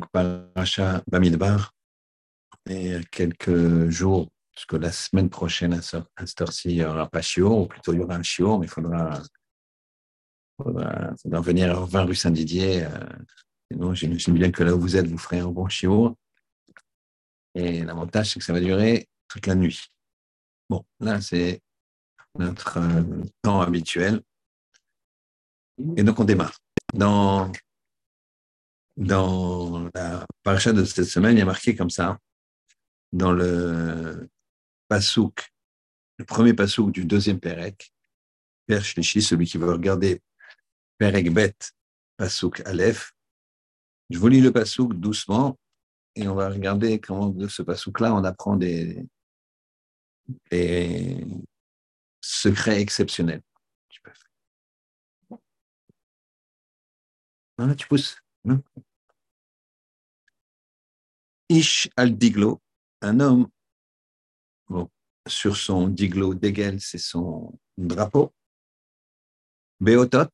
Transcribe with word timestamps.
donc 0.00 0.10
Paracha 0.10 1.02
Bamidbar, 1.10 1.74
et 2.68 2.96
quelques 3.10 3.90
jours, 3.90 4.28
parce 4.54 4.82
la 4.82 4.92
semaine 4.92 5.30
prochaine, 5.30 5.74
à 5.74 5.82
cette 5.82 6.40
heure-ci, 6.40 6.70
il 6.70 6.74
n'y 6.76 6.84
aura 6.84 7.08
pas 7.08 7.22
chiot, 7.22 7.62
ou 7.62 7.66
plutôt 7.66 7.92
il 7.92 8.00
y 8.00 8.02
aura 8.02 8.16
un 8.16 8.22
chiot, 8.22 8.58
mais 8.58 8.66
il 8.66 8.70
faudra, 8.70 9.22
venir 10.58 11.76
à 11.76 11.84
20 11.84 12.04
rue 12.04 12.14
Saint-Didier. 12.14 12.84
Euh, 12.84 12.88
sinon, 13.70 13.94
j'imagine 13.94 14.34
bien 14.34 14.50
que 14.50 14.62
là 14.62 14.74
où 14.74 14.80
vous 14.80 14.96
êtes, 14.96 15.06
vous 15.06 15.18
ferez 15.18 15.38
un 15.38 15.48
bon 15.48 15.68
chiot. 15.68 16.16
Et 17.54 17.82
l'avantage, 17.82 18.32
c'est 18.32 18.38
que 18.38 18.44
ça 18.44 18.52
va 18.52 18.60
durer 18.60 19.08
toute 19.28 19.46
la 19.46 19.54
nuit. 19.54 19.86
Bon, 20.68 20.84
là, 21.00 21.20
c'est 21.20 21.60
notre 22.38 22.78
euh, 22.78 23.24
temps 23.42 23.60
habituel. 23.60 24.20
Et 25.96 26.02
donc, 26.02 26.20
on 26.20 26.24
démarre. 26.24 26.56
Dans, 26.92 27.50
dans 29.00 29.88
la 29.94 30.26
paracha 30.42 30.72
de 30.72 30.84
cette 30.84 31.06
semaine, 31.06 31.36
il 31.36 31.38
y 31.38 31.42
a 31.42 31.46
marqué 31.46 31.74
comme 31.74 31.90
ça, 31.90 32.18
dans 33.12 33.32
le 33.32 34.28
pasouk, 34.88 35.50
le 36.18 36.24
premier 36.26 36.52
pasouk 36.52 36.92
du 36.92 37.06
deuxième 37.06 37.40
Perek, 37.40 37.92
Père 38.66 38.84
celui 38.84 39.46
qui 39.46 39.56
veut 39.56 39.72
regarder 39.72 40.20
Perek 40.98 41.32
Bet, 41.32 41.56
pasouk 42.18 42.60
Aleph. 42.66 43.12
Je 44.10 44.18
vous 44.18 44.28
lis 44.28 44.42
le 44.42 44.52
pasouk 44.52 44.92
doucement 44.94 45.58
et 46.14 46.28
on 46.28 46.34
va 46.34 46.50
regarder 46.50 47.00
comment 47.00 47.30
de 47.30 47.48
ce 47.48 47.62
pasouk-là, 47.62 48.14
on 48.14 48.22
apprend 48.24 48.56
des, 48.56 49.02
secrets 52.20 52.80
exceptionnels. 52.82 53.42
Ah, 57.58 57.74
tu 57.74 57.86
pousses. 57.88 58.16
Ish 61.50 61.90
al-Diglo, 61.96 62.62
un 63.02 63.18
homme, 63.18 63.48
sur 65.26 65.56
son 65.56 65.88
diglo 65.88 66.32
d'Egel, 66.32 66.80
c'est 66.80 66.98
son 66.98 67.58
drapeau. 67.76 68.32
Beotot, 69.80 70.30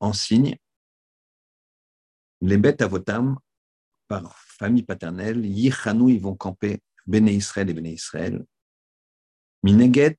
en 0.00 0.12
signe. 0.12 0.58
Les 2.42 2.58
bêtes 2.58 2.82
à 2.82 2.88
votam, 2.88 3.38
par 4.06 4.36
famille 4.36 4.82
paternelle, 4.82 5.46
Yichanou, 5.46 6.10
ils 6.10 6.20
vont 6.20 6.36
camper 6.36 6.82
Béné 7.06 7.32
Israël 7.32 7.70
et 7.70 7.74
Béné 7.74 7.92
Israël. 7.92 8.44
Mineget, 9.62 10.18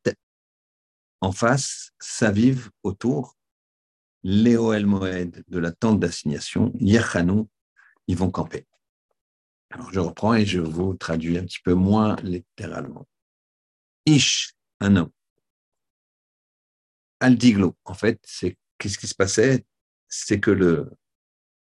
en 1.19 1.31
face, 1.31 1.91
Saviv, 1.99 2.71
autour. 2.81 3.37
Léo 4.23 4.73
El 4.73 4.87
Moed 4.87 5.43
de 5.47 5.59
la 5.59 5.71
tente 5.71 5.99
d'assignation, 5.99 6.71
Yichanou, 6.79 7.47
ils 8.07 8.17
vont 8.17 8.31
camper. 8.31 8.67
Alors 9.71 9.91
je 9.93 9.99
reprends 9.99 10.33
et 10.33 10.45
je 10.45 10.59
vous 10.59 10.93
traduis 10.95 11.37
un 11.37 11.45
petit 11.45 11.61
peu 11.61 11.73
moins 11.73 12.17
littéralement. 12.23 13.07
Ish, 14.05 14.53
un 14.81 14.97
homme. 14.97 15.11
Aldiglo, 17.21 17.77
en 17.85 17.93
fait, 17.93 18.19
c'est 18.23 18.57
qu'est-ce 18.77 18.97
qui 18.97 19.07
se 19.07 19.15
passait? 19.15 19.65
C'est 20.09 20.39
que 20.39 20.51
le, 20.51 20.91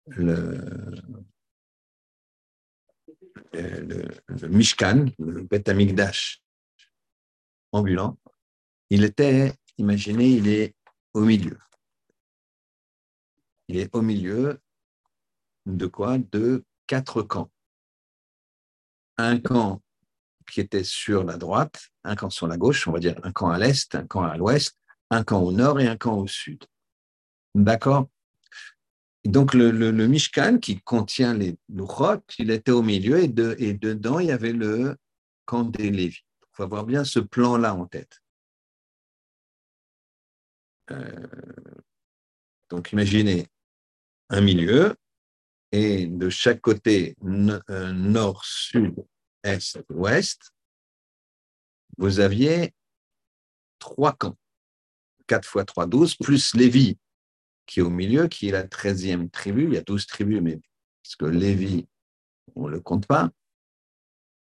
le, 0.06 0.60
Mishkan, 4.48 5.06
le 5.18 5.42
Beth 5.42 5.68
Amikdash 5.68 6.42
ambulant, 7.72 8.18
il 8.90 9.02
était, 9.02 9.52
imaginez, 9.78 10.28
il 10.28 10.48
est 10.48 10.76
au 11.14 11.22
milieu. 11.22 11.58
Il 13.66 13.78
est 13.78 13.92
au 13.96 14.02
milieu 14.02 14.60
de 15.64 15.86
quoi? 15.86 16.18
De 16.18 16.64
quatre 16.86 17.22
camps 17.22 17.50
un 19.18 19.38
camp 19.38 19.82
qui 20.50 20.60
était 20.60 20.84
sur 20.84 21.24
la 21.24 21.36
droite, 21.36 21.88
un 22.04 22.14
camp 22.14 22.30
sur 22.30 22.46
la 22.46 22.56
gauche, 22.56 22.86
on 22.86 22.92
va 22.92 22.98
dire 22.98 23.18
un 23.24 23.32
camp 23.32 23.50
à 23.50 23.58
l'est, 23.58 23.94
un 23.94 24.06
camp 24.06 24.22
à 24.22 24.36
l'ouest, 24.36 24.78
un 25.10 25.24
camp 25.24 25.42
au 25.42 25.52
nord 25.52 25.80
et 25.80 25.88
un 25.88 25.96
camp 25.96 26.18
au 26.18 26.26
sud. 26.26 26.64
D'accord? 27.54 28.08
Donc 29.24 29.54
le, 29.54 29.90
Mishkan 30.06 30.58
qui 30.58 30.80
contient 30.80 31.34
les 31.34 31.58
Luchot, 31.68 32.22
il 32.38 32.50
était 32.50 32.70
au 32.70 32.82
milieu 32.82 33.18
et, 33.18 33.28
dedans 33.28 34.20
il 34.20 34.28
y 34.28 34.32
avait 34.32 34.52
le 34.52 34.96
camp 35.46 35.64
des 35.64 35.90
Lévis. 35.90 36.24
Il 36.42 36.46
faut 36.52 36.62
avoir 36.62 36.84
bien 36.84 37.04
ce 37.04 37.18
plan-là 37.18 37.74
en 37.74 37.86
tête. 37.86 38.22
Euh, 40.92 41.26
donc 42.70 42.92
imaginez 42.92 43.48
un 44.28 44.40
milieu, 44.40 44.94
et 45.72 46.06
de 46.06 46.28
chaque 46.28 46.60
côté, 46.60 47.16
euh, 47.24 47.92
nord, 47.92 48.44
sud, 48.44 48.94
est, 49.42 49.78
ouest, 49.90 50.50
vous 51.98 52.20
aviez 52.20 52.74
trois 53.78 54.12
camps. 54.12 54.36
4 55.26 55.44
fois 55.44 55.64
3, 55.64 55.86
12, 55.86 56.16
plus 56.16 56.54
Lévi, 56.54 56.98
qui 57.66 57.80
est 57.80 57.82
au 57.82 57.90
milieu, 57.90 58.28
qui 58.28 58.48
est 58.48 58.52
la 58.52 58.62
treizième 58.62 59.28
tribu. 59.28 59.64
Il 59.64 59.74
y 59.74 59.76
a 59.76 59.82
12 59.82 60.06
tribus, 60.06 60.40
mais 60.40 60.60
parce 61.02 61.16
que 61.16 61.24
Lévi, 61.24 61.86
on 62.54 62.68
ne 62.68 62.72
le 62.72 62.80
compte 62.80 63.06
pas. 63.06 63.30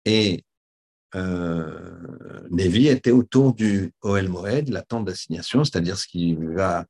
Et 0.06 0.46
euh, 1.16 2.48
Lévi 2.50 2.88
était 2.88 3.12
autour 3.12 3.54
du 3.54 3.94
Oel 4.04 4.30
Moed, 4.30 4.70
la 4.70 4.84
tente 4.84 5.06
d'assignation, 5.06 5.64
c'est-à-dire 5.64 5.98
ce 5.98 6.08
qui 6.08 6.36
va, 6.36 6.86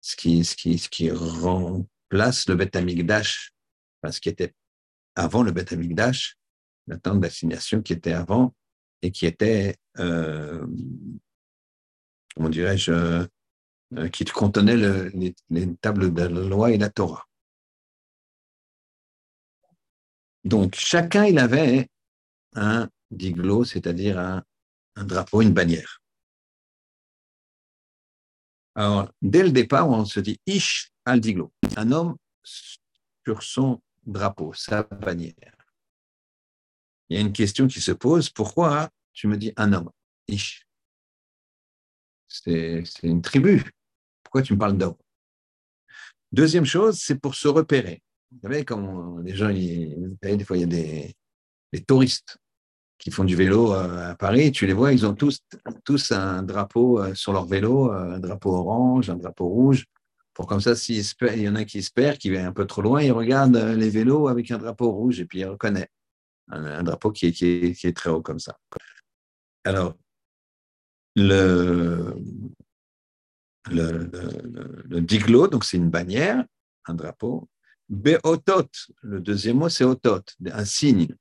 ce 0.00 0.16
qui, 0.16 0.44
ce 0.44 0.56
qui, 0.56 0.78
ce 0.78 0.88
qui 0.88 1.10
remplace 1.10 2.48
le 2.48 2.56
Beth 2.56 2.74
Amikdash 2.74 3.52
ce 4.10 4.20
qui 4.20 4.28
était 4.28 4.54
avant 5.14 5.42
le 5.42 5.52
Beth 5.52 5.72
Amikdash, 5.72 6.36
la 6.86 6.98
tente 6.98 7.20
d'assignation 7.20 7.82
qui 7.82 7.92
était 7.92 8.12
avant 8.12 8.54
et 9.02 9.10
qui 9.10 9.26
était, 9.26 9.76
euh, 9.98 10.66
comment 12.34 12.48
dirais-je, 12.48 13.26
euh, 13.96 14.08
qui 14.10 14.24
contenait 14.24 14.76
les, 14.76 15.76
tables 15.76 16.12
de 16.12 16.22
la 16.22 16.28
loi 16.28 16.70
et 16.72 16.78
la 16.78 16.90
Torah. 16.90 17.26
Donc, 20.44 20.74
chacun, 20.76 21.24
il 21.24 21.38
avait 21.38 21.88
un 22.54 22.88
diglo, 23.10 23.64
c'est-à-dire 23.64 24.18
un, 24.18 24.42
un, 24.96 25.04
drapeau, 25.04 25.42
une 25.42 25.52
bannière. 25.52 26.00
Alors, 28.74 29.10
dès 29.20 29.42
le 29.42 29.50
départ, 29.50 29.88
on 29.88 30.04
se 30.04 30.20
dit 30.20 30.40
Ish 30.46 30.92
al 31.04 31.20
diglo, 31.20 31.52
un 31.76 31.90
homme 31.90 32.16
sur 32.44 33.42
son 33.42 33.80
drapeau, 34.08 34.52
sa 34.54 34.82
bannière. 34.82 35.54
Il 37.08 37.16
y 37.16 37.18
a 37.18 37.22
une 37.22 37.32
question 37.32 37.66
qui 37.66 37.80
se 37.80 37.92
pose, 37.92 38.30
pourquoi 38.30 38.90
tu 39.12 39.28
me 39.28 39.36
dis 39.36 39.52
un 39.56 39.72
homme? 39.72 39.90
Ish. 40.26 40.66
C'est 42.26 42.84
une 43.02 43.22
tribu. 43.22 43.64
Pourquoi 44.22 44.42
tu 44.42 44.52
me 44.52 44.58
parles 44.58 44.76
d'homme? 44.76 44.96
Deuxième 46.32 46.66
chose, 46.66 46.98
c'est 47.00 47.18
pour 47.18 47.34
se 47.34 47.48
repérer. 47.48 48.02
Vous 48.30 48.40
savez, 48.42 48.64
quand 48.64 49.18
les 49.18 49.34
gens, 49.34 49.48
des 49.48 50.44
fois, 50.44 50.58
il 50.58 50.60
y 50.60 50.64
a 50.64 50.66
des, 50.66 51.14
touristes 51.86 52.36
qui 52.98 53.10
font 53.10 53.24
du 53.24 53.36
vélo 53.36 53.72
euh, 53.72 54.10
à 54.10 54.14
Paris, 54.16 54.52
tu 54.52 54.66
les 54.66 54.72
vois, 54.72 54.92
ils 54.92 55.06
ont 55.06 55.14
tous, 55.14 55.40
tous 55.84 56.10
un 56.12 56.42
drapeau 56.42 57.00
euh, 57.00 57.14
sur 57.14 57.32
leur 57.32 57.46
vélo, 57.46 57.92
euh, 57.92 58.16
un 58.16 58.18
drapeau 58.18 58.52
orange, 58.52 59.08
un 59.08 59.14
drapeau 59.14 59.46
rouge 59.46 59.86
pour 60.38 60.46
comme 60.46 60.60
ça, 60.60 60.76
s'il 60.76 61.02
il 61.34 61.42
y 61.42 61.48
en 61.48 61.56
a 61.56 61.64
qui 61.64 61.78
espèrent 61.78 62.16
qu'il 62.16 62.34
est 62.34 62.38
un 62.38 62.52
peu 62.52 62.64
trop 62.64 62.80
loin, 62.80 63.02
il 63.02 63.10
regarde 63.10 63.56
euh, 63.56 63.74
les 63.74 63.90
vélos 63.90 64.28
avec 64.28 64.52
un 64.52 64.58
drapeau 64.58 64.92
rouge 64.92 65.18
et 65.18 65.24
puis 65.24 65.40
il 65.40 65.44
reconnaît 65.44 65.90
un, 66.46 66.84
drapeau 66.84 67.10
qui 67.10 67.26
est, 67.26 67.32
qui, 67.74 67.92
très 67.92 68.10
haut 68.10 68.22
comme 68.22 68.38
ça. 68.38 68.56
Alors, 69.64 69.96
le, 71.16 72.14
le, 73.68 75.00
diglo, 75.00 75.48
donc 75.48 75.64
c'est 75.64 75.76
une 75.76 75.90
bannière, 75.90 76.44
un 76.86 76.94
drapeau. 76.94 77.48
Beotot, 77.88 78.70
le 79.02 79.18
deuxième 79.18 79.56
mot, 79.56 79.68
c'est 79.68 79.82
otot, 79.82 80.22
un 80.52 80.64
signe. 80.64 81.16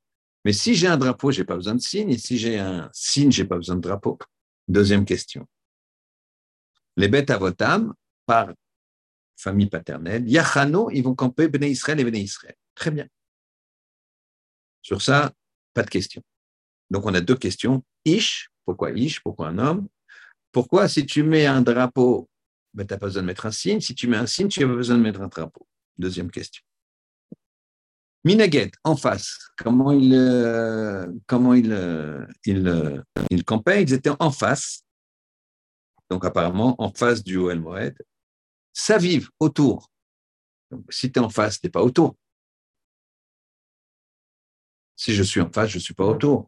Mais 0.45 0.53
si 0.53 0.75
j'ai 0.75 0.85
un 0.85 0.97
drapeau, 0.97 1.31
je 1.31 1.39
n'ai 1.39 1.45
pas 1.45 1.55
besoin 1.55 1.73
de 1.73 1.81
signe, 1.81 2.11
et 2.11 2.19
si 2.19 2.37
j'ai 2.37 2.59
un 2.59 2.87
signe, 2.93 3.31
je 3.31 3.41
n'ai 3.41 3.47
pas 3.47 3.57
besoin 3.57 3.77
de 3.77 3.81
drapeau. 3.81 4.19
Deuxième 4.67 5.05
question. 5.05 5.47
Les 6.97 7.07
bêtes 7.07 7.31
à 7.31 7.39
votam, 7.39 7.95
par 8.27 8.53
famille 9.37 9.69
paternelle. 9.69 10.27
Yachano, 10.27 10.89
ils 10.91 11.01
vont 11.01 11.15
camper 11.15 11.47
Bnei 11.47 11.71
Israël 11.71 11.99
et 11.99 12.03
Bnei 12.03 12.21
Israël. 12.21 12.55
Très 12.75 12.91
bien. 12.91 13.07
Sur 14.81 15.01
ça, 15.01 15.31
pas 15.73 15.83
de 15.83 15.89
question. 15.89 16.21
Donc, 16.89 17.05
on 17.05 17.13
a 17.13 17.21
deux 17.21 17.35
questions. 17.35 17.83
Ish, 18.05 18.49
pourquoi 18.65 18.91
Ish 18.91 19.21
Pourquoi 19.21 19.49
un 19.49 19.57
homme? 19.57 19.87
Pourquoi, 20.51 20.87
si 20.87 21.05
tu 21.05 21.23
mets 21.23 21.45
un 21.45 21.61
drapeau, 21.61 22.29
ben, 22.73 22.85
tu 22.85 22.93
n'as 22.93 22.97
pas 22.97 23.07
besoin 23.07 23.21
de 23.21 23.27
mettre 23.27 23.45
un 23.45 23.51
signe. 23.51 23.79
Si 23.79 23.93
tu 23.93 24.07
mets 24.07 24.17
un 24.17 24.25
signe, 24.25 24.47
tu 24.47 24.61
n'as 24.61 24.67
pas 24.67 24.75
besoin 24.75 24.97
de 24.97 25.03
mettre 25.03 25.21
un 25.21 25.27
drapeau. 25.27 25.67
Deuxième 25.97 26.31
question. 26.31 26.63
Minaget, 28.23 28.71
en 28.83 28.97
face, 28.97 29.37
comment 29.57 29.91
ils 29.91 30.13
euh, 30.13 31.07
comment 31.27 31.53
il, 31.53 31.71
euh, 31.71 32.25
il, 32.45 32.67
euh, 32.67 33.01
il 33.29 33.45
campaient 33.45 33.83
Ils 33.83 33.93
étaient 33.93 34.11
en 34.19 34.31
face, 34.31 34.83
donc 36.09 36.25
apparemment 36.25 36.75
en 36.81 36.91
face 36.91 37.23
du 37.23 37.37
Oel 37.37 37.61
Moed, 37.61 37.95
ça 38.77 38.99
vive 38.99 39.31
autour. 39.39 39.91
si 40.89 41.11
tu 41.11 41.19
es 41.19 41.23
en 41.23 41.29
face, 41.29 41.59
tu 41.59 41.65
n'es 41.65 41.71
pas 41.71 41.81
autour. 41.81 42.15
Si 44.95 45.15
je 45.15 45.23
suis 45.23 45.41
en 45.41 45.51
face, 45.51 45.71
je 45.71 45.77
ne 45.77 45.81
suis 45.81 45.95
pas 45.95 46.05
autour. 46.05 46.47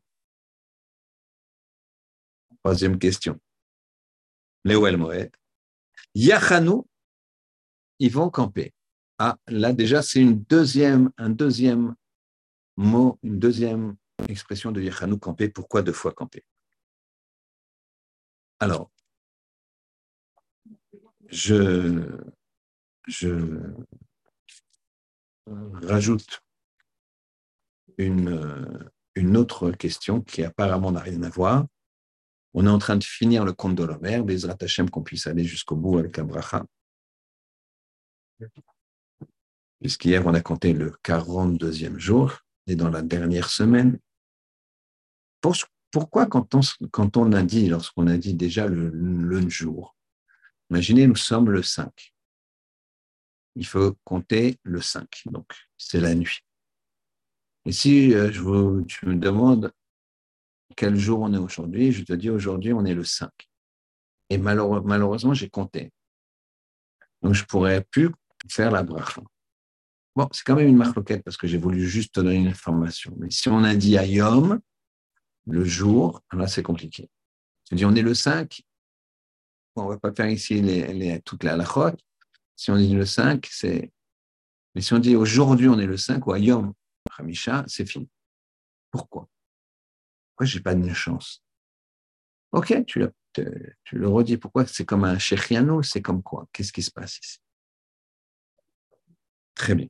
Troisième 2.63 2.99
question. 2.99 3.39
Léo 4.63 4.85
Moed. 4.95 5.31
Yachanou, 6.13 6.87
ils 7.97 8.11
vont 8.11 8.29
camper. 8.29 8.75
Ah, 9.17 9.35
là 9.47 9.73
déjà, 9.73 10.03
c'est 10.03 10.21
une 10.21 10.43
deuxième, 10.43 11.11
un 11.17 11.31
deuxième 11.31 11.95
mot, 12.77 13.17
une 13.23 13.39
deuxième 13.39 13.95
expression 14.27 14.71
de 14.71 14.81
Yachanou 14.81 15.17
camper. 15.17 15.49
Pourquoi 15.49 15.81
deux 15.81 15.93
fois 15.93 16.13
camper? 16.13 16.45
Alors, 18.59 18.91
je, 21.31 22.03
rajoute 25.81 26.41
une, 27.97 29.37
autre 29.37 29.71
question 29.71 30.21
qui 30.21 30.43
apparemment 30.43 30.91
n'a 30.91 31.01
rien 31.01 31.23
à 31.23 31.29
voir. 31.29 31.65
On 32.53 32.65
est 32.65 32.69
en 32.69 32.79
train 32.79 32.95
de 32.95 33.03
finir 33.03 33.45
le 33.45 33.53
compte 33.53 33.75
de 33.75 33.83
l'Omer, 33.83 34.23
des 34.23 34.45
Hashem 34.45 34.89
qu'on 34.89 35.03
puisse 35.03 35.27
aller 35.27 35.43
jusqu'au 35.43 35.75
bout 35.75 35.99
avec 35.99 36.17
Abraha. 36.17 36.65
Puisqu'hier, 39.79 40.25
on 40.25 40.33
a 40.33 40.41
compté 40.41 40.73
le 40.73 40.91
42e 41.03 41.97
jour, 41.97 42.39
et 42.67 42.75
dans 42.75 42.89
la 42.89 43.01
dernière 43.01 43.49
semaine. 43.49 43.99
pourquoi, 45.91 46.25
quand 46.25 46.55
on, 46.55 46.61
quand 46.91 47.17
on 47.17 47.31
a 47.33 47.43
dit, 47.43 47.67
lorsqu'on 47.67 48.07
a 48.07 48.17
dit 48.17 48.33
déjà 48.33 48.67
le, 48.67 48.89
le 48.89 49.49
jour, 49.49 49.95
imaginez, 50.69 51.07
nous 51.07 51.15
sommes 51.15 51.49
le 51.49 51.63
5. 51.63 52.13
Il 53.55 53.65
faut 53.65 53.95
compter 54.03 54.57
le 54.63 54.81
5, 54.81 55.23
donc 55.25 55.51
c'est 55.77 55.99
la 55.99 56.15
nuit. 56.15 56.39
Et 57.65 57.71
si 57.71 58.13
euh, 58.13 58.31
je 58.31 58.41
vous, 58.41 58.83
tu 58.83 59.05
me 59.05 59.15
demandes 59.15 59.71
quel 60.75 60.95
jour 60.95 61.19
on 61.21 61.33
est 61.33 61.37
aujourd'hui, 61.37 61.91
je 61.91 62.03
te 62.03 62.13
dis 62.13 62.29
aujourd'hui 62.29 62.73
on 62.73 62.85
est 62.85 62.93
le 62.93 63.03
5. 63.03 63.29
Et 64.29 64.37
malheureusement, 64.37 65.33
j'ai 65.33 65.49
compté. 65.49 65.91
Donc 67.21 67.33
je 67.33 67.43
pourrais 67.45 67.83
plus 67.83 68.11
faire 68.47 68.71
la 68.71 68.83
bracha. 68.83 69.21
Bon, 70.15 70.27
c'est 70.31 70.43
quand 70.43 70.55
même 70.55 70.67
une 70.67 70.77
marloquette 70.77 71.23
parce 71.23 71.37
que 71.37 71.47
j'ai 71.47 71.57
voulu 71.57 71.87
juste 71.87 72.15
te 72.15 72.19
donner 72.19 72.35
une 72.35 72.47
information. 72.47 73.13
Mais 73.17 73.29
si 73.29 73.49
on 73.49 73.63
a 73.63 73.75
dit 73.75 73.97
Ayom, 73.97 74.59
le 75.47 75.63
jour, 75.63 76.21
là 76.33 76.47
c'est 76.47 76.63
compliqué. 76.63 77.09
Tu 77.65 77.75
dis 77.75 77.85
on 77.85 77.95
est 77.95 78.01
le 78.01 78.13
5, 78.13 78.61
on 79.75 79.85
ne 79.85 79.89
va 79.89 79.99
pas 79.99 80.13
faire 80.13 80.29
ici 80.29 80.61
les, 80.61 80.93
les, 80.93 81.21
toute 81.21 81.43
la 81.43 81.55
lachot. 81.55 81.95
Si 82.55 82.71
on 82.71 82.77
dit 82.77 82.93
le 82.93 83.05
5, 83.05 83.47
c'est. 83.49 83.91
Mais 84.75 84.81
si 84.81 84.93
on 84.93 84.99
dit 84.99 85.15
aujourd'hui 85.15 85.67
on 85.67 85.79
est 85.79 85.85
le 85.85 85.97
5 85.97 86.25
ou 86.27 86.33
Ayom, 86.33 86.73
Hamisha, 87.17 87.63
c'est 87.67 87.85
fini. 87.85 88.09
Pourquoi? 88.91 89.29
Pourquoi 90.29 90.45
je 90.45 90.57
n'ai 90.57 90.63
pas 90.63 90.75
de 90.75 90.93
chance? 90.93 91.43
Ok, 92.51 92.85
tu, 92.85 93.05
tu, 93.33 93.97
le 93.97 94.07
redis. 94.07 94.37
Pourquoi? 94.37 94.65
C'est 94.65 94.85
comme 94.85 95.03
un 95.03 95.19
Shechiano, 95.19 95.83
c'est 95.83 96.01
comme 96.01 96.23
quoi? 96.23 96.47
Qu'est-ce 96.51 96.73
qui 96.73 96.81
se 96.81 96.91
passe 96.91 97.19
ici? 97.19 97.37
Très 99.53 99.75
bien. 99.75 99.87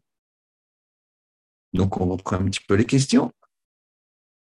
Donc, 1.73 1.97
on 1.97 2.09
reprend 2.09 2.37
un 2.37 2.45
petit 2.45 2.63
peu 2.67 2.75
les 2.75 2.85
questions. 2.85 3.31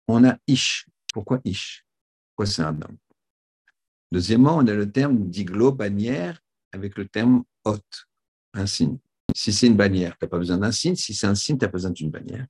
On 0.09 0.25
a 0.25 0.39
Ish. 0.47 0.87
Pourquoi 1.13 1.41
Ish? 1.45 1.85
Pourquoi 2.31 2.47
c'est 2.47 2.63
un 2.63 2.81
homme? 2.81 2.99
Deuxièmement, 4.13 4.57
on 4.57 4.67
a 4.67 4.75
le 4.75 4.91
terme 4.91 5.29
diglo, 5.29 5.73
bannière, 5.73 6.41
avec 6.73 6.97
le 6.97 7.07
terme 7.07 7.45
hot, 7.65 7.79
un 8.55 8.67
signe. 8.67 8.99
Si 9.35 9.53
c'est 9.53 9.69
une 9.69 9.77
bannière, 9.77 10.19
tu 10.19 10.25
n'as 10.25 10.29
pas 10.29 10.39
besoin 10.39 10.59
d'un 10.59 10.73
signe. 10.73 10.97
Si 10.97 11.15
c'est 11.15 11.27
un 11.27 11.35
signe, 11.35 11.59
tu 11.59 11.65
as 11.65 11.69
besoin 11.69 11.91
d'une 11.91 12.11
bannière. 12.11 12.47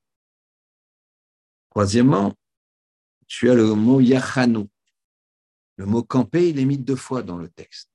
Troisièmement, 1.70 2.34
tu 3.26 3.50
as 3.50 3.54
le 3.54 3.74
mot 3.74 4.00
yachanou. 4.00 4.68
Le 5.76 5.86
mot 5.86 6.02
camper, 6.02 6.48
il 6.48 6.58
est 6.58 6.64
mis 6.64 6.78
deux 6.78 6.96
fois 6.96 7.22
dans 7.22 7.36
le 7.36 7.48
texte. 7.48 7.90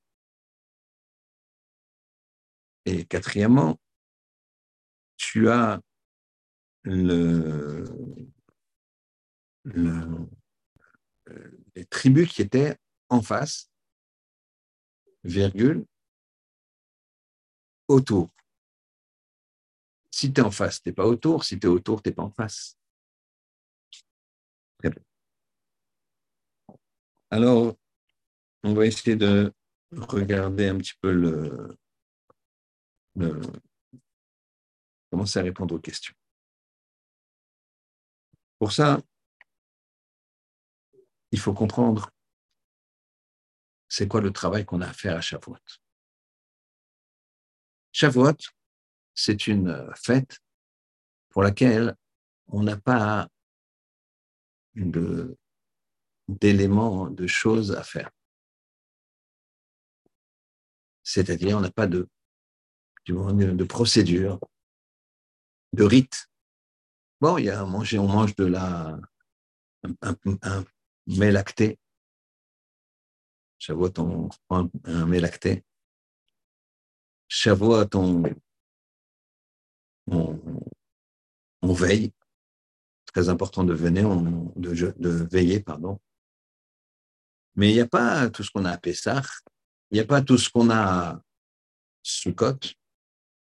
Et 2.84 3.04
quatrièmement, 3.04 3.78
tu 5.16 5.48
as 5.50 5.80
le, 6.84 7.84
les 11.74 11.84
tribus 11.86 12.32
qui 12.32 12.42
étaient 12.42 12.78
en 13.08 13.22
face, 13.22 13.70
virgule, 15.24 15.86
autour. 17.88 18.30
Si 20.10 20.32
tu 20.32 20.40
es 20.40 20.44
en 20.44 20.50
face, 20.50 20.82
tu 20.82 20.88
n'es 20.88 20.94
pas 20.94 21.06
autour. 21.06 21.44
Si 21.44 21.58
tu 21.58 21.66
es 21.66 21.70
autour, 21.70 22.02
tu 22.02 22.08
n'es 22.08 22.14
pas 22.14 22.22
en 22.22 22.30
face. 22.30 22.78
Très 24.78 24.90
bien. 24.90 25.02
Alors, 27.30 27.76
on 28.62 28.74
va 28.74 28.86
essayer 28.86 29.16
de 29.16 29.52
regarder 29.92 30.68
un 30.68 30.78
petit 30.78 30.94
peu 31.00 31.12
le, 31.12 31.76
le 33.16 33.40
commencer 35.10 35.38
à 35.38 35.42
répondre 35.42 35.74
aux 35.74 35.80
questions. 35.80 36.14
Pour 38.58 38.72
ça, 38.72 39.00
il 41.30 41.38
faut 41.38 41.52
comprendre 41.52 42.10
c'est 43.88 44.08
quoi 44.08 44.20
le 44.20 44.32
travail 44.32 44.64
qu'on 44.64 44.80
a 44.80 44.88
à 44.88 44.92
faire 44.92 45.16
à 45.16 45.20
Shavuot? 45.20 45.58
Shavuot, 47.92 48.36
c'est 49.14 49.46
une 49.46 49.90
fête 49.94 50.40
pour 51.30 51.42
laquelle 51.42 51.96
on 52.48 52.62
n'a 52.62 52.76
pas 52.76 53.28
d'éléments, 56.28 57.08
de, 57.08 57.26
choses 57.26 57.72
à 57.72 57.82
faire. 57.82 58.10
C'est-à-dire, 61.02 61.56
on 61.56 61.60
n'a 61.60 61.70
pas 61.70 61.86
de, 61.86 62.08
de 63.06 63.64
procédure, 63.64 64.38
de 65.72 65.84
rite. 65.84 66.28
Bon, 67.20 67.38
il 67.38 67.46
y 67.46 67.50
a 67.50 67.60
à 67.60 67.64
manger, 67.64 67.98
on 67.98 68.08
mange 68.08 68.34
de 68.36 68.44
la, 68.44 68.98
un, 70.02 70.16
un. 70.42 70.64
Shavuot, 73.58 73.98
on 73.98 74.28
prend 74.48 74.68
un 74.84 75.06
mets 75.06 75.20
lacté. 75.20 75.64
Shavuot, 77.28 77.94
on, 77.94 78.22
on, 81.62 81.72
veille. 81.72 82.12
Très 83.06 83.28
important 83.28 83.64
de 83.64 83.72
venir, 83.72 84.08
de, 84.56 84.94
de, 84.98 85.26
veiller, 85.30 85.60
pardon. 85.60 85.98
Mais 87.54 87.70
il 87.70 87.74
n'y 87.74 87.80
a 87.80 87.88
pas 87.88 88.28
tout 88.28 88.42
ce 88.42 88.50
qu'on 88.50 88.66
a 88.66 88.72
à 88.72 88.78
Pessah, 88.78 89.22
il 89.90 89.94
n'y 89.94 90.00
a 90.00 90.04
pas 90.04 90.20
tout 90.20 90.36
ce 90.36 90.50
qu'on 90.50 90.68
a 90.68 90.76
à 90.76 91.22
Sukkot. 92.02 92.58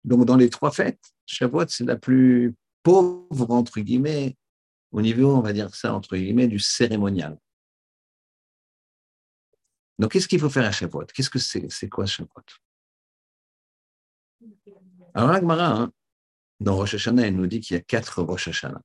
Donc, 0.04 0.24
dans 0.26 0.36
les 0.36 0.48
trois 0.48 0.70
fêtes, 0.70 1.02
Shavuot, 1.26 1.68
c'est 1.68 1.84
la 1.84 1.96
plus 1.96 2.54
pauvre, 2.82 3.50
entre 3.50 3.80
guillemets, 3.80 4.36
au 4.92 5.02
niveau, 5.02 5.34
on 5.34 5.40
va 5.40 5.52
dire 5.52 5.74
ça, 5.74 5.92
entre 5.92 6.16
guillemets, 6.16 6.46
du 6.46 6.60
cérémonial. 6.60 7.36
Donc, 9.98 10.12
qu'est-ce 10.12 10.28
qu'il 10.28 10.40
faut 10.40 10.50
faire 10.50 10.64
à 10.64 10.72
Shavuot? 10.72 11.06
Qu'est-ce 11.14 11.30
que 11.30 11.38
c'est 11.38 11.70
C'est 11.70 11.88
quoi 11.88 12.06
Shavuot? 12.06 12.28
Alors, 15.14 15.30
l'Agmara, 15.30 15.66
hein, 15.66 15.92
dans 16.60 16.76
Rosh 16.76 16.94
Hashanah, 16.94 17.28
elle 17.28 17.36
nous 17.36 17.46
dit 17.46 17.60
qu'il 17.60 17.76
y 17.76 17.78
a 17.78 17.82
quatre 17.82 18.22
Rosh 18.22 18.48
Hashanah. 18.48 18.80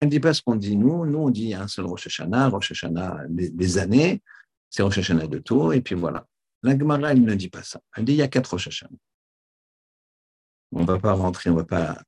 Elle 0.00 0.08
ne 0.08 0.10
dit 0.10 0.20
pas 0.20 0.34
ce 0.34 0.42
qu'on 0.42 0.56
dit 0.56 0.76
nous. 0.76 1.06
Nous, 1.06 1.18
on 1.18 1.30
dit 1.30 1.54
un 1.54 1.68
seul 1.68 1.86
Rosh 1.86 2.06
Hashanah, 2.06 2.48
Rosh 2.48 2.72
Hashanah 2.72 3.24
des, 3.28 3.78
années, 3.78 4.22
c'est 4.68 4.82
Rosh 4.82 4.98
Hashanah 4.98 5.28
de 5.28 5.38
tout, 5.38 5.72
et 5.72 5.80
puis 5.80 5.94
voilà. 5.94 6.26
L'Agmara, 6.62 7.12
elle 7.12 7.22
ne 7.22 7.34
dit 7.34 7.48
pas 7.48 7.62
ça. 7.62 7.80
Elle 7.96 8.04
dit 8.04 8.12
qu'il 8.12 8.20
y 8.20 8.22
a 8.22 8.28
quatre 8.28 8.50
Rosh 8.50 8.68
Hashanah. 8.68 8.96
On 10.72 10.80
ne 10.80 10.86
va 10.86 10.98
pas 10.98 11.12
rentrer, 11.12 11.50
on 11.50 11.54
ne 11.54 11.58
va 11.60 11.64
pas 11.64 12.02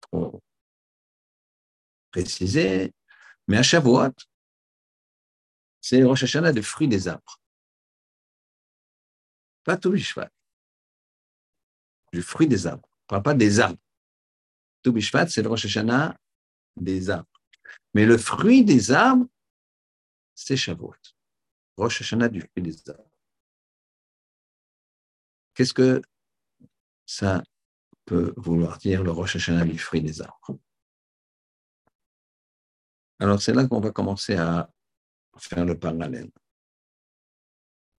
trop 0.00 0.40
préciser, 2.10 2.94
mais 3.46 3.58
à 3.58 3.62
Shavuot, 3.62 4.12
c'est 5.80 6.02
Rosh 6.02 6.24
Hashanah 6.24 6.52
des 6.52 6.62
fruits 6.62 6.88
des 6.88 7.08
arbres. 7.08 7.40
Pas 9.64 9.76
tout 9.76 9.90
Bishvat. 9.90 10.30
Du 12.12 12.22
fruit 12.22 12.48
des 12.48 12.66
arbres. 12.66 12.88
On 13.10 13.22
pas 13.22 13.34
des 13.34 13.60
arbres. 13.60 13.78
Tout 14.82 14.92
Bishvat, 14.92 15.28
c'est 15.28 15.42
le 15.42 15.48
Rosh 15.48 15.66
Hashanah 15.66 16.16
des 16.76 17.10
arbres. 17.10 17.28
Mais 17.94 18.06
le 18.06 18.18
fruit 18.18 18.64
des 18.64 18.92
arbres, 18.92 19.26
c'est 20.34 20.56
Shavuot. 20.56 20.94
Rosh 21.76 22.00
Hashanah 22.00 22.28
du 22.28 22.40
fruit 22.40 22.62
des 22.62 22.90
arbres. 22.90 23.10
Qu'est-ce 25.54 25.74
que 25.74 26.00
ça 27.04 27.42
peut 28.04 28.32
vouloir 28.36 28.78
dire 28.78 29.02
le 29.02 29.10
Rosh 29.10 29.36
Hashanah 29.36 29.64
du 29.64 29.78
fruit 29.78 30.00
des 30.00 30.22
arbres? 30.22 30.58
Alors 33.20 33.42
c'est 33.42 33.52
là 33.52 33.66
qu'on 33.66 33.80
va 33.80 33.90
commencer 33.90 34.36
à 34.36 34.70
faire 35.38 35.64
le 35.64 35.78
parallèle. 35.78 36.30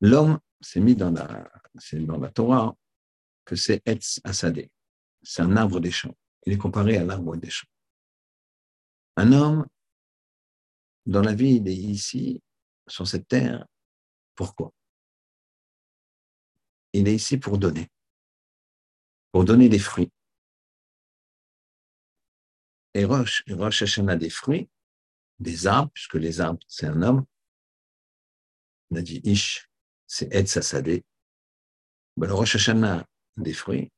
L'homme 0.02 0.40
s'est 0.62 0.80
mis 0.80 0.96
dans 0.96 1.12
la, 1.12 1.52
dans 1.94 2.18
la 2.18 2.32
Torah 2.32 2.76
que 3.46 3.56
c'est 3.56 3.82
Etz 3.86 4.20
Asadé. 4.24 4.72
C'est 5.22 5.42
un 5.42 5.56
arbre 5.58 5.80
des 5.80 5.92
champs. 5.92 6.16
Il 6.46 6.54
est 6.54 6.58
comparé 6.58 6.98
à 6.98 7.04
l'arbre 7.04 7.36
des 7.36 7.50
champs. 7.50 7.68
Un 9.18 9.34
homme, 9.34 9.68
dans 11.06 11.22
la 11.22 11.34
vie, 11.34 11.56
il 11.56 11.68
est 11.68 11.76
ici, 11.76 12.42
sur 12.88 13.08
cette 13.08 13.28
terre. 13.28 13.66
Pourquoi? 14.36 14.72
Il 16.94 17.08
est 17.08 17.16
ici 17.16 17.38
pour 17.38 17.58
donner, 17.58 17.90
pour 19.32 19.44
donner 19.44 19.70
des 19.70 19.80
fruits. 19.80 20.12
Et 22.94 23.06
Roche 23.06 23.44
Hashanah 23.48 24.16
des 24.16 24.30
fruits, 24.30 24.70
des 25.40 25.68
arbres, 25.68 25.92
puisque 25.94 26.16
les 26.16 26.42
arbres, 26.42 26.60
c'est 26.68 26.88
un 26.88 27.02
homme. 27.02 27.26
On 28.92 28.98
a 28.98 29.02
dit 29.02 29.22
Ish, 29.24 29.70
c'est 30.08 30.34
Ed 30.34 30.48
Sassadeh. 30.48 31.04
Ben, 32.18 32.28
le 32.28 32.34
Rosh 32.34 32.56
Hashanah 32.56 33.06
des 33.38 33.54
fruits, 33.54 33.92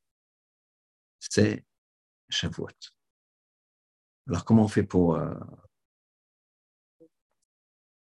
c'est 1.19 1.63
Shavuot. 2.29 2.67
Alors, 4.27 4.45
comment 4.45 4.63
on 4.63 4.67
fait 4.67 4.83
pour, 4.83 5.15
euh, 5.15 5.33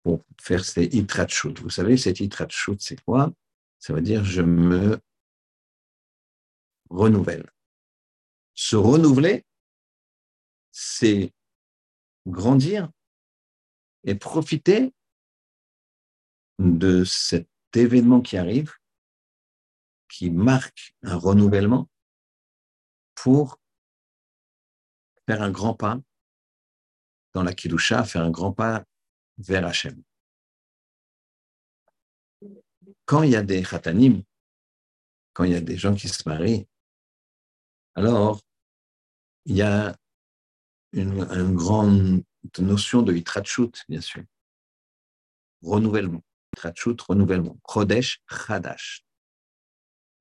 pour 0.04 0.24
faire 0.40 0.64
ces 0.64 0.86
itrachut 0.86 1.60
Vous 1.60 1.70
savez, 1.70 1.98
cette 1.98 2.20
itrachut, 2.20 2.78
c'est 2.80 3.02
quoi? 3.04 3.34
Ça 3.80 3.94
veut 3.94 4.02
dire 4.02 4.24
je 4.24 4.42
me 4.42 5.00
renouvelle. 6.90 7.50
Se 8.54 8.76
renouveler, 8.76 9.46
c'est 10.72 11.34
grandir 12.26 12.90
et 14.06 14.16
profiter 14.16 14.94
de 16.60 17.04
cet 17.04 17.50
événement 17.74 18.22
qui 18.22 18.38
arrive, 18.38 18.74
qui 20.08 20.30
marque 20.30 20.96
un 21.02 21.18
renouvellement 21.18 21.90
pour 23.16 23.60
faire 25.28 25.42
un 25.42 25.52
grand 25.52 25.74
pas 25.74 26.00
dans 27.34 27.44
la 27.44 27.54
Kidusha, 27.54 28.04
faire 28.06 28.22
un 28.22 28.32
grand 28.32 28.54
pas 28.54 28.86
vers 29.40 29.66
Hachem. 29.66 30.02
Quand 33.06 33.24
il 33.24 33.32
y 33.32 33.36
a 33.36 33.44
des 33.44 33.64
khatanim, 33.64 34.24
quand 35.34 35.44
il 35.44 35.52
y 35.52 35.56
a 35.56 35.62
des 35.62 35.78
gens 35.78 35.96
qui 35.96 36.08
se 36.08 36.28
marient, 36.30 36.68
alors 37.96 38.40
il 39.46 39.58
y 39.58 39.62
a 39.64 39.98
une 40.94 41.56
grande 41.56 42.24
notion 42.60 43.02
de 43.02 43.14
hitrachut, 43.14 43.72
bien 43.90 44.02
sûr. 44.02 44.24
Renouvellement. 45.62 46.24
Hitrachut, 46.56 46.98
renouvellement. 47.08 47.58
Chodesh, 47.68 48.22
chadash. 48.30 49.06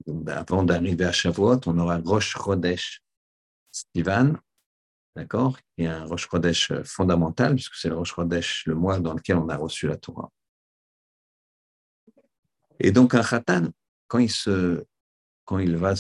Ben, 0.07 0.37
avant 0.37 0.63
d'arriver 0.63 1.05
à 1.05 1.13
Shavuot, 1.13 1.61
on 1.67 1.79
aura 1.79 1.99
Rosh 1.99 2.37
Chodesh 2.37 3.03
Stivan, 3.73 4.35
d'accord, 5.17 5.59
qui 5.59 5.85
est 5.85 5.87
un 5.87 6.05
Rosh 6.05 6.29
Chodesh 6.29 6.73
fondamental, 6.85 7.55
puisque 7.55 7.75
c'est 7.75 7.89
le 7.89 7.97
Rosh 7.97 8.15
Chodesh, 8.15 8.67
le 8.67 8.75
mois 8.75 9.01
dans 9.01 9.15
lequel 9.15 9.37
on 9.37 9.49
a 9.49 9.57
reçu 9.57 9.87
la 9.87 9.97
Torah. 9.97 10.31
Et 12.81 12.93
donc, 12.93 13.15
un 13.15 13.23
Khatan, 13.23 13.69
quand 14.09 14.19
il 14.19 14.31
se, 14.31 14.85
quand 15.45 15.59
il 15.59 15.77
va, 15.77 15.95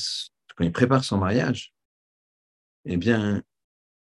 quand 0.56 0.64
il 0.64 0.72
prépare 0.72 1.04
son 1.04 1.18
mariage, 1.18 1.72
eh 2.84 2.96
bien, 2.96 3.42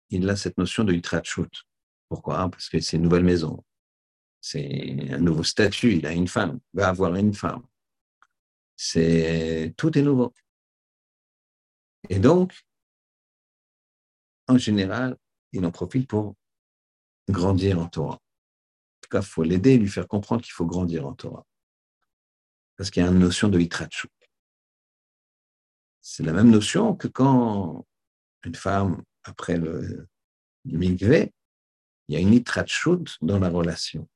il 0.09 0.29
a 0.29 0.35
cette 0.35 0.57
notion 0.57 0.83
de 0.83 0.93
Yitrachut. 0.93 1.49
Pourquoi? 2.13 2.47
Parce 2.47 2.69
que 2.69 2.79
c'est 2.79 2.97
une 2.97 3.03
nouvelle 3.03 3.23
maison. 3.23 3.65
C'est 4.39 5.09
un 5.09 5.17
nouveau 5.17 5.43
statut. 5.43 5.95
Il 5.95 6.05
a 6.05 6.13
une 6.13 6.27
femme, 6.27 6.59
il 6.71 6.79
va 6.79 6.89
avoir 6.89 7.15
une 7.15 7.33
femme. 7.33 7.65
C'est 8.75 9.73
tout 9.77 9.97
est 9.97 10.03
nouveau. 10.03 10.31
Et 12.09 12.19
donc, 12.19 12.53
en 14.47 14.59
général, 14.59 15.17
il 15.53 15.65
en 15.65 15.71
profite 15.71 16.07
pour 16.07 16.35
grandir 17.27 17.79
en 17.79 17.87
Torah. 17.87 18.17
En 18.17 18.99
tout 19.01 19.09
cas, 19.09 19.21
il 19.21 19.25
faut 19.25 19.41
l'aider 19.41 19.71
et 19.71 19.77
lui 19.79 19.89
faire 19.89 20.07
comprendre 20.07 20.43
qu'il 20.43 20.53
faut 20.53 20.67
grandir 20.67 21.07
en 21.07 21.13
Torah. 21.15 21.47
Parce 22.77 22.91
qu'il 22.91 23.01
y 23.01 23.07
a 23.07 23.09
une 23.09 23.17
notion 23.17 23.49
de 23.49 23.59
hitrachut. 23.59 24.11
C'est 25.99 26.21
la 26.21 26.33
même 26.33 26.51
notion 26.51 26.95
que 26.95 27.07
quand 27.07 27.87
une 28.43 28.53
femme, 28.53 29.01
après 29.23 29.57
le, 29.57 30.07
le 30.65 30.77
il 32.07 32.15
y 32.15 32.17
a 32.17 32.21
une 32.21 32.33
hitrachut 32.33 33.17
dans 33.21 33.39
la 33.39 33.49
relation. 33.49 34.07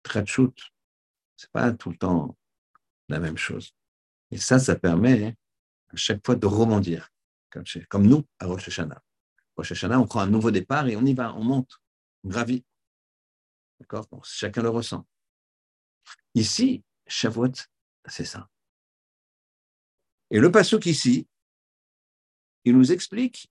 Hitrachut, 0.00 0.54
c'est 1.36 1.50
pas 1.50 1.72
tout 1.72 1.90
le 1.90 1.96
temps 1.96 2.36
la 3.08 3.18
même 3.18 3.36
chose. 3.36 3.74
Et 4.30 4.38
ça, 4.38 4.58
ça 4.58 4.76
permet 4.76 5.36
à 5.92 5.96
chaque 5.96 6.24
fois 6.24 6.34
de 6.34 6.46
rebondir, 6.46 7.10
comme, 7.88 8.06
nous 8.06 8.24
à 8.38 8.46
Rosh 8.46 8.68
Hashanah. 8.68 9.02
Rosh 9.56 9.72
Hashanah, 9.72 10.00
on 10.00 10.06
prend 10.06 10.20
un 10.20 10.26
nouveau 10.26 10.50
départ 10.50 10.88
et 10.88 10.96
on 10.96 11.04
y 11.04 11.14
va, 11.14 11.34
on 11.34 11.44
monte, 11.44 11.80
on 12.24 12.28
gravit. 12.28 12.64
D'accord? 13.80 14.08
Chacun 14.24 14.62
le 14.62 14.70
ressent. 14.70 15.06
Ici, 16.34 16.82
Shavuot, 17.06 17.52
c'est 18.06 18.24
ça. 18.24 18.48
Et 20.30 20.40
le 20.40 20.50
pasuk 20.50 20.86
ici, 20.86 21.28
il 22.64 22.76
nous 22.76 22.90
explique 22.90 23.48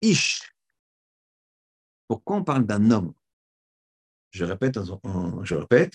Ish. 0.00 0.54
Pourquoi 2.08 2.36
on 2.36 2.44
parle 2.44 2.66
d'un 2.66 2.90
homme? 2.90 3.14
Je 4.30 4.44
répète, 4.44 4.78
je 5.44 5.54
répète, 5.54 5.94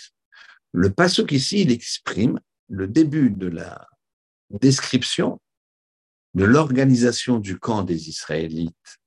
le 0.72 0.92
pasuk 0.92 1.32
ici, 1.32 1.62
il 1.62 1.72
exprime 1.72 2.40
le 2.68 2.88
début 2.88 3.30
de 3.30 3.48
la 3.48 3.88
description 4.50 5.40
de 6.34 6.46
l'organisation 6.46 7.40
du 7.40 7.60
camp 7.60 7.84
des 7.84 8.10
Israélites. 8.10 9.00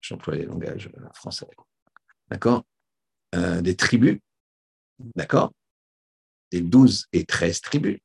J'emploie 0.00 0.36
les 0.36 0.46
langages 0.46 0.90
français. 1.14 1.46
D'accord? 2.28 2.64
Euh, 3.34 3.60
Des 3.60 3.76
tribus. 3.76 4.18
D'accord? 5.14 5.52
Des 6.50 6.60
douze 6.60 7.06
et 7.12 7.24
treize 7.24 7.60
tribus. 7.60 7.98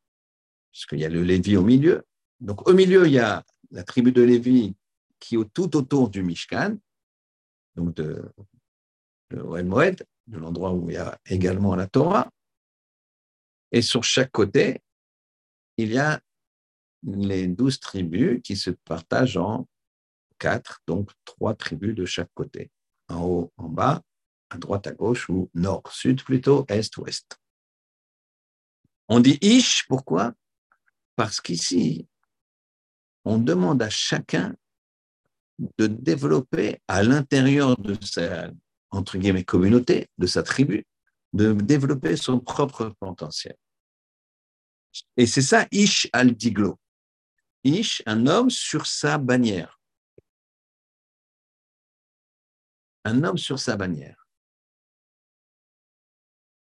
Parce 0.71 0.85
qu'il 0.85 0.99
y 0.99 1.05
a 1.05 1.09
le 1.09 1.23
Lévi 1.23 1.55
au 1.55 1.63
milieu. 1.63 2.05
Donc, 2.39 2.67
au 2.67 2.73
milieu, 2.73 3.05
il 3.05 3.13
y 3.13 3.19
a 3.19 3.45
la 3.71 3.83
tribu 3.83 4.11
de 4.11 4.21
Lévi 4.21 4.75
qui 5.19 5.35
est 5.35 5.53
tout 5.53 5.75
autour 5.75 6.09
du 6.09 6.23
Mishkan, 6.23 6.77
donc 7.75 7.93
de, 7.95 8.31
de 9.31 10.05
de 10.27 10.37
l'endroit 10.37 10.73
où 10.73 10.89
il 10.89 10.93
y 10.93 10.97
a 10.97 11.19
également 11.25 11.75
la 11.75 11.87
Torah. 11.87 12.29
Et 13.71 13.81
sur 13.81 14.03
chaque 14.03 14.31
côté, 14.31 14.81
il 15.77 15.93
y 15.93 15.97
a 15.97 16.19
les 17.03 17.47
douze 17.47 17.79
tribus 17.79 18.41
qui 18.43 18.55
se 18.55 18.71
partagent 18.71 19.37
en 19.37 19.67
quatre, 20.37 20.81
donc 20.87 21.11
trois 21.25 21.53
tribus 21.53 21.95
de 21.95 22.05
chaque 22.05 22.31
côté, 22.33 22.71
en 23.07 23.23
haut, 23.23 23.53
en 23.57 23.69
bas, 23.69 24.01
à 24.49 24.57
droite, 24.57 24.87
à 24.87 24.91
gauche, 24.91 25.29
ou 25.29 25.49
nord, 25.53 25.91
sud 25.91 26.23
plutôt, 26.23 26.65
est, 26.67 26.97
ouest. 26.97 27.39
On 29.07 29.19
dit 29.19 29.37
Ish, 29.41 29.85
pourquoi? 29.87 30.33
Parce 31.15 31.41
qu'ici, 31.41 32.07
on 33.25 33.37
demande 33.37 33.81
à 33.81 33.89
chacun 33.89 34.55
de 35.77 35.87
développer 35.87 36.81
à 36.87 37.03
l'intérieur 37.03 37.77
de 37.77 37.95
sa, 38.03 38.49
entre 38.91 39.17
guillemets, 39.17 39.43
communauté, 39.43 40.07
de 40.17 40.27
sa 40.27 40.43
tribu, 40.43 40.85
de 41.33 41.53
développer 41.53 42.15
son 42.15 42.39
propre 42.39 42.93
potentiel. 42.99 43.55
Et 45.17 45.27
c'est 45.27 45.41
ça, 45.41 45.67
Ish 45.71 46.09
al-Diglo. 46.13 46.79
Ish, 47.63 48.01
un 48.05 48.25
homme 48.25 48.49
sur 48.49 48.87
sa 48.87 49.17
bannière. 49.17 49.79
Un 53.05 53.23
homme 53.23 53.37
sur 53.37 53.59
sa 53.59 53.75
bannière. 53.75 54.27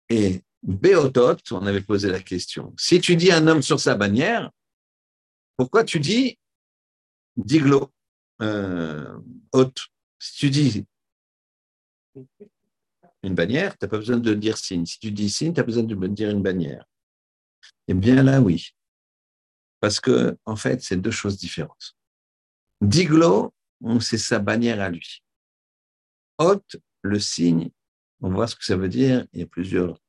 Et 0.09 0.43
Beotot, 0.63 1.37
on 1.53 1.67
avait 1.67 1.81
posé 1.81 2.11
la 2.11 2.21
question. 2.21 2.75
Si 2.77 3.01
tu 3.01 3.17
dis 3.17 3.33
un 3.33 3.47
homme 3.47 3.63
sur 3.63 3.81
sa 3.81 3.95
bannière, 3.95 4.51
pourquoi 5.57 5.85
tu 5.85 6.01
dis 6.01 6.39
Diglo, 7.37 7.93
euh, 8.43 9.19
Si 10.19 10.37
tu 10.37 10.51
dis 10.51 10.87
une 13.23 13.35
bannière, 13.35 13.77
tu 13.77 13.85
n'as 13.85 13.89
pas 13.89 13.99
besoin 13.99 14.19
de 14.19 14.35
dire 14.35 14.57
signe. 14.57 14.87
Si 14.87 14.99
tu 14.99 15.11
dis 15.13 15.31
signe, 15.31 15.53
tu 15.53 15.61
as 15.61 15.65
besoin 15.65 15.83
de 15.83 16.07
dire 16.09 16.31
une 16.31 16.43
bannière. 16.43 16.85
Eh 17.89 17.95
bien 17.95 18.23
là, 18.23 18.41
oui. 18.41 18.71
Parce 19.81 20.01
que, 20.01 20.37
en 20.45 20.57
fait, 20.57 20.83
c'est 20.83 20.97
deux 20.97 21.11
choses 21.11 21.37
différentes. 21.37 21.97
Diglo, 22.81 23.53
c'est 24.01 24.19
sa 24.19 24.39
bannière 24.39 24.81
à 24.81 24.91
lui. 24.91 25.23
Hôte, 26.39 26.77
le 27.03 27.19
signe, 27.19 27.71
on 28.21 28.31
voit 28.31 28.47
ce 28.47 28.57
que 28.57 28.65
ça 28.65 28.77
veut 28.77 28.89
dire. 28.89 29.27
Il 29.33 29.41
y 29.41 29.43
a 29.43 29.47
plusieurs 29.47 30.01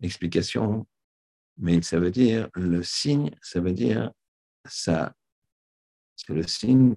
explications, 0.00 0.86
mais 1.56 1.82
ça 1.82 1.98
veut 1.98 2.10
dire, 2.10 2.48
le 2.54 2.82
signe, 2.82 3.30
ça 3.42 3.60
veut 3.60 3.72
dire 3.72 4.12
ça. 4.64 5.14
C'est 6.16 6.32
le 6.32 6.46
signe 6.46 6.96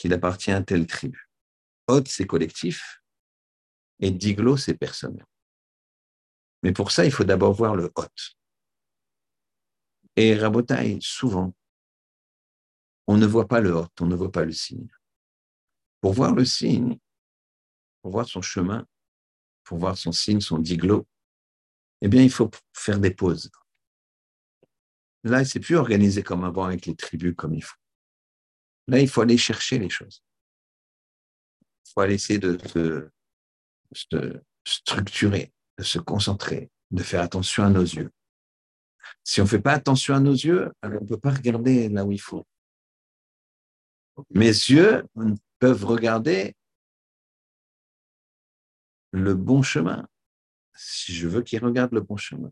qu'il 0.00 0.14
appartient 0.14 0.50
à 0.50 0.62
telle 0.62 0.86
tribu. 0.86 1.28
Hôte, 1.86 2.08
c'est 2.08 2.26
collectif, 2.26 3.02
et 3.98 4.10
diglo, 4.10 4.56
c'est 4.56 4.74
personnel. 4.74 5.26
Mais 6.62 6.72
pour 6.72 6.90
ça, 6.90 7.04
il 7.04 7.12
faut 7.12 7.24
d'abord 7.24 7.52
voir 7.52 7.76
le 7.76 7.92
hôte. 7.94 8.36
Et 10.16 10.34
Rabotai, 10.34 10.98
souvent, 11.02 11.54
on 13.08 13.18
ne 13.18 13.26
voit 13.26 13.46
pas 13.46 13.60
le 13.60 13.72
hôte, 13.72 14.00
on 14.00 14.06
ne 14.06 14.16
voit 14.16 14.32
pas 14.32 14.46
le 14.46 14.52
signe. 14.52 14.88
Pour 16.00 16.14
voir 16.14 16.34
le 16.34 16.46
signe, 16.46 16.98
pour 18.00 18.12
voir 18.12 18.26
son 18.26 18.40
chemin, 18.40 18.86
pour 19.64 19.76
voir 19.76 19.98
son 19.98 20.12
signe, 20.12 20.40
son 20.40 20.58
diglo, 20.58 21.06
eh 22.00 22.08
bien, 22.08 22.22
il 22.22 22.30
faut 22.30 22.50
faire 22.72 23.00
des 23.00 23.10
pauses. 23.10 23.50
Là, 25.24 25.44
c'est 25.44 25.60
plus 25.60 25.76
organisé 25.76 26.22
comme 26.22 26.44
avant 26.44 26.64
avec 26.64 26.86
les 26.86 26.96
tribus 26.96 27.34
comme 27.36 27.52
il 27.52 27.62
faut. 27.62 27.79
Là, 28.90 28.98
il 28.98 29.08
faut 29.08 29.20
aller 29.20 29.38
chercher 29.38 29.78
les 29.78 29.88
choses. 29.88 30.20
Il 31.86 31.92
faut 31.92 32.00
aller 32.00 32.14
essayer 32.14 32.40
de 32.40 32.58
se 33.92 34.42
structurer, 34.64 35.52
de 35.78 35.84
se 35.84 36.00
concentrer, 36.00 36.70
de 36.90 37.02
faire 37.04 37.22
attention 37.22 37.62
à 37.62 37.70
nos 37.70 37.84
yeux. 37.84 38.10
Si 39.22 39.40
on 39.40 39.44
ne 39.44 39.48
fait 39.48 39.60
pas 39.60 39.74
attention 39.74 40.14
à 40.14 40.20
nos 40.20 40.32
yeux, 40.32 40.72
on 40.82 40.88
ne 40.88 40.98
peut 41.06 41.20
pas 41.20 41.30
regarder 41.30 41.88
là 41.88 42.04
où 42.04 42.10
il 42.10 42.20
faut. 42.20 42.44
Mes 44.30 44.46
yeux 44.48 45.04
peuvent 45.60 45.84
regarder 45.84 46.56
le 49.12 49.34
bon 49.34 49.62
chemin, 49.62 50.08
si 50.74 51.14
je 51.14 51.28
veux 51.28 51.42
qu'ils 51.42 51.64
regardent 51.64 51.94
le 51.94 52.00
bon 52.00 52.16
chemin. 52.16 52.50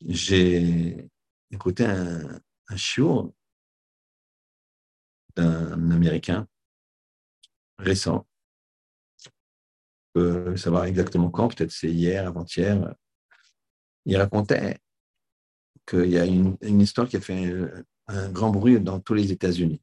J'ai 0.00 1.06
écouté 1.50 1.84
un, 1.84 2.40
un 2.68 2.76
d'un 5.38 5.90
Américain 5.90 6.46
récent. 7.78 8.26
Je 10.14 10.56
savoir 10.56 10.84
exactement 10.84 11.30
quand, 11.30 11.54
peut-être 11.54 11.70
c'est 11.70 11.90
hier, 11.90 12.26
avant-hier. 12.26 12.94
Il 14.04 14.16
racontait 14.16 14.78
qu'il 15.86 16.10
y 16.10 16.18
a 16.18 16.24
une, 16.24 16.56
histoire 16.80 17.08
qui 17.08 17.16
a 17.16 17.20
fait 17.20 17.52
un 18.08 18.30
grand 18.30 18.50
bruit 18.50 18.80
dans 18.80 19.00
tous 19.00 19.14
les 19.14 19.30
États-Unis. 19.30 19.80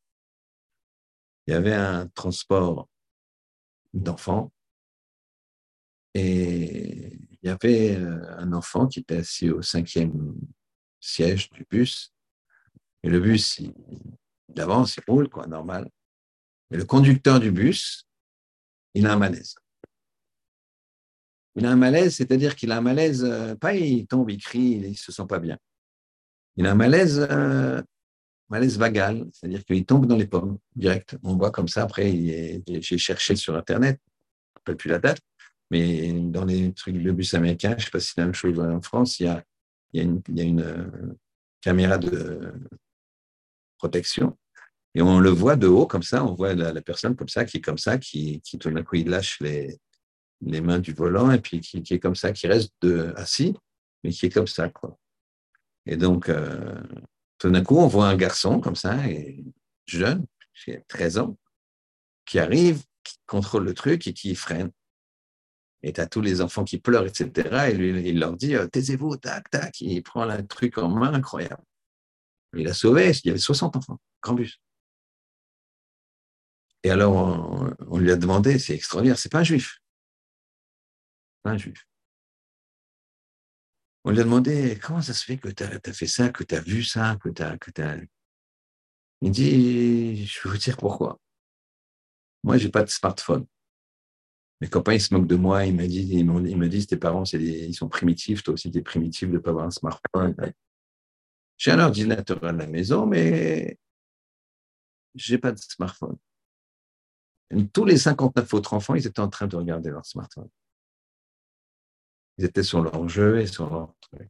Il 1.48 1.52
y 1.52 1.54
avait 1.54 1.74
un 1.74 2.08
transport 2.08 2.90
d'enfants 3.94 4.52
et 6.14 7.14
il 7.14 7.40
y 7.44 7.50
avait 7.50 7.96
euh, 7.96 8.38
un 8.38 8.52
enfant 8.54 8.88
qui 8.88 9.00
était 9.00 9.18
assis 9.18 9.50
au 9.50 9.62
cinquième 9.62 10.36
siège 11.00 11.50
du 11.52 11.66
bus. 11.70 12.14
Et 13.04 13.10
le 13.10 13.20
bus, 13.20 13.60
il, 13.60 13.74
avance, 14.62 14.98
il 14.98 15.04
roule, 15.08 15.30
quoi, 15.30 15.48
normal. 15.48 15.90
Et 16.72 16.78
le 16.78 16.86
conducteur 16.86 17.40
du 17.40 17.52
bus, 17.52 18.08
il 18.94 19.06
a 19.08 19.14
un 19.14 19.18
malaise. 19.18 19.56
Il 21.56 21.66
a 21.66 21.72
un 21.72 21.76
malaise, 21.76 22.16
c'est-à-dire 22.16 22.56
qu'il 22.56 22.72
a 22.72 22.78
un 22.78 22.82
malaise, 22.82 23.24
euh, 23.24 23.56
pas 23.56 23.74
il 23.74 24.08
tombe, 24.08 24.30
il 24.30 24.42
crie, 24.42 24.72
il 24.72 24.90
ne 24.90 24.94
se 24.94 25.12
sent 25.12 25.26
pas 25.28 25.40
bien. 25.40 25.58
Il 26.58 26.66
a 26.66 26.72
un 26.72 26.76
malaise, 26.76 27.26
euh, 27.30 27.82
malaise 28.50 28.78
vagal, 28.78 29.26
c'est-à-dire 29.32 29.64
qu'il 29.64 29.86
tombe 29.86 30.06
dans 30.06 30.18
les 30.18 30.28
pommes 30.28 30.58
direct. 30.76 31.18
On 31.24 31.38
voit 31.38 31.52
comme 31.52 31.68
ça, 31.68 31.84
après, 31.84 32.12
j'ai 32.68 32.98
cherché 32.98 33.36
sur 33.36 33.56
Internet, 33.56 34.00
je 34.66 34.72
ne 34.72 34.78
plus 34.78 34.90
la 34.90 35.00
date, 35.00 35.20
mais 35.72 36.12
dans 36.14 36.46
les 36.46 36.74
trucs 36.74 37.02
de 37.02 37.12
bus 37.12 37.34
américains, 37.34 37.72
je 37.72 37.76
ne 37.76 37.82
sais 37.82 37.92
pas 37.92 38.00
si 38.00 38.14
c'est 38.14 38.22
la 38.22 38.26
même 38.26 38.34
chose 38.34 38.60
en 38.60 38.82
France, 38.82 39.20
il 39.20 39.26
y 39.26 39.30
a, 39.30 39.44
il 39.94 39.98
y 39.98 40.02
a 40.02 40.04
une, 40.04 40.22
il 40.28 40.38
y 40.38 40.42
a 40.42 40.44
une 40.44 40.62
euh, 40.62 41.16
caméra 41.62 41.98
de 41.98 42.54
protection. 43.78 44.38
Et 44.96 45.02
on 45.02 45.20
le 45.20 45.30
voit 45.30 45.58
de 45.58 45.68
haut 45.68 45.86
comme 45.86 46.04
ça, 46.04 46.24
on 46.26 46.34
voit 46.34 46.56
la, 46.56 46.82
personne 46.82 47.16
comme 47.16 47.28
ça, 47.28 47.44
qui 47.46 47.58
est 47.58 47.62
comme 47.62 47.78
ça, 47.78 47.98
qui, 47.98 48.42
qui 48.42 48.58
tout 48.58 48.72
d'un 48.72 48.82
coup, 48.82 48.96
il 48.96 49.10
lâche 49.10 49.40
les, 49.42 49.78
les 50.42 50.62
mains 50.62 50.80
du 50.80 50.94
volant 50.94 51.32
et 51.32 51.40
puis 51.40 51.60
qui, 51.60 51.94
est 51.94 52.00
comme 52.00 52.16
ça, 52.16 52.32
qui 52.32 52.48
reste 52.48 52.74
assis, 53.18 53.56
mais 54.04 54.12
qui 54.12 54.28
est 54.28 54.30
comme 54.30 54.48
ça. 54.48 54.70
Quoi. 54.70 54.98
Et 55.86 55.98
donc, 55.98 56.30
euh, 56.30 56.82
tout 57.38 57.50
d'un 57.50 57.64
coup, 57.64 57.78
on 57.78 57.88
voit 57.88 58.08
un 58.08 58.16
garçon 58.16 58.62
comme 58.62 58.76
ça, 58.76 59.08
et 59.08 59.44
jeune, 59.86 60.26
qui 60.64 60.72
a 60.72 60.80
13 60.88 61.18
ans, 61.20 61.38
qui 62.26 62.40
arrive, 62.40 62.84
qui 63.04 63.18
contrôle 63.26 63.66
le 63.66 63.74
truc 63.74 64.08
et 64.08 64.14
qui 64.14 64.34
freine. 64.34 64.72
Et 65.84 65.94
tu 65.94 66.02
as 66.02 66.08
tous 66.08 66.22
les 66.22 66.42
enfants 66.42 66.64
qui 66.64 66.80
pleurent, 66.80 67.06
etc. 67.06 67.70
Et 67.70 67.74
lui, 67.74 68.10
il 68.10 68.20
leur 68.20 68.36
dit 68.36 68.56
euh, 68.56 68.66
Taisez-vous, 68.66 69.18
tac, 69.18 69.50
tac. 69.52 69.80
il 69.82 70.02
prend 70.02 70.26
le 70.26 70.48
truc 70.48 70.78
en 70.80 70.90
main, 70.90 71.14
incroyable. 71.14 71.62
Il 72.56 72.68
a 72.68 72.74
sauvé, 72.74 73.12
il 73.12 73.28
y 73.28 73.30
avait 73.30 73.38
60 73.38 73.76
enfants, 73.76 74.00
grand 74.22 74.34
bus. 74.34 74.60
Et 76.86 76.92
alors, 76.92 77.76
on, 77.90 77.98
lui 77.98 78.12
a 78.12 78.16
demandé 78.16 78.60
C'est 78.60 78.76
extraordinaire, 78.76 79.18
c'est 79.18 79.32
pas 79.32 79.40
un 79.40 79.44
juif. 79.44 79.80
Pas 81.42 81.50
un 81.50 81.58
juif. 81.58 81.88
On 84.04 84.12
lui 84.12 84.20
a 84.20 84.24
demandé 84.24 84.80
Comment 84.80 85.02
ça 85.02 85.16
se 85.16 85.26
fait 85.26 85.38
que 85.38 85.50
tu 85.50 85.64
as, 85.64 85.94
fait 85.94 86.06
ça, 86.06 86.30
que 86.30 86.44
tu 86.44 86.54
as 86.54 86.62
vu 86.62 86.84
ça, 86.84 87.18
que 87.20 87.30
tu 87.30 87.42
as. 87.42 87.98
Il 89.22 89.32
dit 89.32 90.28
Je 90.28 90.44
vais 90.44 90.50
vous 90.52 90.60
dire 90.60 90.78
pourquoi. 90.78 91.20
Moi, 92.44 92.60
je 92.60 92.66
n'ai 92.66 92.72
pas 92.72 92.84
de 92.84 92.90
smartphone. 92.92 93.48
Mes 94.62 94.70
copains, 94.70 94.94
ils 94.94 95.02
se 95.02 95.12
moquent 95.12 95.26
de 95.26 95.38
moi. 95.38 95.66
Ils 95.66 95.74
me 95.74 95.88
disent, 95.88 96.12
ils 96.12 96.24
me 96.24 96.70
disent 96.70 96.86
tes 96.86 96.98
parents, 96.98 97.24
ils 97.24 97.74
sont 97.74 97.90
primitifs. 97.90 98.44
Toi 98.44 98.54
aussi, 98.54 98.70
tu 98.70 98.78
es 98.78 98.84
primitif 98.84 99.28
de 99.30 99.34
ne 99.34 99.40
pas 99.40 99.50
avoir 99.50 99.66
un 99.66 99.72
smartphone. 99.72 100.36
J'ai 101.58 101.72
un 101.72 101.80
ordinateur 101.80 102.44
à 102.44 102.52
la 102.52 102.68
maison, 102.68 103.08
mais 103.08 103.80
je 105.16 105.34
n'ai 105.34 105.40
pas 105.40 105.52
de 105.52 105.58
smartphone. 105.58 106.20
Tous 107.74 107.86
les 107.86 107.98
59 107.98 108.54
autres 108.54 108.74
enfants, 108.74 108.96
ils 108.96 109.06
étaient 109.06 109.20
en 109.20 109.30
train 109.30 109.48
de 109.48 109.56
regarder 109.56 109.90
leur 109.90 110.06
smartphone. 110.06 110.50
Ils 112.38 112.46
étaient 112.46 112.64
sur 112.64 112.82
leur 112.82 113.08
jeu 113.08 113.40
et 113.40 113.48
sur 113.48 113.70
leur 113.70 113.94
truc. 114.02 114.30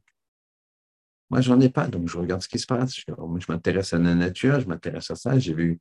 Moi, 1.29 1.41
j'en 1.41 1.59
ai 1.59 1.69
pas, 1.69 1.87
donc 1.87 2.07
je 2.07 2.17
regarde 2.17 2.41
ce 2.41 2.47
qui 2.47 2.59
se 2.59 2.67
passe. 2.67 2.95
Je, 2.95 3.03
m'intéresse 3.49 3.93
à 3.93 3.97
la 3.97 4.13
nature, 4.13 4.59
je 4.59 4.67
m'intéresse 4.67 5.09
à 5.09 5.15
ça. 5.15 5.39
J'ai 5.39 5.53
vu 5.53 5.79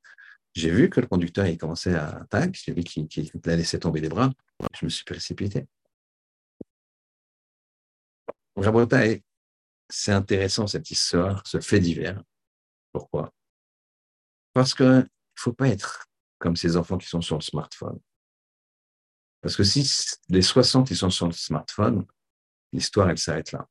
j'ai 0.55 0.70
vu 0.70 0.88
que 0.88 1.01
le 1.01 1.09
conducteur 1.09 1.47
il 1.47 1.59
commençait 1.59 1.97
à 1.97 2.18
attaquer, 2.20 2.61
j'ai 2.64 2.73
vu 2.73 2.85
qu'il 2.85 3.31
a 3.44 3.57
laissé 3.57 3.79
tomber 3.81 4.01
les 4.01 4.09
bras, 4.09 4.31
je 4.79 4.85
me 4.85 4.90
suis 4.90 5.05
précipité. 5.05 5.66
c'est 9.90 10.12
intéressant 10.12 10.66
cette 10.66 10.90
histoire, 10.90 11.42
ce 11.47 11.61
fait 11.61 11.81
divers. 11.81 12.23
Pourquoi? 12.92 13.33
Parce 14.53 14.75
qu'il 14.75 14.87
ne 14.87 15.03
faut 15.35 15.53
pas 15.53 15.68
être 15.68 16.07
comme 16.44 16.57
ces 16.57 16.76
enfants 16.76 16.98
qui 16.98 17.09
sont 17.09 17.22
sur 17.22 17.37
le 17.37 17.40
smartphone. 17.40 17.98
Parce 19.40 19.57
que 19.57 19.64
si 19.64 19.90
les 20.28 20.42
60 20.42 20.90
ils 20.90 20.96
sont 20.96 21.09
sur 21.09 21.26
le 21.26 21.33
smartphone, 21.33 22.04
l'histoire 22.70 23.09
elle 23.09 23.16
s'arrête 23.16 23.52
là 23.52 23.66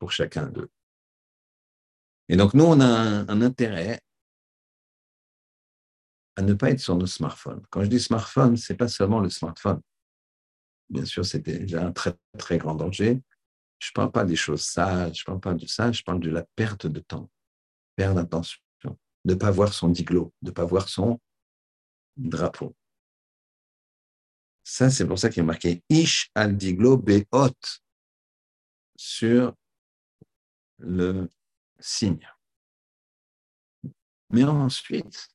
pour 0.00 0.10
chacun 0.10 0.46
d'eux. 0.46 0.68
Et 2.28 2.36
donc 2.36 2.54
nous 2.54 2.64
on 2.64 2.80
a 2.80 2.86
un 2.86 3.40
intérêt 3.40 4.00
à 6.34 6.42
ne 6.42 6.54
pas 6.54 6.70
être 6.70 6.80
sur 6.80 6.96
nos 6.96 7.06
smartphones. 7.06 7.64
Quand 7.70 7.84
je 7.84 7.88
dis 7.88 8.00
smartphone, 8.00 8.56
ce 8.56 8.72
n'est 8.72 8.76
pas 8.76 8.88
seulement 8.88 9.20
le 9.20 9.30
smartphone. 9.30 9.80
Bien 10.88 11.04
sûr, 11.04 11.24
c'est 11.24 11.38
déjà 11.38 11.86
un 11.86 11.92
très, 11.92 12.16
très 12.36 12.58
grand 12.58 12.74
danger. 12.74 13.22
Je 13.78 13.90
ne 13.90 13.94
parle 13.94 14.10
pas 14.10 14.24
des 14.24 14.34
choses 14.34 14.62
sages, 14.62 15.18
je 15.18 15.22
ne 15.22 15.26
parle 15.26 15.40
pas 15.40 15.54
de 15.54 15.66
ça, 15.66 15.92
je 15.92 16.02
parle 16.02 16.18
de 16.18 16.30
la 16.30 16.42
perte 16.56 16.88
de 16.88 16.98
temps, 16.98 17.30
perte 17.94 18.16
d'attention, 18.16 18.58
de 18.82 19.34
ne 19.34 19.34
pas 19.34 19.52
voir 19.52 19.72
son 19.72 19.88
diglo, 19.88 20.34
de 20.42 20.50
ne 20.50 20.52
pas 20.52 20.64
voir 20.64 20.88
son 20.88 21.20
drapeau. 22.16 22.74
Ça, 24.62 24.90
c'est 24.90 25.06
pour 25.06 25.18
ça 25.18 25.28
qu'il 25.28 25.42
est 25.42 25.46
marqué 25.46 25.82
Ish 25.88 26.30
al 26.34 26.56
diglo 26.56 26.96
be'ot 26.96 27.54
sur 28.96 29.54
le 30.78 31.30
signe. 31.78 32.28
Mais 34.30 34.44
ensuite, 34.44 35.28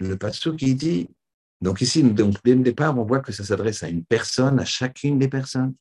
le 0.00 0.16
pasteur 0.16 0.56
qui 0.56 0.74
dit, 0.74 1.08
donc 1.60 1.80
ici, 1.80 2.02
donc, 2.02 2.36
dès 2.42 2.54
le 2.54 2.62
départ, 2.62 2.98
on 2.98 3.04
voit 3.04 3.20
que 3.20 3.32
ça 3.32 3.44
s'adresse 3.44 3.82
à 3.82 3.88
une 3.88 4.04
personne, 4.04 4.58
à 4.58 4.64
chacune 4.64 5.18
des 5.18 5.28
personnes, 5.28 5.74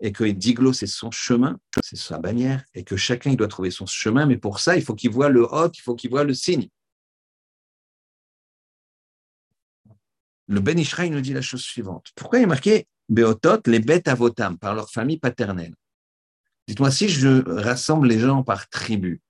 et 0.00 0.12
que 0.12 0.24
Diglo, 0.24 0.72
c'est 0.72 0.86
son 0.86 1.10
chemin, 1.10 1.58
c'est 1.82 1.96
sa 1.96 2.18
bannière, 2.18 2.64
et 2.74 2.84
que 2.84 2.96
chacun, 2.96 3.30
il 3.30 3.36
doit 3.36 3.48
trouver 3.48 3.70
son 3.70 3.86
chemin, 3.86 4.26
mais 4.26 4.36
pour 4.36 4.60
ça, 4.60 4.76
il 4.76 4.84
faut 4.84 4.94
qu'il 4.94 5.10
voit 5.10 5.28
le 5.28 5.42
hot, 5.42 5.70
il 5.74 5.80
faut 5.80 5.94
qu'il 5.94 6.10
voit 6.10 6.24
le 6.24 6.34
signe. 6.34 6.68
Le 10.46 10.60
Ben 10.60 10.78
Ishraï 10.78 11.10
nous 11.10 11.20
dit 11.20 11.32
la 11.32 11.42
chose 11.42 11.62
suivante. 11.62 12.12
Pourquoi 12.14 12.38
il 12.38 12.42
est 12.42 12.46
marqué 12.46 12.86
Beotot, 13.08 13.60
les 13.66 13.80
bêtes 13.80 14.08
à 14.08 14.14
votam, 14.14 14.58
par 14.58 14.74
leur 14.74 14.90
famille 14.90 15.18
paternelle? 15.18 15.74
Dites-moi, 16.66 16.90
si 16.90 17.08
je 17.08 17.42
rassemble 17.48 18.08
les 18.08 18.18
gens 18.18 18.42
par 18.42 18.68
tribu, 18.68 19.20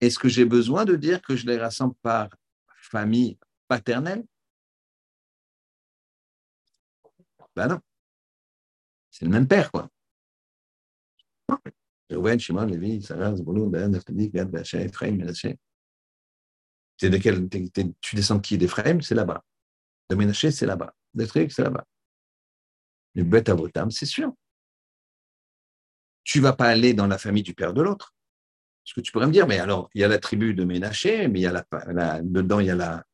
est-ce 0.00 0.18
que 0.18 0.28
j'ai 0.28 0.44
besoin 0.44 0.84
de 0.84 0.96
dire 0.96 1.22
que 1.22 1.36
je 1.36 1.46
les 1.46 1.56
rassemble 1.56 1.94
par 2.02 2.28
famille 2.66 3.38
paternelle? 3.68 4.24
Ben 7.54 7.68
non. 7.68 7.80
C'est 9.10 9.24
le 9.24 9.30
même 9.30 9.48
père, 9.48 9.72
quoi. 9.72 9.88
Tu 16.98 18.16
descends 18.16 18.36
de 18.36 18.40
qui? 18.40 18.58
D'Ephraim, 18.58 19.00
c'est 19.00 19.14
là-bas. 19.14 19.42
De 20.10 20.16
Ménaché, 20.16 20.50
c'est 20.50 20.66
là-bas. 20.66 20.94
De 21.14 21.24
trucs, 21.24 21.52
c'est 21.52 21.62
là-bas. 21.62 21.84
Le 23.14 23.24
bête 23.24 23.48
à 23.48 23.54
votam, 23.54 23.90
c'est 23.90 24.06
sûr. 24.06 24.32
Tu 26.24 26.40
vas 26.40 26.52
pas 26.52 26.66
aller 26.66 26.92
dans 26.92 27.06
la 27.06 27.18
famille 27.18 27.42
du 27.42 27.54
père 27.54 27.72
de 27.72 27.82
l'autre. 27.82 28.14
Parce 28.84 28.94
que 28.94 29.00
tu 29.00 29.10
pourrais 29.10 29.26
me 29.26 29.32
dire, 29.32 29.46
mais 29.46 29.58
alors, 29.58 29.90
il 29.94 30.00
y 30.00 30.04
a 30.04 30.08
la 30.08 30.18
tribu 30.18 30.54
de 30.54 30.64
Ménaché, 30.64 31.28
mais 31.28 31.40
il 31.40 31.42
y 31.42 31.46
a 31.46 31.64
la, 31.92 32.20
dedans, 32.22 32.60
il 32.60 32.66
y 32.66 32.70
a 32.70 32.76
la, 32.76 33.04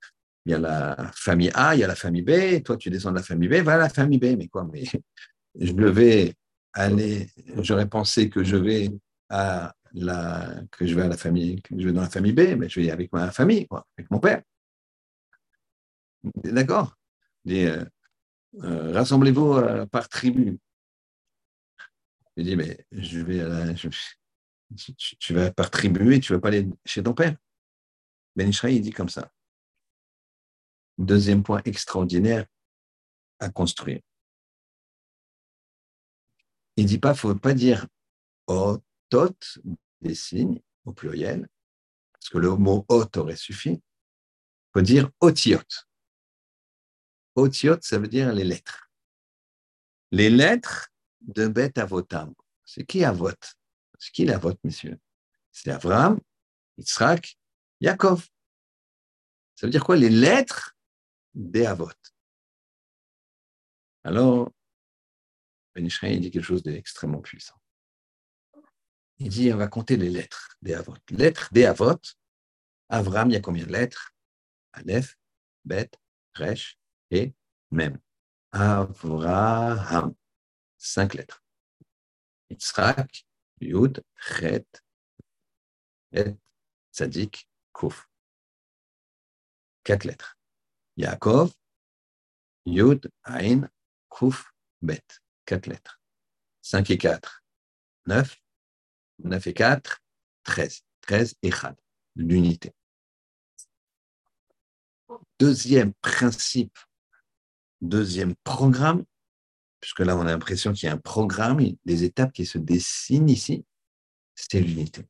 il 0.44 0.52
y 0.52 0.55
a 0.55 0.59
la 0.59 1.11
famille 1.14 1.50
A, 1.55 1.74
il 1.74 1.81
y 1.81 1.85
a 1.85 1.87
la 1.87 1.94
famille 1.94 2.22
B, 2.22 2.62
toi 2.62 2.76
tu 2.76 2.90
descends 2.90 3.11
de 3.11 3.16
la 3.16 3.22
famille 3.22 3.48
B, 3.48 3.55
va 3.55 3.74
à 3.74 3.78
la 3.78 3.88
famille 3.88 4.18
B, 4.18 4.37
mais 4.37 4.48
quoi, 4.48 4.68
mais 4.70 4.83
je 5.61 5.72
vais 5.72 6.35
aller, 6.72 7.28
j'aurais 7.59 7.88
pensé 7.88 8.28
que 8.28 8.42
je 8.42 8.57
vais 8.57 8.90
à 9.28 9.74
la, 9.94 10.55
que 10.70 10.87
je 10.87 10.94
vais 10.94 11.02
à 11.02 11.09
la 11.09 11.16
famille, 11.16 11.62
je 11.70 11.87
vais 11.87 11.92
dans 11.92 12.02
la 12.02 12.11
famille 12.11 12.33
B, 12.33 12.57
mais 12.59 12.68
je 12.68 12.81
vais 12.81 12.90
avec 12.90 13.12
ma 13.12 13.31
famille, 13.31 13.66
avec 13.96 14.11
mon 14.11 14.18
père. 14.18 14.42
D'accord 16.24 16.96
euh, 17.48 17.85
euh, 18.62 18.92
Rassemblez-vous 18.92 19.54
euh, 19.54 19.87
par 19.87 20.08
tribu. 20.08 20.58
Je 22.37 22.42
dis, 22.42 22.56
mais 22.56 22.87
je 22.92 23.20
vais 23.20 23.40
à 23.40 23.48
la, 23.48 23.74
tu, 23.74 25.35
vas 25.35 25.50
par 25.52 25.70
tribu 25.70 26.14
et 26.14 26.20
tu 26.20 26.32
vas 26.32 26.40
pas 26.40 26.48
aller 26.48 26.68
chez 26.85 27.02
ton 27.02 27.14
père. 27.14 27.37
Ben 28.37 28.48
Israël, 28.48 28.74
il 28.74 28.80
dit 28.80 28.92
comme 28.92 29.08
ça. 29.08 29.30
Deuxième 30.96 31.42
point 31.42 31.61
extraordinaire 31.64 32.46
à 33.38 33.50
construire. 33.50 34.00
Il 36.76 36.87
dit 36.87 36.98
pas, 36.98 37.12
il 37.12 37.18
faut 37.18 37.35
pas 37.35 37.54
dire 37.54 37.87
otot, 38.46 39.37
des 40.00 40.14
signes 40.14 40.61
au 40.85 40.92
pluriel, 40.92 41.48
parce 42.12 42.30
que 42.30 42.38
le 42.38 42.56
mot 42.56 42.87
ot 42.88 43.08
aurait 43.16 43.37
suffi. 43.37 43.70
Il 43.70 43.80
faut 44.72 44.80
dire 44.80 45.11
otiot. 45.20 45.61
Otiot, 47.34 47.78
ça 47.80 47.98
veut 47.98 48.08
dire 48.08 48.32
les 48.32 48.44
lettres. 48.44 48.90
Les 50.10 50.30
lettres 50.30 50.88
de 51.20 51.48
Bet 51.48 51.78
Avotam. 51.78 52.34
C'est 52.64 52.84
qui 52.84 53.04
Avot 53.04 53.30
C'est 53.98 54.12
qui 54.12 54.24
l'Avot, 54.24 54.54
messieurs? 54.64 54.98
C'est 55.50 55.70
Abraham, 55.70 56.20
Yitzhak, 56.78 57.38
Yaakov. 57.80 58.26
Ça 59.54 59.66
veut 59.66 59.70
dire 59.70 59.84
quoi 59.84 59.96
Les 59.96 60.10
lettres 60.10 60.76
des 61.34 61.66
Avot. 61.66 61.90
Alors, 64.04 64.50
Ben 65.74 65.86
dit 65.86 66.30
quelque 66.30 66.42
chose 66.42 66.62
d'extrêmement 66.62 67.20
puissant. 67.20 67.56
Il 69.18 69.28
dit, 69.28 69.52
on 69.52 69.56
va 69.56 69.68
compter 69.68 69.96
les 69.96 70.10
lettres 70.10 70.56
des 70.60 70.74
Avot. 70.74 70.96
Lettres 71.10 71.48
des 71.52 71.64
Avot. 71.64 72.00
Avram, 72.88 73.30
il 73.30 73.34
y 73.34 73.36
a 73.36 73.40
combien 73.40 73.64
de 73.64 73.72
lettres? 73.72 74.12
Aleph, 74.72 75.16
Bet, 75.64 75.90
Resh, 76.34 76.78
et 77.12 77.35
même. 77.70 78.01
Avraham, 78.51 80.14
cinq 80.77 81.14
lettres. 81.14 81.44
Yitzhak, 82.51 83.27
Yud, 83.61 84.03
Chet, 84.16 84.66
Et, 86.12 86.37
Tzadik, 86.92 87.48
Kuf. 87.72 88.09
Quatre 89.85 90.05
lettres. 90.05 90.38
Yaakov, 90.96 91.55
Yud, 92.66 93.11
Ain, 93.25 93.68
Kuf, 94.11 94.53
Bet. 94.83 95.05
Quatre 95.46 95.66
lettres. 95.66 96.01
Cinq 96.61 96.90
et 96.90 96.98
quatre. 96.98 97.42
Neuf. 98.07 98.37
Neuf 99.18 99.46
et 99.46 99.55
quatre. 99.55 100.01
Treize. 100.44 100.83
Treize 101.01 101.35
et 101.42 101.51
Chad. 101.51 101.77
L'unité. 102.14 102.75
Deuxième 105.38 105.94
principe 105.94 106.79
deuxième 107.82 108.34
programme, 108.44 109.04
puisque 109.80 110.00
là, 110.00 110.16
on 110.16 110.22
a 110.22 110.24
l'impression 110.24 110.72
qu'il 110.72 110.86
y 110.86 110.88
a 110.88 110.94
un 110.94 110.98
programme, 110.98 111.60
des 111.84 112.04
étapes 112.04 112.32
qui 112.32 112.46
se 112.46 112.58
dessinent 112.58 113.28
ici, 113.28 113.66
c'est 114.34 114.60
l'unité. 114.60 115.06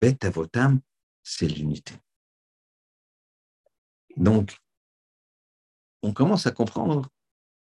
Bête 0.00 0.24
avotam, 0.24 0.80
c'est 1.22 1.46
l'unité. 1.46 1.94
Donc, 4.16 4.56
on 6.02 6.12
commence 6.12 6.46
à 6.46 6.50
comprendre 6.50 7.08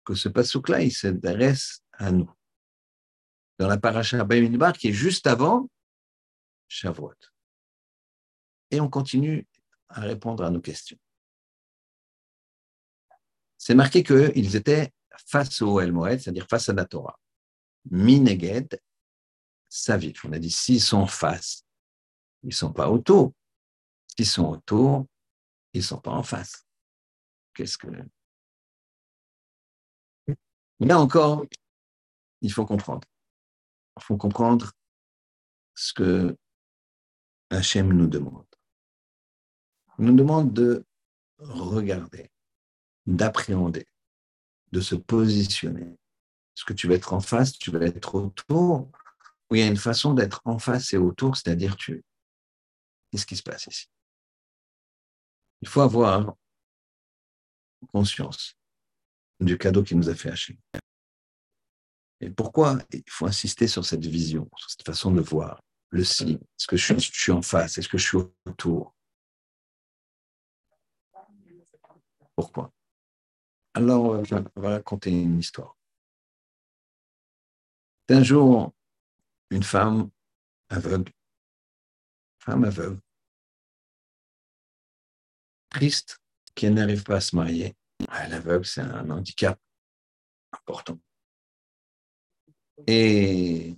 que 0.05 0.15
ce 0.15 0.29
pasouk-là, 0.29 0.83
il 0.83 0.93
s'adresse 0.93 1.83
à 1.93 2.11
nous. 2.11 2.31
Dans 3.59 3.69
la 3.69 3.79
paracha 3.79 4.25
Bayminbar, 4.25 4.73
qui 4.73 4.89
est 4.89 4.93
juste 4.93 5.27
avant 5.27 5.69
Shavuot. 6.69 7.15
Et 8.71 8.81
on 8.81 8.89
continue 8.89 9.47
à 9.89 10.01
répondre 10.01 10.45
à 10.45 10.51
nos 10.51 10.61
questions 10.61 10.99
c'est 13.65 13.75
marqué 13.75 14.03
qu'ils 14.03 14.57
étaient 14.57 14.93
face 15.27 15.63
au 15.63 15.81
El 15.81 15.91
Moed, 15.91 16.21
c'est-à-dire 16.21 16.47
face 16.47 16.69
à 16.69 16.75
la 16.75 16.85
Torah. 16.85 17.19
Mineged, 17.91 18.79
Savif. 19.71 20.23
On 20.27 20.33
a 20.35 20.39
dit 20.39 20.51
s'ils 20.51 20.83
sont 20.83 21.07
face, 21.07 21.65
ils 22.43 22.49
ne 22.49 22.53
sont 22.53 22.75
pas 22.75 22.91
autour. 22.91 23.33
S'ils 24.07 24.27
sont 24.27 24.51
autour, 24.51 25.07
ils 25.73 25.79
ne 25.79 25.83
sont 25.83 25.99
pas 25.99 26.11
en 26.11 26.23
face. 26.23 26.67
Qu'est-ce 27.55 27.79
que. 27.79 27.89
Là 30.81 31.01
encore, 31.01 31.47
il 32.43 32.53
faut 32.53 32.67
comprendre. 32.67 33.09
Il 33.97 34.03
faut 34.03 34.19
comprendre 34.19 34.73
ce 35.75 35.95
que 35.95 36.37
Hachem 37.49 37.95
nous 37.95 38.09
demande. 38.09 38.45
Il 39.99 40.05
nous 40.05 40.17
demande 40.17 40.53
de 40.53 40.85
regarder 41.39 42.31
d'appréhender, 43.07 43.87
de 44.73 44.81
se 44.81 44.95
positionner. 44.95 45.83
Est-ce 46.57 46.65
que 46.65 46.73
tu 46.73 46.89
vas 46.89 46.95
être 46.95 47.13
en 47.13 47.21
face, 47.21 47.53
tu 47.53 47.71
vas 47.71 47.85
être 47.85 48.15
autour 48.15 48.91
Ou 49.51 49.57
il 49.57 49.61
y 49.61 49.63
a 49.63 49.67
une 49.67 49.77
façon 49.77 50.15
d'être 50.15 50.41
en 50.45 50.59
face 50.59 50.93
et 50.93 50.97
autour, 50.97 51.37
c'est-à-dire 51.37 51.77
tu. 51.77 52.05
Qu'est-ce 53.11 53.27
qui 53.27 53.37
se 53.37 53.43
passe 53.43 53.67
ici? 53.67 53.87
Il 55.63 55.69
faut 55.69 55.81
avoir 55.81 56.35
conscience 57.93 58.55
du 59.41 59.59
cadeau 59.59 59.83
qui 59.83 59.95
nous 59.95 60.09
a 60.09 60.15
fait 60.15 60.31
Hachem. 60.31 60.57
Et 62.21 62.31
pourquoi 62.31 62.79
il 62.93 63.03
faut 63.09 63.27
insister 63.27 63.67
sur 63.69 63.85
cette 63.85 64.07
vision, 64.07 64.49
sur 64.57 64.71
cette 64.71 64.87
façon 64.87 65.11
de 65.11 65.21
voir 65.21 65.63
le 65.91 66.05
signe? 66.05 66.39
Est-ce 66.59 66.67
que 66.67 66.77
je 66.77 66.95
suis 66.99 67.33
en 67.33 67.43
face? 67.43 67.79
Est-ce 67.79 67.89
que 67.89 67.99
je 67.99 68.07
suis 68.07 68.19
autour? 68.47 68.95
Pourquoi? 72.37 72.73
Alors, 73.75 74.15
euh, 74.15 74.25
je 74.25 74.37
vais 74.37 74.69
raconter 74.69 75.11
une 75.11 75.39
histoire. 75.39 75.77
Un 78.09 78.23
jour, 78.23 78.73
une 79.51 79.63
femme 79.63 80.11
aveugle, 80.69 81.11
femme 82.39 82.65
aveugle, 82.65 83.01
triste, 85.71 86.21
qui 86.55 86.71
n'arrive 86.71 87.03
pas 87.03 87.17
à 87.17 87.21
se 87.21 87.35
marier. 87.35 87.75
Elle 88.13 88.33
est 88.33 88.37
aveugle, 88.37 88.65
c'est 88.65 88.81
un 88.81 89.11
handicap 89.11 89.59
important. 90.53 90.99
Et 92.87 93.77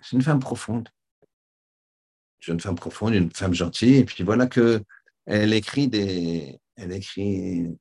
c'est 0.00 0.16
une 0.16 0.22
femme 0.22 0.40
profonde, 0.40 0.88
une 1.22 2.46
jeune 2.46 2.60
femme 2.60 2.76
profonde, 2.76 3.14
une 3.14 3.30
femme 3.30 3.54
gentille. 3.54 3.96
Et 3.96 4.04
puis 4.04 4.24
voilà 4.24 4.46
que 4.46 4.82
elle 5.26 5.52
écrit 5.52 5.88
des, 5.88 6.58
elle 6.76 6.92
écrit 6.92 7.78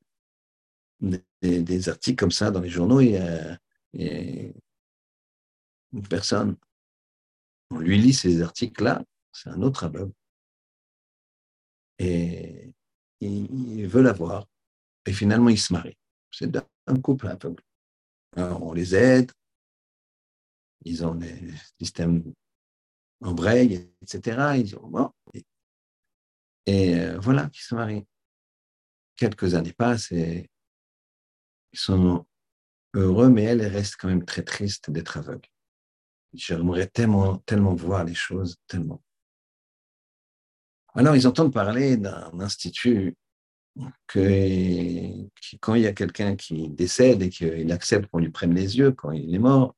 des, 0.99 1.89
articles 1.89 2.19
comme 2.19 2.31
ça 2.31 2.51
dans 2.51 2.61
les 2.61 2.69
journaux, 2.69 3.01
il 3.01 3.11
y 3.11 3.17
a, 3.17 3.59
une 5.93 6.07
personne, 6.09 6.55
on 7.71 7.79
lui 7.79 7.97
lit 7.97 8.13
ces 8.13 8.41
articles-là, 8.41 9.03
c'est 9.31 9.49
un 9.49 9.61
autre 9.61 9.83
aveugle. 9.83 10.13
Et 11.99 12.71
il, 13.21 13.87
veut 13.87 14.01
l'avoir. 14.01 14.47
Et 15.05 15.13
finalement, 15.13 15.49
il 15.49 15.59
se 15.59 15.73
marie. 15.73 15.97
C'est 16.31 16.55
un 16.85 16.99
couple 17.01 17.27
aveugle. 17.27 17.63
on 18.35 18.73
les 18.73 18.95
aide, 18.95 19.31
ils 20.85 21.05
ont 21.05 21.15
des 21.15 21.53
systèmes 21.79 22.33
en 23.21 23.33
braille, 23.33 23.89
etc. 24.01 24.53
Ils 24.57 24.75
bon, 24.75 25.11
et, 25.33 25.45
et 26.65 26.99
euh, 26.99 27.19
voilà, 27.19 27.49
ils 27.53 27.59
se 27.59 27.75
marient. 27.75 28.05
Quelques 29.15 29.55
années 29.55 29.73
passent 29.73 30.11
et 30.11 30.47
sont 31.77 32.25
heureux, 32.93 33.29
mais 33.29 33.43
elle, 33.43 33.65
reste 33.65 33.95
quand 33.97 34.07
même 34.07 34.25
très 34.25 34.43
triste 34.43 34.89
d'être 34.89 35.17
aveugle. 35.17 35.49
J'aimerais 36.33 36.87
tellement, 36.87 37.37
tellement 37.39 37.73
voir 37.73 38.03
les 38.03 38.13
choses, 38.13 38.57
tellement. 38.67 39.01
Alors, 40.93 41.15
ils 41.15 41.27
entendent 41.27 41.53
parler 41.53 41.97
d'un 41.97 42.31
institut 42.39 43.15
que, 44.07 45.27
quand 45.59 45.75
il 45.75 45.83
y 45.83 45.87
a 45.87 45.93
quelqu'un 45.93 46.35
qui 46.35 46.69
décède 46.69 47.21
et 47.21 47.29
qu'il 47.29 47.71
accepte 47.71 48.09
qu'on 48.09 48.19
lui 48.19 48.31
prenne 48.31 48.53
les 48.53 48.77
yeux 48.77 48.91
quand 48.91 49.11
il 49.11 49.33
est 49.33 49.39
mort, 49.39 49.75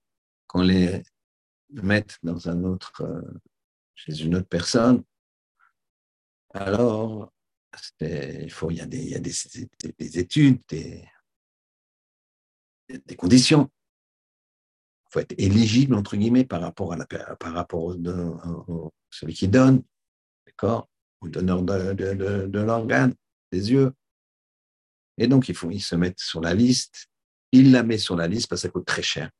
qu'on 0.48 0.62
les 0.62 1.04
mette 1.70 2.18
dans 2.24 2.50
un 2.50 2.64
autre, 2.64 3.02
euh, 3.02 3.22
chez 3.96 4.22
une 4.22 4.36
autre 4.36 4.48
personne, 4.48 5.04
alors 6.54 7.32
il 8.02 8.52
faut, 8.52 8.72
il 8.72 8.78
y 8.78 8.82
a 8.82 8.86
des, 8.86 8.98
il 8.98 9.10
y 9.10 9.16
a 9.16 9.20
des 9.20 10.20
études, 10.20 10.60
des, 10.70 11.04
des 12.90 13.16
conditions. 13.16 13.70
Il 15.08 15.14
faut 15.14 15.20
être 15.20 15.36
éligible, 15.38 15.96
entre 15.96 16.18
guillemets, 16.18 16.46
par 16.46 16.62
rapport, 16.62 16.94
à 16.94 16.98
la, 16.98 17.06
par 17.06 17.54
rapport 17.54 17.84
au, 17.84 18.94
celui 19.10 19.34
qui 19.34 19.48
donne, 19.48 19.84
d'accord, 20.46 20.88
au 21.22 21.30
donneur 21.30 21.64
de, 21.64 21.94
de, 21.94 22.60
l'organe. 22.60 23.16
des 23.52 23.72
yeux. 23.72 23.94
Et 25.18 25.28
donc, 25.28 25.50
il 25.50 25.56
faut, 25.56 25.72
ils 25.72 25.82
se 25.82 25.96
mettent 25.96 26.20
sur 26.20 26.42
la 26.42 26.54
liste. 26.54 27.08
Il 27.52 27.72
la 27.72 27.84
met 27.84 27.98
sur 27.98 28.16
la 28.16 28.28
liste 28.28 28.48
parce 28.48 28.62
que 28.62 28.68
ça 28.68 28.72
coûte 28.72 28.86
très 28.86 29.02
cher. 29.02 29.32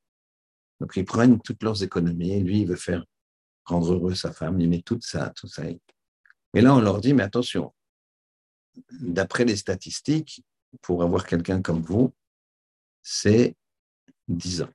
Donc, 0.80 0.92
ils 0.96 1.04
prennent 1.04 1.40
toutes 1.40 1.62
leurs 1.62 1.82
économies. 1.82 2.40
Lui, 2.40 2.62
il 2.62 2.66
veut 2.66 2.76
faire 2.76 3.04
rendre 3.64 3.94
heureux 3.94 4.14
sa 4.14 4.32
femme. 4.32 4.60
Il 4.60 4.68
met 4.68 4.82
tout 4.82 4.98
ça, 5.00 5.32
tout 5.36 5.46
ça. 5.46 5.62
Et 5.68 6.60
là, 6.60 6.74
on 6.74 6.80
leur 6.80 7.00
dit, 7.00 7.14
mais 7.14 7.22
attention, 7.22 7.72
d'après 8.90 9.44
les 9.44 9.56
statistiques, 9.56 10.44
pour 10.82 11.02
avoir 11.02 11.26
quelqu'un 11.26 11.62
comme 11.62 11.82
vous, 11.82 12.12
c'est 13.02 13.56
10 14.28 14.62
ans. 14.62 14.70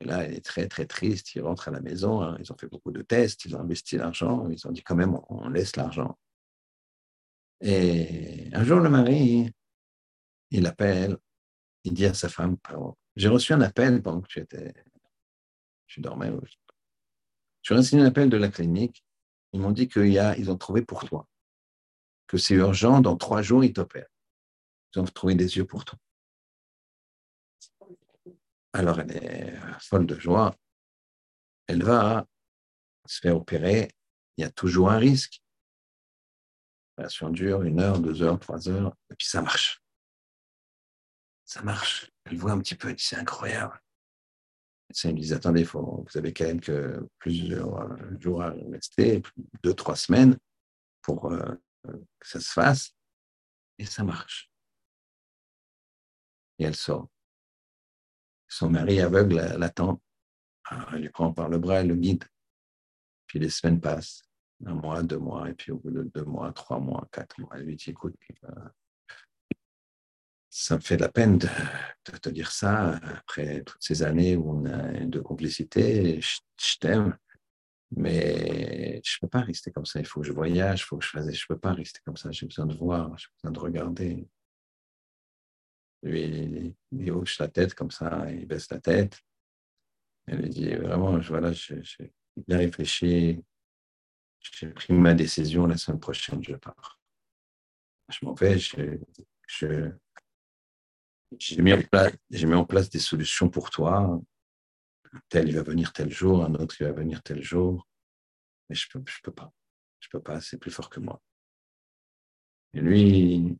Et 0.00 0.04
là, 0.04 0.24
elle 0.24 0.34
est 0.34 0.44
très, 0.44 0.68
très 0.68 0.86
triste. 0.86 1.34
Ils 1.34 1.42
rentrent 1.42 1.68
à 1.68 1.70
la 1.70 1.80
maison. 1.80 2.20
Hein. 2.22 2.36
Ils 2.40 2.52
ont 2.52 2.56
fait 2.56 2.68
beaucoup 2.68 2.90
de 2.90 3.02
tests. 3.02 3.44
Ils 3.44 3.56
ont 3.56 3.60
investi 3.60 3.96
l'argent. 3.96 4.48
Ils 4.50 4.66
ont 4.66 4.72
dit 4.72 4.82
quand 4.82 4.94
même, 4.94 5.18
on 5.28 5.48
laisse 5.48 5.76
l'argent. 5.76 6.18
Et 7.60 8.50
un 8.52 8.64
jour, 8.64 8.80
le 8.80 8.90
mari, 8.90 9.50
il 10.50 10.66
appelle. 10.66 11.16
Il 11.84 11.94
dit 11.94 12.06
à 12.06 12.14
sa 12.14 12.28
femme, 12.28 12.56
j'ai 13.14 13.28
reçu 13.28 13.52
un 13.52 13.60
appel 13.60 14.02
pendant 14.02 14.20
que 14.20 14.26
tu 14.26 14.40
étais, 14.40 14.74
tu 15.86 16.00
dormais. 16.00 16.32
J'ai 17.62 17.74
reçu 17.74 17.96
un 17.96 18.04
appel 18.04 18.28
de 18.28 18.36
la 18.36 18.48
clinique. 18.48 19.04
Ils 19.52 19.60
m'ont 19.60 19.70
dit 19.70 19.88
qu'ils 19.88 20.50
ont 20.50 20.58
trouvé 20.58 20.82
pour 20.82 21.04
toi. 21.04 21.28
Que 22.26 22.38
c'est 22.38 22.54
urgent, 22.54 23.00
dans 23.00 23.16
trois 23.16 23.40
jours, 23.40 23.64
ils 23.64 23.72
t'opèrent. 23.72 24.10
Ils 24.94 24.98
ont 24.98 25.04
trouvé 25.04 25.36
des 25.36 25.56
yeux 25.56 25.64
pour 25.64 25.84
toi. 25.84 25.96
Alors 28.76 29.00
elle 29.00 29.16
est 29.16 29.58
folle 29.80 30.04
de 30.04 30.18
joie. 30.18 30.54
Elle 31.66 31.82
va 31.82 32.26
se 33.06 33.20
faire 33.20 33.34
opérer. 33.34 33.90
Il 34.36 34.42
y 34.42 34.44
a 34.44 34.50
toujours 34.50 34.90
un 34.90 34.98
risque. 34.98 35.40
L'opération 36.90 37.30
dure 37.30 37.62
une 37.62 37.80
heure, 37.80 37.98
deux 38.00 38.20
heures, 38.20 38.38
trois 38.38 38.68
heures, 38.68 38.94
et 39.10 39.14
puis 39.14 39.26
ça 39.26 39.40
marche. 39.40 39.82
Ça 41.46 41.62
marche. 41.62 42.10
Elle 42.24 42.36
voit 42.36 42.52
un 42.52 42.58
petit 42.58 42.74
peu, 42.74 42.90
elle 42.90 42.96
dit 42.96 43.04
c'est 43.04 43.16
incroyable. 43.16 43.80
Elle 45.04 45.14
me 45.14 45.20
dit 45.20 45.32
attendez, 45.32 45.64
faut, 45.64 46.04
vous 46.06 46.18
avez 46.18 46.34
quand 46.34 46.44
même 46.44 46.60
que 46.60 47.08
plusieurs 47.18 47.96
jours 48.20 48.42
à 48.42 48.50
rester, 48.50 49.22
deux, 49.62 49.74
trois 49.74 49.96
semaines 49.96 50.36
pour 51.00 51.32
euh, 51.32 51.54
que 51.82 52.28
ça 52.28 52.40
se 52.40 52.52
fasse. 52.52 52.90
Et 53.78 53.86
ça 53.86 54.04
marche. 54.04 54.50
Et 56.58 56.64
elle 56.64 56.76
sort. 56.76 57.08
Son 58.48 58.70
mari 58.70 59.00
aveugle 59.00 59.36
l'attend. 59.58 60.00
Elle 60.92 61.02
lui 61.02 61.10
prend 61.10 61.32
par 61.32 61.48
le 61.48 61.58
bras, 61.58 61.80
elle 61.80 61.88
le 61.88 61.96
guide. 61.96 62.24
Puis 63.26 63.38
les 63.38 63.50
semaines 63.50 63.80
passent. 63.80 64.22
Un 64.64 64.74
mois, 64.74 65.02
deux 65.02 65.18
mois, 65.18 65.50
et 65.50 65.54
puis 65.54 65.70
au 65.70 65.76
bout 65.76 65.90
de 65.90 66.02
deux 66.14 66.24
mois, 66.24 66.50
trois 66.52 66.80
mois, 66.80 67.06
quatre 67.12 67.38
mois, 67.38 67.50
elle 67.56 67.64
lui 67.64 67.76
dit 67.76 67.90
écoute, 67.90 68.14
euh, 68.44 68.68
ça 70.48 70.76
me 70.76 70.80
fait 70.80 70.96
de 70.96 71.02
la 71.02 71.10
peine 71.10 71.36
de, 71.36 71.48
te 72.16 72.30
dire 72.30 72.50
ça 72.50 72.98
après 73.04 73.62
toutes 73.62 73.82
ces 73.82 74.02
années 74.02 74.36
où 74.36 74.50
on 74.50 74.64
a 74.64 75.04
de 75.04 75.20
complicité. 75.20 76.18
Je, 76.22 76.78
t'aime, 76.80 77.18
mais 77.94 79.02
je 79.04 79.16
ne 79.16 79.20
peux 79.20 79.28
pas 79.28 79.42
rester 79.42 79.70
comme 79.70 79.84
ça. 79.84 80.00
Il 80.00 80.06
faut 80.06 80.22
que 80.22 80.26
je 80.26 80.32
voyage, 80.32 80.80
il 80.80 80.84
faut 80.84 80.96
que 80.96 81.04
je 81.04 81.10
fasse. 81.10 81.30
Je 81.30 81.44
ne 81.44 81.54
peux 81.54 81.58
pas 81.58 81.74
rester 81.74 82.00
comme 82.06 82.16
ça. 82.16 82.32
J'ai 82.32 82.46
besoin 82.46 82.64
de 82.64 82.74
voir, 82.74 83.14
j'ai 83.18 83.26
besoin 83.34 83.50
de 83.52 83.58
regarder. 83.58 84.26
Lui, 86.02 86.74
il, 86.92 87.10
hoche 87.10 87.38
la 87.38 87.48
tête 87.48 87.74
comme 87.74 87.90
ça, 87.90 88.30
il 88.30 88.46
baisse 88.46 88.70
la 88.70 88.80
tête. 88.80 89.20
Elle 90.26 90.42
lui 90.42 90.50
dit 90.50 90.74
vraiment, 90.74 91.18
voilà, 91.18 91.52
j'ai 91.52 91.82
bien 92.46 92.58
réfléchi, 92.58 93.42
j'ai 94.40 94.68
pris 94.68 94.92
ma 94.92 95.14
décision, 95.14 95.66
la 95.66 95.76
semaine 95.76 96.00
prochaine, 96.00 96.42
je 96.42 96.54
pars. 96.54 97.00
Je 98.08 98.24
m'en 98.24 98.34
vais, 98.34 98.58
j'ai 101.38 101.62
mis 101.62 102.54
en 102.54 102.64
place 102.64 102.90
des 102.90 102.98
solutions 102.98 103.48
pour 103.48 103.70
toi. 103.70 104.20
Tel, 105.28 105.48
il 105.48 105.56
va 105.56 105.62
venir 105.62 105.92
tel 105.92 106.10
jour, 106.10 106.44
un 106.44 106.54
autre, 106.54 106.76
il 106.80 106.86
va 106.86 106.92
venir 106.92 107.22
tel 107.22 107.42
jour. 107.42 107.86
Mais 108.68 108.76
je 108.76 108.86
ne 108.94 109.00
peux, 109.00 109.10
je 109.10 109.20
peux 109.22 109.32
pas. 109.32 109.52
Je 110.00 110.08
peux 110.10 110.22
pas, 110.22 110.40
c'est 110.40 110.58
plus 110.58 110.70
fort 110.70 110.90
que 110.90 111.00
moi. 111.00 111.20
Et 112.74 112.80
lui, 112.80 113.56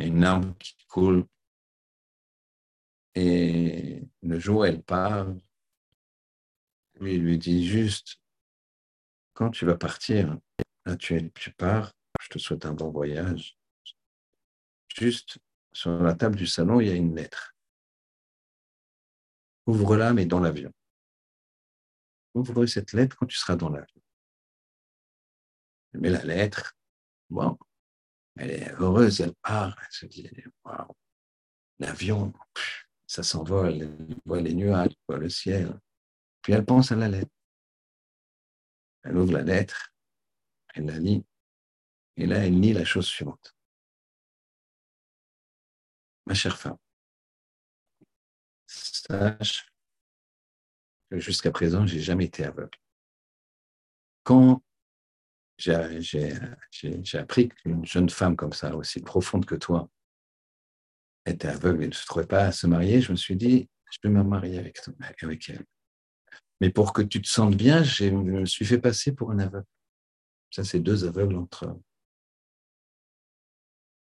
il 0.00 0.06
y 0.06 0.10
a 0.10 0.12
une 0.12 0.24
arme 0.24 0.54
qui 0.56 0.74
coule. 0.88 1.26
Et 3.14 4.02
le 4.22 4.38
jour 4.38 4.60
où 4.60 4.64
elle 4.64 4.82
part, 4.82 5.26
lui, 7.00 7.14
il 7.16 7.22
lui 7.22 7.36
dit 7.36 7.66
juste, 7.66 8.18
quand 9.34 9.50
tu 9.50 9.66
vas 9.66 9.76
partir, 9.76 10.38
là 10.86 10.96
tu, 10.96 11.30
tu 11.32 11.52
pars, 11.52 11.92
je 12.22 12.28
te 12.30 12.38
souhaite 12.38 12.64
un 12.64 12.72
bon 12.72 12.90
voyage. 12.90 13.58
Juste 14.96 15.38
sur 15.72 16.02
la 16.02 16.14
table 16.14 16.36
du 16.36 16.46
salon, 16.46 16.80
il 16.80 16.88
y 16.88 16.90
a 16.90 16.94
une 16.94 17.14
lettre. 17.14 17.54
Ouvre-la, 19.66 20.14
mais 20.14 20.24
dans 20.24 20.40
l'avion. 20.40 20.72
Ouvre 22.32 22.64
cette 22.64 22.92
lettre 22.94 23.16
quand 23.18 23.26
tu 23.26 23.36
seras 23.36 23.56
dans 23.56 23.68
l'avion. 23.68 24.00
Met 25.92 26.08
la 26.08 26.24
lettre. 26.24 26.74
Bon, 27.28 27.58
elle 28.40 28.50
est 28.52 28.72
heureuse, 28.80 29.20
elle 29.20 29.34
part, 29.42 29.76
elle 29.78 29.92
se 29.92 30.06
dit, 30.06 30.30
waouh, 30.64 30.96
l'avion, 31.78 32.32
ça 33.06 33.22
s'envole, 33.22 33.82
elle 33.82 34.16
voit 34.24 34.40
les 34.40 34.54
nuages, 34.54 34.92
elle 34.92 35.04
voit 35.06 35.18
le 35.18 35.28
ciel. 35.28 35.78
Puis 36.40 36.54
elle 36.54 36.64
pense 36.64 36.90
à 36.90 36.96
la 36.96 37.08
lettre. 37.08 37.30
Elle 39.02 39.18
ouvre 39.18 39.32
la 39.32 39.42
lettre, 39.42 39.92
elle 40.74 40.86
la 40.86 40.98
lit, 40.98 41.24
et 42.16 42.26
là, 42.26 42.46
elle 42.46 42.58
lit 42.58 42.72
la 42.72 42.84
chose 42.84 43.06
suivante. 43.06 43.54
Ma 46.24 46.34
chère 46.34 46.58
femme, 46.58 46.78
sache 48.66 49.70
que 51.10 51.18
jusqu'à 51.18 51.50
présent, 51.50 51.86
j'ai 51.86 52.00
jamais 52.00 52.24
été 52.26 52.44
aveugle. 52.44 52.78
Quand 54.22 54.62
j'ai 55.60 57.18
appris 57.18 57.48
qu'une 57.48 57.84
jeune 57.84 58.08
femme 58.08 58.36
comme 58.36 58.52
ça, 58.52 58.74
aussi 58.74 59.00
profonde 59.00 59.44
que 59.44 59.54
toi, 59.54 59.88
était 61.26 61.48
aveugle 61.48 61.84
et 61.84 61.88
ne 61.88 61.92
se 61.92 62.06
trouvait 62.06 62.26
pas 62.26 62.46
à 62.46 62.52
se 62.52 62.66
marier, 62.66 63.00
je 63.00 63.12
me 63.12 63.16
suis 63.16 63.36
dit, 63.36 63.68
je 63.90 63.98
vais 64.02 64.08
me 64.08 64.22
marier 64.22 64.58
avec, 64.58 64.78
avec 65.22 65.48
elle. 65.50 65.64
Mais 66.60 66.70
pour 66.70 66.92
que 66.92 67.02
tu 67.02 67.20
te 67.20 67.28
sentes 67.28 67.56
bien, 67.56 67.82
je 67.82 68.06
me 68.06 68.44
suis 68.46 68.64
fait 68.64 68.78
passer 68.78 69.12
pour 69.12 69.30
un 69.30 69.38
aveugle. 69.38 69.66
Ça, 70.50 70.64
c'est 70.64 70.80
deux 70.80 71.04
aveugles 71.04 71.36
entre 71.36 71.66
eux. 71.66 71.80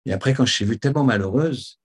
Et 0.05 0.13
après, 0.13 0.35
quand 0.35 0.45
je 0.45 0.53
suis 0.53 0.65
vue 0.65 0.79
tellement 0.79 1.05
malheureuse, 1.05 1.81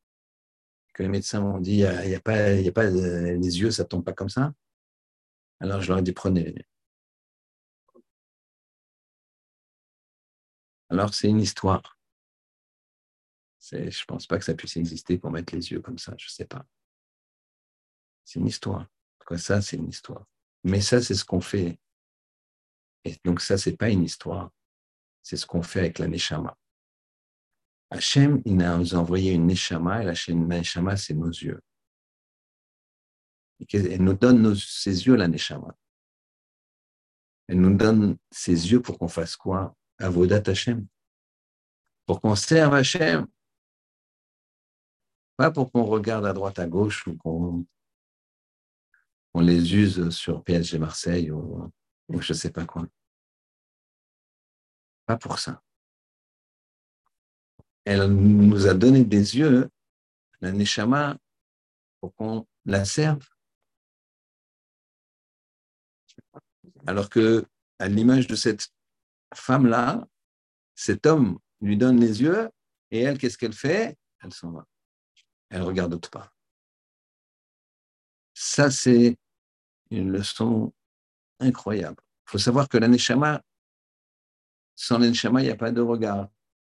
que 0.93 1.03
les 1.03 1.09
médecins 1.09 1.41
m'ont 1.41 1.59
dit, 1.59 1.83
il 1.83 2.07
n'y 2.07 2.15
a, 2.15 2.17
a 2.17 2.21
pas, 2.21 2.49
les 2.51 3.59
yeux, 3.59 3.69
ça 3.69 3.83
ne 3.83 3.87
tombe 3.87 4.03
pas 4.03 4.13
comme 4.13 4.29
ça. 4.29 4.53
Alors, 5.59 5.81
je 5.81 5.89
leur 5.89 5.99
ai 5.99 6.01
dit, 6.01 6.11
prenez 6.11 6.55
Alors, 10.89 11.13
c'est 11.13 11.29
une 11.29 11.41
histoire. 11.41 11.97
Je 13.71 13.77
ne 13.77 14.05
pense 14.05 14.25
pas 14.27 14.37
que 14.39 14.45
ça 14.45 14.53
puisse 14.53 14.77
exister 14.77 15.17
pour 15.17 15.31
mettre 15.31 15.53
les 15.53 15.71
yeux 15.71 15.81
comme 15.81 15.97
ça, 15.97 16.13
je 16.17 16.25
ne 16.25 16.29
sais 16.29 16.45
pas. 16.45 16.65
C'est 18.23 18.39
une 18.39 18.47
histoire. 18.47 18.87
Quoi, 19.25 19.37
ça, 19.37 19.61
c'est 19.61 19.75
une 19.77 19.89
histoire. 19.89 20.25
Mais 20.63 20.81
ça, 20.81 21.01
c'est 21.01 21.15
ce 21.15 21.25
qu'on 21.25 21.41
fait. 21.41 21.77
Et 23.03 23.15
donc, 23.23 23.41
ça, 23.41 23.57
ce 23.57 23.69
n'est 23.69 23.75
pas 23.75 23.89
une 23.89 24.03
histoire. 24.03 24.51
C'est 25.21 25.37
ce 25.37 25.45
qu'on 25.45 25.61
fait 25.61 25.79
avec 25.81 25.99
la 25.99 26.07
Neshama. 26.07 26.57
Hachem, 27.89 28.41
il 28.45 28.55
nous 28.55 28.95
a 28.95 28.97
envoyé 28.97 29.33
une 29.33 29.47
Neshama, 29.47 30.01
et 30.01 30.05
la 30.05 30.13
Neshama, 30.13 30.97
c'est 30.97 31.13
nos 31.13 31.29
yeux. 31.29 31.61
Elle 33.73 34.03
nous 34.03 34.13
donne 34.13 34.55
ses 34.55 35.07
yeux, 35.07 35.15
la 35.15 35.27
Neshama. 35.27 35.77
Elle 37.47 37.61
nous 37.61 37.75
donne 37.75 38.17
ses 38.31 38.71
yeux 38.71 38.81
pour 38.81 38.97
qu'on 38.97 39.07
fasse 39.07 39.35
quoi? 39.35 39.76
Avodat 39.99 40.43
Hashem. 40.45 40.87
Pour 42.05 42.21
qu'on 42.21 42.35
serve 42.35 42.73
Hashem. 42.75 43.27
Pas 45.35 45.51
pour 45.51 45.71
qu'on 45.71 45.83
regarde 45.83 46.25
à 46.25 46.33
droite, 46.33 46.59
à 46.59 46.67
gauche 46.67 47.05
ou 47.07 47.15
qu'on 47.17 47.65
les 49.39 49.75
use 49.75 50.09
sur 50.09 50.43
PSG 50.43 50.79
Marseille 50.79 51.29
ou, 51.31 51.71
je 52.09 52.33
ne 52.33 52.37
sais 52.37 52.51
pas 52.51 52.65
quoi. 52.65 52.87
Pas 55.05 55.17
pour 55.17 55.37
ça. 55.39 55.61
Elle 57.85 58.07
nous 58.07 58.67
a 58.67 58.73
donné 58.73 59.05
des 59.05 59.37
yeux, 59.37 59.69
la 60.41 60.51
Neshama, 60.51 61.17
pour 62.01 62.13
qu'on 62.15 62.47
la 62.65 62.83
serve. 62.83 63.25
Alors 66.85 67.09
que, 67.09 67.45
à 67.79 67.87
l'image 67.87 68.27
de 68.27 68.35
cette 68.35 68.73
femme-là, 69.35 70.07
cet 70.75 71.05
homme 71.05 71.39
lui 71.61 71.77
donne 71.77 71.99
les 71.99 72.21
yeux 72.21 72.49
et 72.91 73.01
elle, 73.01 73.17
qu'est-ce 73.17 73.37
qu'elle 73.37 73.53
fait? 73.53 73.97
Elle 74.21 74.33
s'en 74.33 74.51
va. 74.51 74.65
Elle 75.49 75.61
ne 75.61 75.65
regarde 75.65 75.99
pas. 76.09 76.31
Ça, 78.33 78.69
c'est 78.69 79.17
une 79.89 80.11
leçon 80.11 80.73
incroyable. 81.39 82.01
Il 82.27 82.31
faut 82.31 82.37
savoir 82.37 82.67
que 82.69 82.77
l'aneshama, 82.77 83.41
sans 84.75 84.99
l'aneshama, 84.99 85.41
il 85.41 85.45
n'y 85.45 85.51
a 85.51 85.55
pas 85.55 85.71
de 85.71 85.81
regard. 85.81 86.29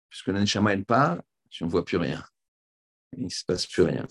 puisque 0.09 0.29
l'aneshama, 0.29 0.73
elle 0.73 0.85
part, 0.85 1.23
tu 1.51 1.65
ne 1.65 1.71
vois 1.71 1.85
plus 1.85 1.97
rien. 1.97 2.25
Il 3.17 3.25
ne 3.25 3.29
se 3.29 3.45
passe 3.45 3.67
plus 3.67 3.83
rien. 3.83 4.07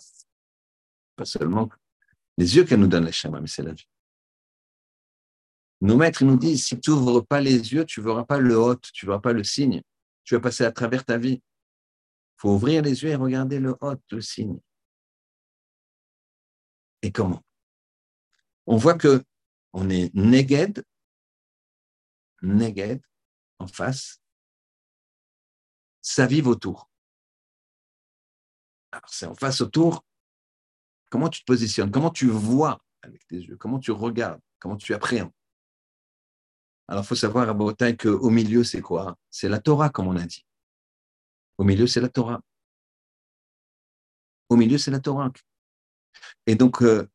Pas 1.15 1.25
seulement 1.25 1.69
les 2.37 2.55
yeux 2.55 2.63
qu'elle 2.63 2.79
nous 2.79 2.87
donne, 2.87 3.03
l'aneshama, 3.03 3.41
mais 3.41 3.47
c'est 3.47 3.63
la 3.63 3.73
vie. 3.73 3.87
Nos 5.81 5.97
maîtres 5.97 6.23
nous 6.23 6.37
disent, 6.37 6.65
si 6.65 6.79
tu 6.79 6.91
n'ouvres 6.91 7.21
pas 7.21 7.41
les 7.41 7.73
yeux, 7.73 7.85
tu 7.85 8.01
ne 8.01 8.05
verras 8.05 8.23
pas 8.23 8.37
le 8.37 8.55
hôte, 8.55 8.91
tu 8.93 9.05
ne 9.05 9.11
verras 9.11 9.21
pas 9.21 9.33
le 9.33 9.43
signe. 9.43 9.81
Tu 10.23 10.35
vas 10.35 10.39
passer 10.39 10.63
à 10.63 10.71
travers 10.71 11.03
ta 11.03 11.17
vie. 11.17 11.41
Il 11.41 12.37
faut 12.37 12.53
ouvrir 12.53 12.83
les 12.83 13.01
yeux 13.03 13.09
et 13.09 13.15
regarder 13.15 13.59
le 13.59 13.75
hôte, 13.81 14.03
le 14.11 14.21
signe. 14.21 14.59
Et 17.01 17.11
comment? 17.11 17.43
On 18.67 18.77
voit 18.77 18.93
que 18.93 19.23
on 19.73 19.89
est 19.89 20.13
neged, 20.13 20.83
neged 22.43 23.01
en 23.57 23.67
face, 23.67 24.21
ça 26.01 26.27
vive 26.27 26.47
autour. 26.47 26.91
Alors 28.91 29.09
c'est 29.09 29.25
en 29.25 29.35
face 29.35 29.61
autour, 29.61 30.05
comment 31.09 31.29
tu 31.29 31.39
te 31.41 31.45
positionnes, 31.45 31.89
comment 31.89 32.11
tu 32.11 32.27
vois 32.27 32.83
avec 33.01 33.25
tes 33.27 33.37
yeux, 33.37 33.57
comment 33.57 33.79
tu 33.79 33.91
regardes, 33.91 34.41
comment 34.59 34.77
tu 34.77 34.93
appréhendes? 34.93 35.31
Alors, 36.91 37.05
il 37.05 37.07
faut 37.07 37.15
savoir 37.15 37.47
à 37.47 37.53
Bretagne 37.53 37.95
qu'au 37.95 38.29
milieu, 38.29 38.65
c'est 38.65 38.81
quoi? 38.81 39.17
C'est 39.29 39.47
la 39.47 39.59
Torah, 39.61 39.89
comme 39.89 40.07
on 40.07 40.17
a 40.17 40.25
dit. 40.25 40.45
Au 41.57 41.63
milieu, 41.63 41.87
c'est 41.87 42.01
la 42.01 42.09
Torah. 42.09 42.41
Au 44.49 44.57
milieu, 44.57 44.77
c'est 44.77 44.91
la 44.91 44.99
Torah. 44.99 45.31
Et 46.45 46.55
donc, 46.55 46.81
euh, 46.81 47.09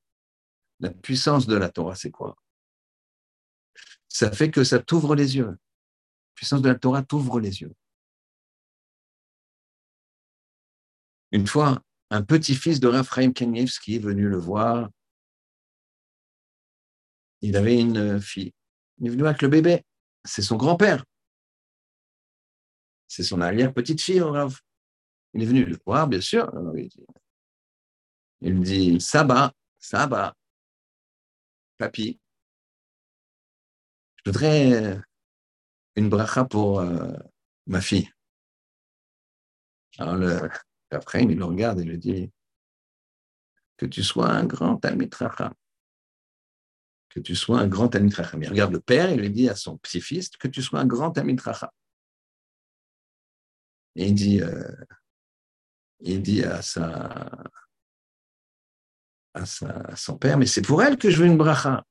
la 0.81 0.89
puissance 0.89 1.47
de 1.47 1.57
la 1.57 1.69
Torah, 1.69 1.95
c'est 1.95 2.11
quoi? 2.11 2.39
Ça 4.09 4.33
fait 4.33 4.51
que 4.51 4.65
ça 4.65 4.79
t'ouvre 4.79 5.15
les 5.15 5.37
yeux. 5.37 5.51
La 5.51 5.59
puissance 6.35 6.63
de 6.63 6.71
la 6.71 6.79
Torah 6.79 7.03
t'ouvre 7.03 7.39
les 7.39 7.61
yeux. 7.61 7.75
Une 11.33 11.47
fois, 11.47 11.83
un 12.09 12.23
petit-fils 12.23 12.81
de 12.81 12.89
Raphaël 12.89 13.31
Kanievski 13.35 13.97
est 13.97 13.99
venu 13.99 14.27
le 14.27 14.39
voir. 14.39 14.89
Il 17.43 17.59
avait 17.59 17.79
une 17.79 18.19
fille. 18.23 18.56
Il 18.99 19.07
est 19.07 19.11
venu 19.11 19.27
avec 19.27 19.43
le 19.43 19.49
bébé. 19.49 19.85
C'est 20.25 20.43
son 20.43 20.57
grand-père. 20.57 21.05
C'est 23.09 23.23
son 23.23 23.41
arrière-petite-fille, 23.41 24.21
Rav. 24.21 24.59
Il 25.35 25.43
est 25.43 25.47
venu 25.47 25.65
le 25.65 25.79
voir, 25.87 26.09
bien 26.09 26.21
sûr. 26.21 26.51
Il 28.41 28.61
dit 28.61 29.01
Saba, 29.01 29.53
Saba, 29.79 30.35
papy, 31.79 32.19
je 34.27 34.31
voudrais 34.31 35.01
une 35.95 36.09
bracha 36.09 36.45
pour 36.45 36.81
euh, 36.81 37.13
ma 37.67 37.81
fille. 37.81 38.11
Alors, 39.99 40.17
le, 40.17 40.51
après, 40.91 41.23
il 41.23 41.37
le 41.37 41.45
regarde 41.45 41.81
et 41.81 41.85
lui 41.85 41.99
dit 41.99 42.31
Que 43.77 43.87
tu 43.87 44.03
sois 44.03 44.29
un 44.29 44.45
grand 44.45 44.79
Talmid 44.79 45.15
que 47.17 47.21
tu 47.23 47.35
sois 47.35 47.61
un 47.61 47.67
grand 47.67 47.89
Talmid 47.89 48.15
Chacham. 48.15 48.43
Il 48.43 48.49
regarde 48.51 48.75
le 48.75 48.81
père 48.81 49.09
et 49.09 49.17
lui 49.17 49.31
dit 49.31 49.49
à 49.49 49.55
son 49.55 49.79
petit-fils 49.79 50.29
que 50.29 50.49
tu 50.49 50.61
sois 50.61 50.81
un 50.81 50.85
grand 50.85 51.13
Talmid 51.13 51.41
Chacham. 51.41 51.71
Et 53.95 54.09
il 54.09 54.15
dit, 54.15 54.43
euh, 54.43 54.69
il 56.01 56.21
dit 56.21 56.45
à, 56.45 56.61
sa, 56.61 57.33
à, 59.33 59.47
sa, 59.47 59.97
son 59.97 60.19
père, 60.19 60.37
mais 60.37 60.45
c'est 60.45 60.61
pour 60.61 60.83
elle 60.83 60.99
que 60.99 61.09
je 61.09 61.23
veux 61.23 61.27
une 61.27 61.39
bracha. 61.39 61.83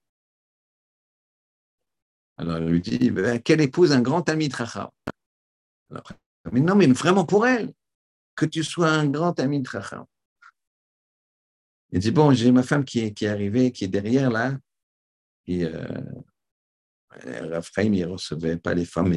Alors 2.37 2.59
il 2.59 2.67
lui 2.67 2.81
dit, 2.81 3.09
ben, 3.09 3.41
quelle 3.41 3.61
épouse 3.61 3.93
un 3.93 4.03
grand 4.03 4.21
Talmid 4.21 4.55
Chacham? 4.55 4.89
Mais 6.51 6.59
non, 6.59 6.75
mais 6.75 6.85
vraiment 6.85 7.25
pour 7.25 7.47
elle, 7.47 7.73
que 8.35 8.45
tu 8.45 8.63
sois 8.63 8.91
un 8.91 9.09
grand 9.09 9.33
Talmid 9.33 9.67
Chacham. 9.67 10.05
Il 11.91 11.99
dit, 11.99 12.11
bon, 12.11 12.31
j'ai 12.31 12.51
ma 12.51 12.61
femme 12.61 12.85
qui 12.85 12.99
est, 12.99 13.11
qui 13.11 13.25
est 13.25 13.29
arrivée, 13.29 13.71
qui 13.71 13.85
est 13.85 13.87
derrière 13.87 14.29
là, 14.29 14.55
et 15.47 15.65
euh, 15.65 16.01
Raphaël, 17.23 17.93
il 17.93 18.01
ne 18.01 18.11
recevait 18.11 18.57
pas 18.57 18.73
les 18.73 18.85
femmes 18.85 19.15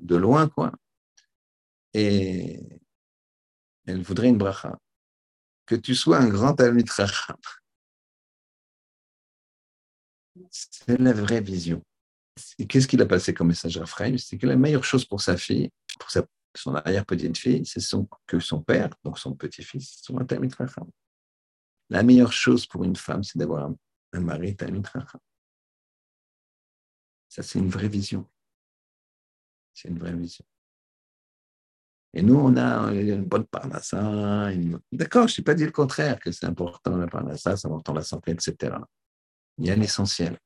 de 0.00 0.16
loin, 0.16 0.48
quoi. 0.48 0.72
Et 1.92 2.60
elle 3.86 4.02
voudrait 4.02 4.28
une 4.28 4.38
bracha. 4.38 4.78
Que 5.66 5.74
tu 5.74 5.94
sois 5.94 6.18
un 6.18 6.28
grand 6.28 6.60
ami 6.60 6.84
Racham. 6.88 7.36
C'est 10.50 10.98
la 10.98 11.12
vraie 11.12 11.40
vision. 11.40 11.82
Qu'est-ce 12.68 12.86
qu'il 12.86 13.00
a 13.00 13.06
passé 13.06 13.32
comme 13.32 13.48
message 13.48 13.76
à 13.78 13.80
Raphaël 13.80 14.18
C'est 14.18 14.38
que 14.38 14.46
la 14.46 14.56
meilleure 14.56 14.84
chose 14.84 15.04
pour 15.04 15.20
sa 15.20 15.36
fille, 15.36 15.70
pour 15.98 16.10
son 16.54 16.74
arrière-petite-fille, 16.74 17.64
c'est 17.64 17.80
son, 17.80 18.08
que 18.26 18.38
son 18.38 18.62
père, 18.62 18.90
donc 19.02 19.18
son 19.18 19.34
petit-fils, 19.34 20.02
soit 20.02 20.20
un 20.20 20.48
Racham. 20.58 20.88
La 21.88 22.02
meilleure 22.02 22.32
chose 22.32 22.66
pour 22.66 22.84
une 22.84 22.96
femme, 22.96 23.24
c'est 23.24 23.38
d'avoir 23.38 23.66
un 23.66 23.76
Ça, 27.28 27.42
c'est 27.42 27.58
une 27.58 27.68
vraie 27.68 27.88
vision. 27.88 28.26
C'est 29.74 29.88
une 29.88 29.98
vraie 29.98 30.14
vision. 30.14 30.44
Et 32.14 32.22
nous, 32.22 32.36
on 32.36 32.56
a 32.56 32.92
une 32.92 33.24
bonne 33.24 33.46
parnassa. 33.46 34.50
D'accord, 34.90 35.28
je 35.28 35.38
n'ai 35.40 35.44
pas 35.44 35.54
dit 35.54 35.66
le 35.66 35.70
contraire, 35.70 36.18
que 36.18 36.32
c'est 36.32 36.46
important 36.46 36.96
la 36.96 37.06
parnassa, 37.06 37.56
c'est 37.56 37.66
important 37.66 37.92
la 37.92 38.02
santé, 38.02 38.30
etc. 38.30 38.76
Il 39.58 39.66
y 39.66 39.70
a 39.70 39.76
l'essentiel. 39.76 40.38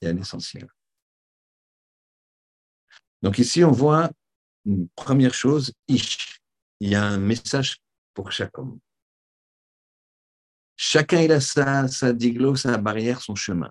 Il 0.00 0.06
y 0.06 0.08
a 0.08 0.12
l'essentiel. 0.12 0.66
Donc 3.22 3.38
ici, 3.38 3.62
on 3.62 3.70
voit 3.70 4.10
une 4.64 4.88
première 4.88 5.34
chose. 5.34 5.72
Il 5.86 6.02
y 6.80 6.96
a 6.96 7.04
un 7.04 7.18
message 7.18 7.78
pour 8.12 8.32
chaque 8.32 8.58
homme. 8.58 8.80
Chacun 10.76 11.20
il 11.20 11.32
a 11.32 11.40
sa, 11.40 12.12
diglo, 12.12 12.54
sa 12.54 12.76
barrière, 12.76 13.20
son 13.20 13.34
chemin. 13.34 13.70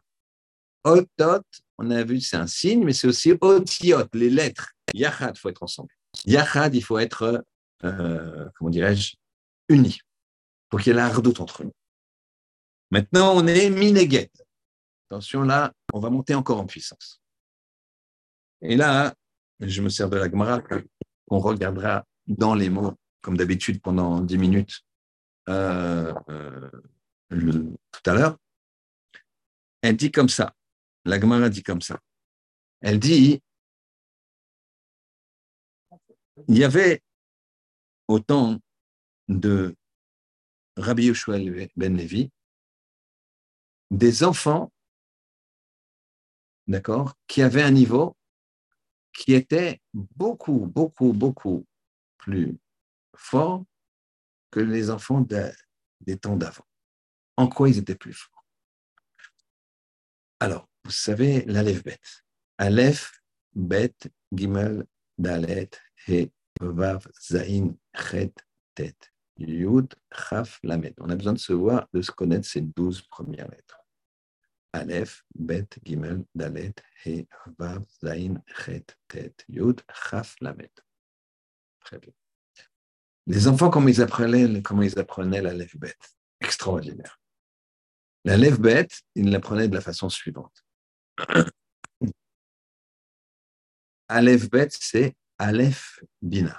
Otot, 0.84 1.44
on 1.78 1.92
a 1.92 2.04
vu, 2.04 2.20
c'est 2.20 2.38
un 2.38 2.48
signe, 2.48 2.84
mais 2.84 2.94
c'est 2.94 3.08
aussi 3.08 3.34
otiot, 3.40 4.08
les 4.14 4.30
lettres. 4.30 4.72
Yachad, 4.94 5.36
il 5.36 5.40
faut 5.40 5.50
être 5.50 5.64
ensemble. 5.64 5.90
Yachad, 6.26 6.74
il 6.74 6.84
faut 6.84 6.98
être, 6.98 7.44
euh, 7.84 8.50
comment 8.56 8.70
dirais-je, 8.70 9.16
unis, 9.70 10.00
pour 10.70 10.80
qu'il 10.80 10.92
y 10.92 10.96
ait 10.96 10.98
la 10.98 11.10
redoute 11.10 11.40
entre 11.40 11.64
nous. 11.64 11.74
Maintenant, 12.92 13.36
on 13.36 13.46
est 13.48 13.70
mineget. 13.70 14.32
Attention, 15.10 15.44
là, 15.44 15.72
on 15.94 16.00
va 16.00 16.10
monter 16.10 16.34
encore 16.34 16.60
en 16.60 16.66
puissance. 16.66 17.22
Et 18.62 18.76
là, 18.76 19.14
je 19.60 19.82
me 19.82 19.90
sers 19.90 20.10
de 20.10 20.18
la 20.18 20.30
Gemara 20.30 20.62
qu'on 20.62 21.40
regardera 21.40 22.04
dans 22.28 22.56
les 22.56 22.70
mots, 22.70 22.94
comme 23.22 23.38
d'habitude, 23.38 23.82
pendant 23.82 24.22
dix 24.22 24.38
minutes. 24.38 24.82
Euh, 25.50 26.14
euh, 26.30 26.70
tout 27.30 28.10
à 28.10 28.14
l'heure, 28.14 28.38
elle 29.82 29.98
dit 29.98 30.12
comme 30.12 30.30
ça. 30.30 30.56
La 31.06 31.20
Gemara 31.20 31.50
dit 31.50 31.64
comme 31.64 31.82
ça. 31.82 32.00
Elle 32.82 33.00
dit 33.00 33.42
il 36.48 36.58
y 36.58 36.64
avait 36.64 37.02
au 38.08 38.20
temps 38.20 38.60
de 39.28 39.76
Rabbi 40.78 41.06
Yoshua 41.06 41.38
ben 41.76 41.98
Levi 41.98 42.30
des 43.92 44.24
enfants, 44.24 44.72
d'accord, 46.68 47.16
qui 47.28 47.42
avaient 47.42 47.64
un 47.64 47.72
niveau 47.72 48.16
qui 49.14 49.34
était 49.34 49.82
beaucoup, 49.94 50.66
beaucoup, 50.66 51.14
beaucoup 51.14 51.66
plus 52.18 52.58
fort 53.16 53.64
que 54.52 54.60
les 54.60 54.90
enfants 54.90 55.22
des 56.02 56.18
temps 56.18 56.36
d'avant. 56.36 56.66
En 57.38 57.48
quoi 57.48 57.70
ils 57.70 57.78
étaient 57.78 57.96
plus 57.96 58.14
forts? 58.14 58.46
Alors, 60.40 60.70
vous 60.84 60.92
savez, 60.92 61.44
l'Aleph 61.46 61.84
Bet. 61.84 62.00
Aleph, 62.58 63.22
Bet, 63.54 63.96
Gimel, 64.34 64.86
Dalet, 65.18 65.70
He, 66.08 66.32
Vav, 66.62 67.08
Zain, 67.22 67.76
Chet, 67.94 68.34
Tet, 68.76 68.96
Yud, 69.38 69.94
Chaf, 70.14 70.60
Lamed. 70.64 70.94
On 71.00 71.10
a 71.10 71.16
besoin 71.16 71.34
de 71.34 71.40
se 71.40 71.54
voir, 71.54 71.88
de 71.94 72.02
se 72.02 72.12
connaître 72.12 72.48
ces 72.48 72.62
douze 72.62 73.02
premières 73.02 73.50
lettres. 73.50 73.80
Aleph, 74.74 75.24
Bet, 75.34 75.68
Gimel, 75.84 76.26
Dalet, 76.34 76.76
He, 77.06 77.28
Vav, 77.58 77.86
Zain, 78.04 78.42
Chet, 78.48 78.86
Tet, 79.08 79.36
Yud, 79.50 79.82
Chaf, 80.10 80.36
Lamed. 80.42 80.72
Très 81.80 82.00
bien. 82.00 82.14
Les 83.28 83.48
enfants, 83.48 83.70
comment 83.70 83.88
ils 83.88 84.02
apprenaient, 84.02 84.62
comment 84.62 84.84
ils 84.84 85.00
apprenaient 85.00 85.42
l'Aleph 85.42 85.76
Bet? 85.78 85.96
Extraordinaire. 86.42 87.20
La 88.26 88.38
lève 88.38 88.60
bête, 88.60 89.02
il 89.14 89.30
l'apprenait 89.30 89.68
de 89.68 89.76
la 89.76 89.82
façon 89.82 90.10
suivante. 90.10 90.66
Aleph 94.08 94.50
bête, 94.50 94.76
c'est 94.80 95.16
Aleph 95.38 96.00
bina. 96.24 96.58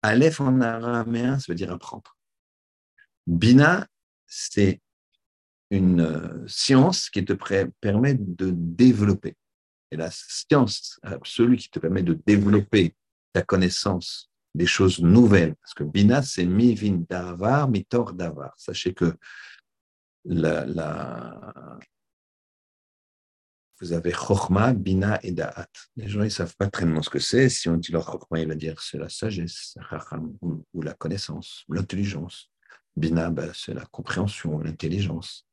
Aleph 0.00 0.40
en 0.40 0.58
araméen, 0.62 1.38
ça 1.38 1.52
veut 1.52 1.54
dire 1.54 1.70
apprendre. 1.70 2.16
Bina, 3.26 3.86
c'est 4.26 4.80
une 5.70 6.00
euh, 6.00 6.48
science 6.48 7.10
qui 7.10 7.26
te 7.26 7.34
permet 7.80 8.14
de 8.14 8.50
développer. 8.50 9.36
Et 9.90 9.96
la 9.96 10.10
science 10.10 10.98
absolue 11.02 11.58
qui 11.58 11.68
te 11.68 11.78
permet 11.78 12.02
de 12.02 12.18
développer 12.26 12.94
ta 13.34 13.42
connaissance 13.42 14.30
des 14.54 14.66
choses 14.66 15.00
nouvelles. 15.00 15.56
Parce 15.56 15.74
que 15.74 15.84
Bina, 15.84 16.22
c'est 16.22 16.46
mi-vin 16.46 17.04
davar, 17.08 17.68
mi-tor 17.68 18.14
davar. 18.14 18.54
Sachez 18.56 18.94
que 18.94 19.14
la, 20.24 21.78
vous 23.80 23.94
avez 23.94 24.12
Chokhma, 24.12 24.74
Bina 24.74 25.18
et 25.22 25.32
Da'at. 25.32 25.68
Les 25.96 26.08
gens, 26.08 26.20
ne 26.20 26.28
savent 26.28 26.54
pas 26.56 26.68
très 26.68 26.84
bien 26.84 27.00
ce 27.00 27.08
que 27.08 27.18
c'est. 27.18 27.48
Si 27.48 27.68
on 27.68 27.76
dit 27.76 27.92
leur 27.92 28.04
Chokhma, 28.04 28.40
il 28.40 28.48
va 28.48 28.54
dire 28.54 28.80
c'est 28.80 28.98
la 28.98 29.08
sagesse, 29.08 29.76
ou, 30.42 30.82
la 30.82 30.92
connaissance, 30.92 31.64
l'intelligence. 31.68 32.50
Bina, 32.94 33.30
ben, 33.30 33.50
c'est 33.54 33.72
la 33.72 33.86
compréhension, 33.86 34.58
l'intelligence. 34.58 35.46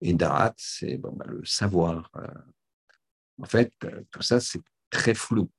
Et 0.00 0.14
Da'at, 0.14 0.54
c'est 0.56 0.96
bon, 0.96 1.12
ben, 1.12 1.26
le 1.26 1.44
savoir. 1.44 2.10
Euh. 2.16 2.26
En 3.42 3.44
fait, 3.44 3.72
euh, 3.84 4.02
tout 4.10 4.22
ça, 4.22 4.40
c'est 4.40 4.62
très 4.88 5.12
flou. 5.12 5.50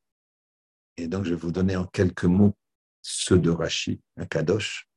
Et 0.98 1.08
donc, 1.08 1.26
je 1.26 1.32
vais 1.32 1.36
vous 1.36 1.52
donner 1.52 1.76
en 1.76 1.86
quelques 1.86 2.26
mots 2.26 2.56
ceux 3.04 3.38
de 3.38 3.52
Rashi, 3.52 4.02
un 4.18 4.26
Kadosh, 4.26 4.88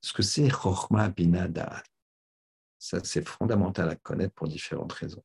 ce 0.00 0.12
que 0.12 0.22
c'est 0.22 0.48
Chokhma, 0.50 1.10
Bina, 1.10 1.46
Da'at. 1.46 1.84
Ça, 2.82 2.98
c'est 3.04 3.28
fondamental 3.28 3.88
à 3.90 3.94
connaître 3.94 4.34
pour 4.34 4.48
différentes 4.48 4.92
raisons. 4.92 5.22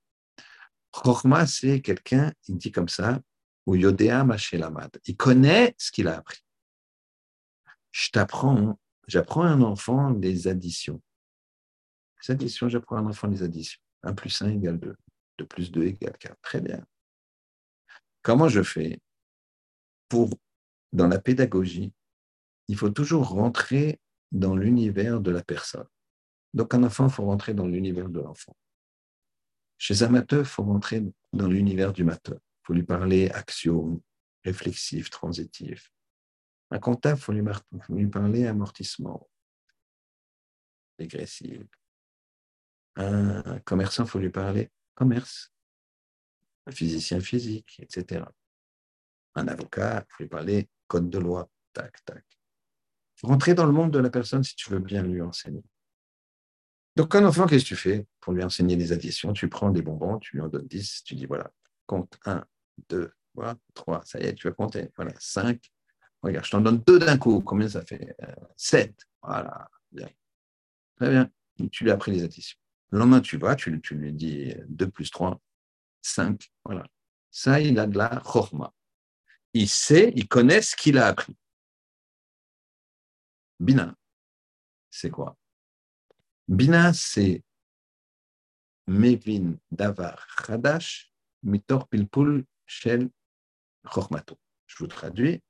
Chorma, 0.92 1.48
c'est 1.48 1.82
quelqu'un, 1.82 2.32
il 2.48 2.56
dit 2.56 2.72
comme 2.72 2.88
ça, 2.88 3.20
ou 3.66 3.74
Yodea 3.74 4.24
Mashelamad. 4.24 4.92
Il 5.06 5.18
connaît 5.18 5.74
ce 5.80 5.92
qu'il 5.92 6.08
a 6.08 6.18
appris. 6.18 6.38
Je 7.90 8.12
t'apprends, 8.12 8.80
j'apprends 9.08 9.42
à 9.42 9.48
un 9.48 9.64
enfant 9.64 10.12
des 10.12 10.48
additions. 10.48 11.02
Les 12.22 12.36
additions, 12.36 12.70
j'apprends 12.70 12.98
à 12.98 13.00
un 13.00 13.08
enfant 13.08 13.28
des 13.28 13.42
additions. 13.42 13.82
1 14.04 14.14
plus 14.14 14.40
1 14.40 14.50
égale 14.50 14.80
2. 14.80 14.96
2 15.40 15.46
plus 15.48 15.72
2 15.72 15.82
égale 15.82 16.16
4. 16.20 16.38
Très 16.44 16.62
bien. 16.62 16.86
Comment 18.22 18.50
je 18.50 18.62
fais 18.62 19.02
pour, 20.10 20.30
dans 20.94 21.08
la 21.08 21.20
pédagogie, 21.20 21.92
il 22.68 22.78
faut 22.78 22.92
toujours 22.92 23.30
rentrer 23.30 24.00
dans 24.32 24.56
l'univers 24.56 25.22
de 25.22 25.32
la 25.32 25.44
personne. 25.44 25.88
Donc, 26.58 26.74
un 26.74 26.84
enfant, 26.84 27.08
il 27.08 27.14
faut 27.14 27.24
rentrer 27.24 27.54
dans 27.54 27.68
l'univers 27.68 28.10
de 28.10 28.20
l'enfant. 28.20 28.56
Chez 29.78 30.02
un 30.02 30.10
matheux, 30.10 30.40
il 30.40 30.46
faut 30.46 30.64
rentrer 30.64 31.04
dans 31.32 31.48
l'univers 31.48 31.94
du 31.94 32.04
matheux. 32.04 32.40
Il 32.42 32.66
faut 32.66 32.74
lui 32.74 32.82
parler 32.82 33.30
axiome, 33.30 34.02
réflexif, 34.44 35.12
transitif. 35.12 35.94
Un 36.72 36.80
comptable, 36.80 37.20
il 37.20 37.22
faut 37.22 37.94
lui, 37.94 38.08
parler 38.08 38.48
amortissement, 38.48 39.30
dégressif. 40.98 41.62
Un 42.96 43.60
commerçant, 43.60 44.06
il 44.06 44.10
faut 44.10 44.20
lui 44.20 44.32
parler 44.32 44.72
commerce. 44.96 45.54
Un 46.66 46.72
physicien 46.72 47.20
physique, 47.20 47.80
etc. 47.84 48.26
Un 49.36 49.48
avocat, 49.48 50.00
il 50.00 50.12
faut 50.12 50.24
lui 50.24 50.30
parler 50.30 50.70
code 50.88 51.12
de 51.12 51.20
loi, 51.20 51.52
tac, 51.72 52.04
tac. 52.04 52.26
Rentrer 53.22 53.54
dans 53.54 53.68
le 53.68 53.74
monde 53.74 53.92
de 53.92 54.00
la 54.00 54.10
personne 54.10 54.44
si 54.44 54.56
tu 54.56 54.72
veux 54.72 54.80
bien 54.80 55.04
lui 55.04 55.22
enseigner. 55.22 55.64
Donc, 56.98 57.14
un 57.14 57.24
enfant, 57.26 57.46
qu'est-ce 57.46 57.64
que 57.64 57.68
tu 57.68 57.76
fais 57.76 58.08
pour 58.20 58.34
lui 58.34 58.44
enseigner 58.44 58.76
les 58.76 58.92
additions? 58.92 59.32
Tu 59.32 59.48
prends 59.50 59.70
des 59.70 59.84
bonbons, 59.84 60.18
tu 60.18 60.36
lui 60.36 60.42
en 60.42 60.48
donnes 60.48 60.66
10, 60.66 61.04
tu 61.04 61.14
dis 61.14 61.28
voilà, 61.28 61.52
compte 61.86 62.18
1, 62.26 62.44
2, 62.90 63.12
3, 63.76 64.02
ça 64.04 64.20
y 64.20 64.24
est, 64.24 64.34
tu 64.34 64.48
vas 64.48 64.54
compter. 64.56 64.90
Voilà, 64.96 65.14
5. 65.20 65.62
Regarde, 66.24 66.44
je 66.44 66.50
t'en 66.50 66.60
donne 66.60 66.80
deux 66.80 66.98
d'un 66.98 67.20
coup. 67.20 67.40
Combien 67.42 67.70
ça 67.70 67.86
fait? 67.86 68.16
7. 68.56 68.90
Euh, 68.90 68.94
voilà, 69.22 69.70
bien. 69.92 70.10
Très 70.96 71.12
bien. 71.12 71.30
tu 71.72 71.84
lui 71.84 71.92
as 71.92 71.94
appris 71.94 72.14
les 72.14 72.24
additions. 72.24 72.58
Le 72.90 72.98
lendemain, 72.98 73.22
tu 73.22 73.38
vas, 73.38 73.56
tu, 73.56 73.70
lui 73.70 74.14
dis 74.14 74.56
2 74.68 74.90
plus 74.90 75.12
3, 75.12 75.40
5. 76.02 76.52
Voilà. 76.66 76.84
Ça, 77.30 77.62
il 77.62 77.78
a 77.78 77.86
de 77.86 77.96
la 77.96 78.20
chorma. 78.26 78.74
Il 79.54 79.70
sait, 79.70 80.14
il 80.16 80.28
connaît 80.28 80.64
ce 80.64 80.76
qu'il 80.76 80.98
a 80.98 81.06
appris. 81.06 81.38
Bina, 83.60 83.94
c'est 84.90 85.12
quoi? 85.12 85.38
Bina, 86.48 86.94
c'est 86.94 87.44
Mevin 88.88 89.58
Davar 89.70 90.26
Hadash 90.48 91.12
Mitor 91.44 91.88
Pilpul 91.90 92.46
Shel 92.66 93.10
Chormato. 93.84 94.40
Je 94.66 94.78
vous 94.80 94.88
traduis. 94.88 95.42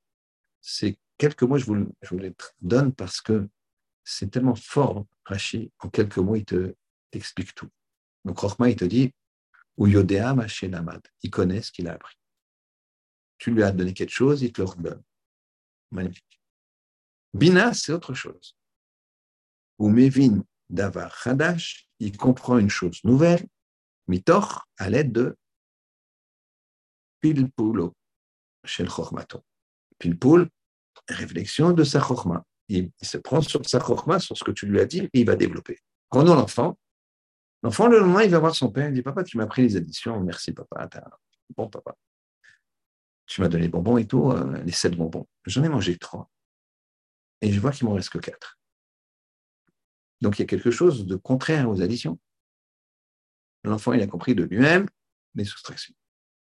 C'est 0.60 0.98
quelques 1.16 1.44
mots, 1.44 1.56
je 1.56 1.66
vous, 1.66 1.88
je 2.02 2.08
vous 2.10 2.18
les 2.18 2.34
donne 2.60 2.92
parce 2.92 3.20
que 3.20 3.48
c'est 4.02 4.30
tellement 4.30 4.56
fort, 4.56 5.06
Rashi, 5.24 5.70
en 5.80 5.88
quelques 5.88 6.18
mots, 6.18 6.34
il 6.34 6.44
te 6.44 6.74
explique 7.12 7.54
tout. 7.54 7.68
Donc, 8.24 8.38
Chorma, 8.38 8.70
il 8.70 8.76
te 8.76 8.84
dit 8.84 9.12
Ou 9.76 9.86
Yodea. 9.86 10.34
Il 11.22 11.30
connaît 11.30 11.62
ce 11.62 11.70
qu'il 11.70 11.88
a 11.88 11.92
appris. 11.92 12.16
Tu 13.38 13.52
lui 13.52 13.62
as 13.62 13.70
donné 13.70 13.94
quelque 13.94 14.10
chose, 14.12 14.42
il 14.42 14.52
te 14.52 14.60
le 14.60 14.66
redonne. 14.66 15.02
Magnifique. 15.92 16.40
Bina, 17.32 17.72
c'est 17.72 17.92
autre 17.92 18.14
chose. 18.14 18.56
Ou 19.78 19.90
Mevin 19.90 20.42
Davar 20.70 21.14
Hadash, 21.24 21.88
il 21.98 22.16
comprend 22.16 22.58
une 22.58 22.70
chose 22.70 23.00
nouvelle, 23.04 23.46
mitor, 24.06 24.68
à 24.76 24.90
l'aide 24.90 25.12
de 25.12 25.36
pilpulo, 27.20 27.94
chez 28.64 28.82
le 28.82 28.90
chormato. 28.90 29.44
Pilpul, 29.98 30.48
réflexion 31.08 31.72
de 31.72 31.84
sa 31.84 32.00
chorma. 32.00 32.44
Il, 32.68 32.90
se 33.00 33.16
prend 33.16 33.40
sur 33.40 33.66
sa 33.66 33.80
chorma, 33.80 34.18
sur 34.18 34.36
ce 34.36 34.44
que 34.44 34.50
tu 34.50 34.66
lui 34.66 34.78
as 34.78 34.84
dit, 34.84 35.00
et 35.12 35.20
il 35.20 35.26
va 35.26 35.36
développer. 35.36 35.78
Prenons 36.10 36.34
l'enfant. 36.34 36.78
L'enfant, 37.62 37.88
le 37.88 37.98
lendemain, 37.98 38.22
il 38.22 38.30
va 38.30 38.38
voir 38.38 38.54
son 38.54 38.70
père, 38.70 38.88
il 38.88 38.94
dit 38.94 39.02
Papa, 39.02 39.24
tu 39.24 39.36
m'as 39.36 39.46
pris 39.46 39.62
les 39.62 39.76
additions, 39.76 40.20
merci 40.20 40.52
papa, 40.52 40.88
bon 41.56 41.68
papa. 41.68 41.96
Tu 43.26 43.40
m'as 43.40 43.48
donné 43.48 43.64
les 43.64 43.68
bonbons 43.68 43.98
et 43.98 44.06
tout, 44.06 44.30
euh, 44.30 44.62
les 44.62 44.72
sept 44.72 44.96
bonbons. 44.96 45.26
J'en 45.44 45.64
ai 45.64 45.68
mangé 45.68 45.98
trois. 45.98 46.30
Et 47.40 47.52
je 47.52 47.60
vois 47.60 47.72
qu'il 47.72 47.86
m'en 47.86 47.94
reste 47.94 48.10
que 48.10 48.18
quatre. 48.18 48.58
Donc 50.20 50.38
il 50.38 50.42
y 50.42 50.44
a 50.44 50.46
quelque 50.46 50.70
chose 50.70 51.06
de 51.06 51.16
contraire 51.16 51.68
aux 51.68 51.80
additions. 51.80 52.18
L'enfant, 53.64 53.92
il 53.92 54.02
a 54.02 54.06
compris 54.06 54.34
de 54.34 54.44
lui-même 54.44 54.88
les 55.34 55.44
soustractions. 55.44 55.94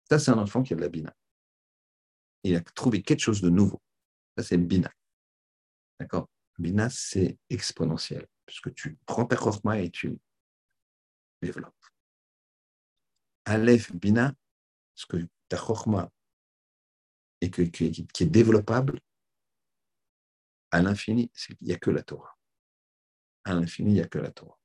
Ça, 0.09 0.19
c'est 0.19 0.31
un 0.31 0.37
enfant 0.37 0.63
qui 0.63 0.73
a 0.73 0.75
de 0.75 0.81
la 0.81 0.89
bina. 0.89 1.15
Il 2.43 2.55
a 2.55 2.61
trouvé 2.61 3.01
quelque 3.01 3.19
chose 3.19 3.41
de 3.41 3.49
nouveau. 3.49 3.81
Ça, 4.37 4.43
c'est 4.43 4.57
bina. 4.57 4.91
D'accord? 5.99 6.29
Bina, 6.57 6.89
c'est 6.89 7.37
exponentiel, 7.49 8.27
puisque 8.45 8.73
tu 8.73 8.97
prends 9.05 9.25
ta 9.25 9.35
chorma 9.35 9.79
et 9.79 9.89
tu 9.89 10.17
développes. 11.41 11.73
Aleph, 13.45 13.93
bina, 13.93 14.33
ce 14.95 15.05
que 15.05 15.17
ta 15.47 15.57
chorma 15.57 16.11
et 17.41 17.49
qui 17.49 17.63
est 18.19 18.25
développable 18.25 18.99
à 20.71 20.81
l'infini, 20.81 21.31
il 21.61 21.67
n'y 21.67 21.73
a 21.73 21.77
que 21.77 21.89
la 21.89 22.03
Torah 22.03 22.38
à 23.49 23.53
l'infini, 23.53 23.91
il 23.91 23.93
n'y 23.95 24.01
a 24.01 24.07
que 24.07 24.19
la 24.19 24.31
Torah. 24.31 24.57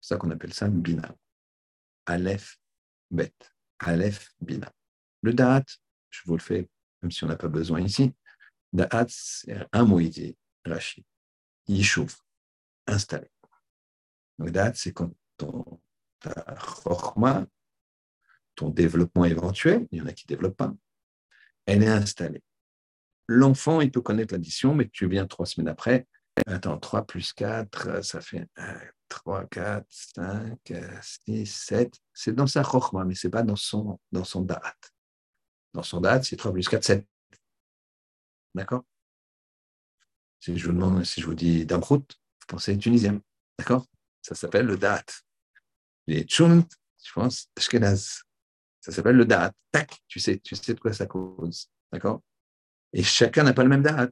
C'est 0.00 0.14
ça 0.14 0.16
qu'on 0.16 0.30
appelle 0.30 0.54
ça 0.54 0.68
bina. 0.68 1.14
Aleph, 2.06 2.58
bet. 3.10 3.34
Aleph, 3.78 4.34
bina. 4.40 4.72
Le 5.22 5.32
da'at, 5.32 5.64
je 6.10 6.22
vous 6.24 6.36
le 6.36 6.42
fais, 6.42 6.68
même 7.02 7.10
si 7.10 7.24
on 7.24 7.28
n'a 7.28 7.36
pas 7.36 7.48
besoin 7.48 7.80
ici. 7.80 8.14
Da'at, 8.72 9.06
c'est 9.08 9.66
un 9.72 9.84
mot 9.84 10.00
ici, 10.00 10.36
Rashi. 10.64 11.04
Yishuv, 11.66 12.14
installé. 12.86 13.30
Donc, 14.38 14.50
da'at, 14.50 14.74
c'est 14.74 14.92
quand 14.92 15.12
ton, 15.36 15.80
chorma, 16.84 17.46
ton 18.54 18.70
développement 18.70 19.24
éventuel, 19.24 19.86
il 19.90 19.98
y 19.98 20.02
en 20.02 20.06
a 20.06 20.12
qui 20.12 20.26
ne 20.26 20.34
développent 20.34 20.56
pas, 20.56 20.74
elle 21.66 21.82
est 21.82 21.88
installée. 21.88 22.42
L'enfant, 23.26 23.80
il 23.80 23.90
peut 23.90 24.00
connaître 24.00 24.34
l'addition, 24.34 24.74
mais 24.74 24.88
tu 24.88 25.08
viens 25.08 25.26
trois 25.26 25.46
semaines 25.46 25.68
après, 25.68 26.06
Attends, 26.46 26.78
3 26.78 27.06
plus 27.06 27.32
4, 27.32 28.04
ça 28.04 28.20
fait 28.20 28.48
3, 29.08 29.46
4, 29.46 29.86
5, 29.88 30.58
6, 31.26 31.46
7. 31.46 31.94
C'est 32.14 32.32
dans 32.34 32.46
sa 32.46 32.62
chokhmah, 32.62 33.04
mais 33.04 33.14
ce 33.14 33.26
n'est 33.26 33.30
pas 33.30 33.42
dans 33.42 33.56
son, 33.56 33.98
dans 34.12 34.24
son 34.24 34.42
da'at. 34.42 34.76
Dans 35.74 35.82
son 35.82 36.00
da'at, 36.00 36.22
c'est 36.22 36.36
3 36.36 36.52
plus 36.52 36.68
4, 36.68 36.84
7. 36.84 37.06
D'accord? 38.54 38.84
Si 40.40 40.56
je, 40.56 40.66
vous 40.66 40.72
demande, 40.72 41.04
si 41.04 41.20
je 41.20 41.26
vous 41.26 41.34
dis 41.34 41.66
Damrout, 41.66 41.98
vous 41.98 42.46
pensez 42.48 42.76
tunisien. 42.78 43.20
D'accord? 43.58 43.86
Ça 44.22 44.34
s'appelle 44.34 44.66
le 44.66 44.76
da'at. 44.76 45.04
Les 46.06 46.22
tchunt, 46.24 46.66
je 47.04 47.12
pense, 47.12 47.48
ashkenaz. 47.56 48.22
Ça 48.80 48.92
s'appelle 48.92 49.16
le 49.16 49.26
da'at. 49.26 49.52
Tac, 49.70 50.00
tu 50.08 50.18
sais, 50.18 50.38
tu 50.38 50.56
sais 50.56 50.74
de 50.74 50.80
quoi 50.80 50.92
ça 50.92 51.06
cause. 51.06 51.68
D'accord? 51.92 52.22
Et 52.92 53.02
chacun 53.02 53.44
n'a 53.44 53.52
pas 53.52 53.62
le 53.62 53.68
même 53.68 53.82
da'at. 53.82 54.10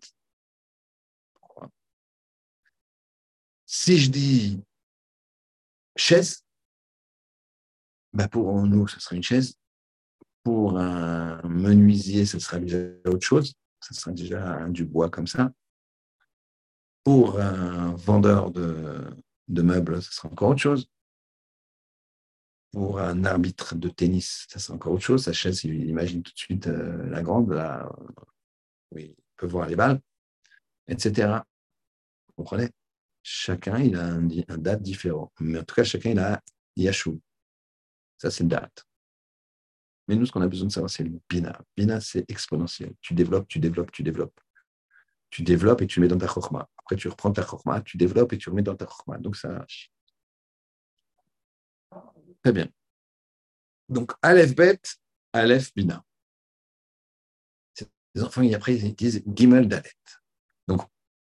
Si 3.71 3.99
je 3.99 4.11
dis 4.11 4.65
chaise, 5.95 6.43
bah 8.15 8.27
pour 8.27 8.63
nous, 8.63 8.89
ce 8.89 8.99
sera 8.99 9.15
une 9.15 9.23
chaise. 9.23 9.59
Pour 10.43 10.79
un 10.79 11.43
menuisier, 11.43 12.25
ce 12.25 12.39
sera 12.39 12.61
déjà 12.61 12.79
autre 13.05 13.27
chose. 13.27 13.53
Ce 13.83 13.93
sera 13.93 14.13
déjà 14.13 14.67
du 14.71 14.87
bois 14.87 15.11
comme 15.11 15.27
ça. 15.27 15.53
Pour 17.05 17.39
un 17.39 17.95
vendeur 17.95 18.51
de, 18.53 19.13
meubles, 19.49 20.01
ce 20.01 20.15
sera 20.15 20.31
encore 20.31 20.49
autre 20.53 20.63
chose. 20.63 20.89
Pour 22.73 23.01
un 23.01 23.23
arbitre 23.27 23.75
de 23.75 23.91
tennis, 23.91 24.47
ça 24.49 24.59
sera 24.59 24.77
encore 24.77 24.95
autre 24.95 25.05
chose. 25.05 25.25
Sa 25.25 25.35
chaise, 25.35 25.65
il 25.65 25.91
imagine 25.91 26.23
tout 26.23 26.33
de 26.33 26.39
suite 26.39 26.69
euh, 26.69 27.07
la 27.11 27.21
grande, 27.21 27.53
là, 27.53 27.87
oui, 28.93 29.15
peut 29.37 29.47
voir 29.47 29.69
les 29.69 29.77
balles, 29.77 30.01
etc. 30.89 31.43
Vous 32.29 32.35
comprenez? 32.37 32.71
Chacun, 33.31 33.79
il 33.79 33.95
a 33.95 34.07
un, 34.07 34.23
date 34.57 34.81
différent. 34.81 35.31
Mais 35.39 35.59
en 35.59 35.63
tout 35.63 35.75
cas, 35.75 35.85
chacun, 35.85 36.13
il 36.13 36.19
a 36.19 36.43
Yashou. 36.77 37.21
Ça, 38.17 38.31
c'est 38.31 38.43
une 38.43 38.49
date. 38.49 38.87
Mais 40.07 40.17
nous, 40.17 40.25
ce 40.25 40.33
qu'on 40.33 40.41
a 40.41 40.49
besoin 40.49 40.67
de 40.67 40.73
savoir, 40.73 40.89
c'est 40.89 41.05
le 41.05 41.21
Bina. 41.29 41.61
Bina, 41.77 42.01
c'est 42.01 42.25
exponentiel. 42.31 42.95
Tu 43.03 43.13
développes, 43.13 43.47
tu 43.47 43.59
développes, 43.59 43.93
tu 43.93 44.03
développes. 44.03 44.41
Tu 45.29 45.43
développes 45.43 45.83
et 45.83 45.87
tu 45.87 46.01
mets 46.01 46.09
dans 46.09 46.17
ta 46.17 46.27
chokma. 46.27 46.71
Après, 46.79 46.97
tu 46.97 47.07
reprends 47.07 47.31
ta 47.31 47.47
chokma, 47.47 47.83
tu 47.83 47.99
développes 47.99 48.33
et 48.33 48.39
tu 48.39 48.49
remets 48.49 48.63
dans 48.63 48.75
ta 48.75 48.87
chokma. 48.87 49.19
Donc, 49.19 49.37
ça. 49.37 49.67
Très 52.43 52.53
bien. 52.53 52.71
Donc, 53.91 54.13
Aleph 54.23 54.55
Bet, 54.55 54.81
Aleph 55.35 55.75
Bina. 55.75 56.03
Les 58.15 58.23
enfants, 58.23 58.43
après, 58.55 58.77
ils 58.77 58.95
disent 58.95 59.23
Gimel 59.27 59.69
Dalet. 59.69 59.93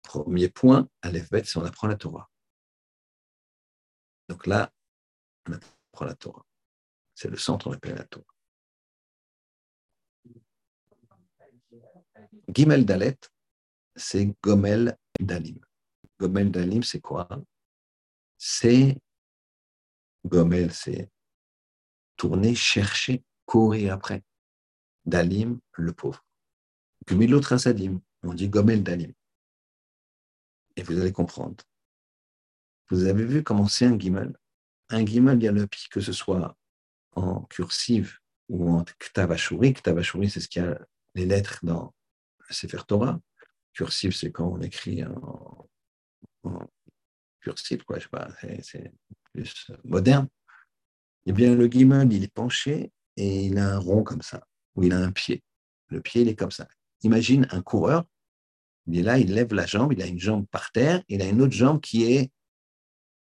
Premier 0.02 0.48
point, 0.48 0.88
Aleph 1.02 1.30
Bet, 1.30 1.44
c'est 1.44 1.58
on 1.58 1.64
apprend 1.64 1.88
la 1.88 1.96
Torah. 1.96 2.30
Donc 4.28 4.46
là, 4.46 4.72
on 5.48 5.52
apprend 5.52 6.06
la 6.06 6.14
Torah. 6.14 6.44
C'est 7.14 7.28
le 7.28 7.36
centre, 7.36 7.68
on 7.68 7.72
appelle 7.72 7.94
la 7.94 8.04
Torah. 8.04 8.24
Gimel 12.48 12.84
Dalet, 12.84 13.18
c'est 13.94 14.34
Gomel 14.42 14.96
Dalim. 15.20 15.58
Gomel 16.18 16.50
Dalim, 16.50 16.82
c'est 16.82 17.00
quoi? 17.00 17.28
C'est 18.38 18.98
Gomel, 20.24 20.72
c'est 20.72 21.10
tourner, 22.16 22.54
chercher, 22.54 23.24
courir 23.46 23.94
après. 23.94 24.22
Dalim, 25.04 25.60
le 25.72 25.92
pauvre. 25.92 26.24
Gumilot 27.06 27.40
Rasadim, 27.40 28.00
on 28.22 28.34
dit 28.34 28.48
Gomel 28.48 28.82
Dalim. 28.82 29.12
Et 30.76 30.82
vous 30.82 30.98
allez 31.00 31.12
comprendre. 31.12 31.56
Vous 32.90 33.04
avez 33.04 33.24
vu 33.24 33.42
comment 33.42 33.68
c'est 33.68 33.86
un 33.86 33.98
Gimel 33.98 34.36
Un 34.90 35.04
Gimel, 35.04 35.38
il 35.38 35.44
y 35.44 35.48
a 35.48 35.52
le 35.52 35.66
que 35.90 36.00
ce 36.00 36.12
soit 36.12 36.56
en 37.12 37.42
cursive 37.44 38.18
ou 38.48 38.70
en 38.70 38.84
Ktavashuri. 38.84 39.74
Ktavashuri, 39.74 40.30
c'est 40.30 40.40
ce 40.40 40.48
qu'il 40.48 40.62
y 40.62 40.66
a 40.66 40.78
les 41.14 41.26
lettres 41.26 41.58
dans 41.62 41.94
le 42.48 42.54
Sefer 42.54 42.82
Torah. 42.86 43.20
Cursive, 43.72 44.12
c'est 44.12 44.30
quand 44.30 44.46
on 44.46 44.60
écrit 44.60 45.02
en, 45.04 45.68
cursive, 47.40 47.84
quoi, 47.84 47.98
je 47.98 48.04
sais 48.04 48.08
pas, 48.10 48.28
c'est 48.62 48.92
plus 49.32 49.70
moderne. 49.84 50.28
Eh 51.26 51.32
bien, 51.32 51.54
le 51.54 51.66
Gimel, 51.66 52.12
il 52.12 52.24
est 52.24 52.32
penché 52.32 52.92
et 53.16 53.46
il 53.46 53.58
a 53.58 53.74
un 53.74 53.78
rond 53.78 54.02
comme 54.02 54.22
ça, 54.22 54.46
où 54.74 54.82
il 54.82 54.92
a 54.92 54.98
un 54.98 55.12
pied. 55.12 55.42
Le 55.88 56.00
pied, 56.00 56.22
il 56.22 56.28
est 56.28 56.36
comme 56.36 56.50
ça. 56.50 56.68
Imagine 57.02 57.46
un 57.50 57.62
coureur, 57.62 58.04
il 58.86 58.98
est 58.98 59.02
là, 59.02 59.18
il 59.18 59.32
lève 59.32 59.52
la 59.54 59.66
jambe, 59.66 59.92
il 59.92 60.02
a 60.02 60.06
une 60.06 60.18
jambe 60.18 60.46
par 60.50 60.72
terre, 60.72 61.02
il 61.08 61.22
a 61.22 61.28
une 61.28 61.40
autre 61.40 61.52
jambe 61.52 61.80
qui 61.80 62.04
est 62.12 62.30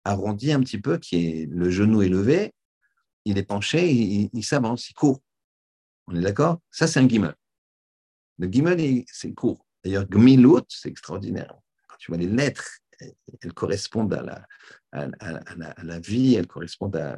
arrondie 0.03 0.51
un 0.51 0.59
petit 0.59 0.79
peu, 0.79 0.97
qui 0.97 1.15
est 1.15 1.45
le 1.49 1.69
genou 1.69 2.01
élevé, 2.01 2.53
il 3.25 3.37
est 3.37 3.43
penché, 3.43 3.91
il, 3.91 4.43
s'avance, 4.43 4.89
il 4.89 4.93
court. 4.93 5.21
On 6.07 6.15
est 6.15 6.21
d'accord? 6.21 6.61
Ça, 6.71 6.87
c'est 6.87 6.99
un 6.99 7.07
gimel. 7.07 7.35
Le 8.37 8.47
gimel, 8.47 9.03
c'est 9.11 9.33
court. 9.33 9.65
D'ailleurs, 9.83 10.05
gmilut, 10.07 10.63
c'est 10.69 10.89
extraordinaire. 10.89 11.53
Quand 11.87 11.97
tu 11.97 12.11
vois 12.11 12.17
les 12.17 12.27
lettres, 12.27 12.79
elles 12.99 13.53
correspondent 13.53 14.13
à 14.13 14.21
la, 14.21 14.47
à, 14.93 15.83
la, 15.83 15.99
vie, 15.99 16.35
elles 16.35 16.47
correspondent 16.47 16.95
à, 16.95 17.17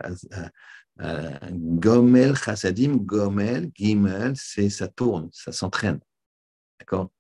Gomel, 1.52 2.36
Chassadim, 2.36 2.98
Gomel, 2.98 3.72
Gimel, 3.74 4.34
c'est 4.36 4.70
ça 4.70 4.88
tourne, 4.88 5.30
ça 5.32 5.52
s'entraîne. 5.52 6.00
D'accord? 6.80 7.12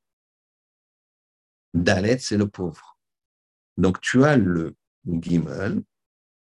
Dalet, 1.74 2.18
c'est 2.20 2.38
le 2.38 2.48
pauvre. 2.48 2.98
Donc, 3.78 4.02
tu 4.02 4.24
as 4.24 4.38
le 4.38 4.76
Gimel 5.08 5.82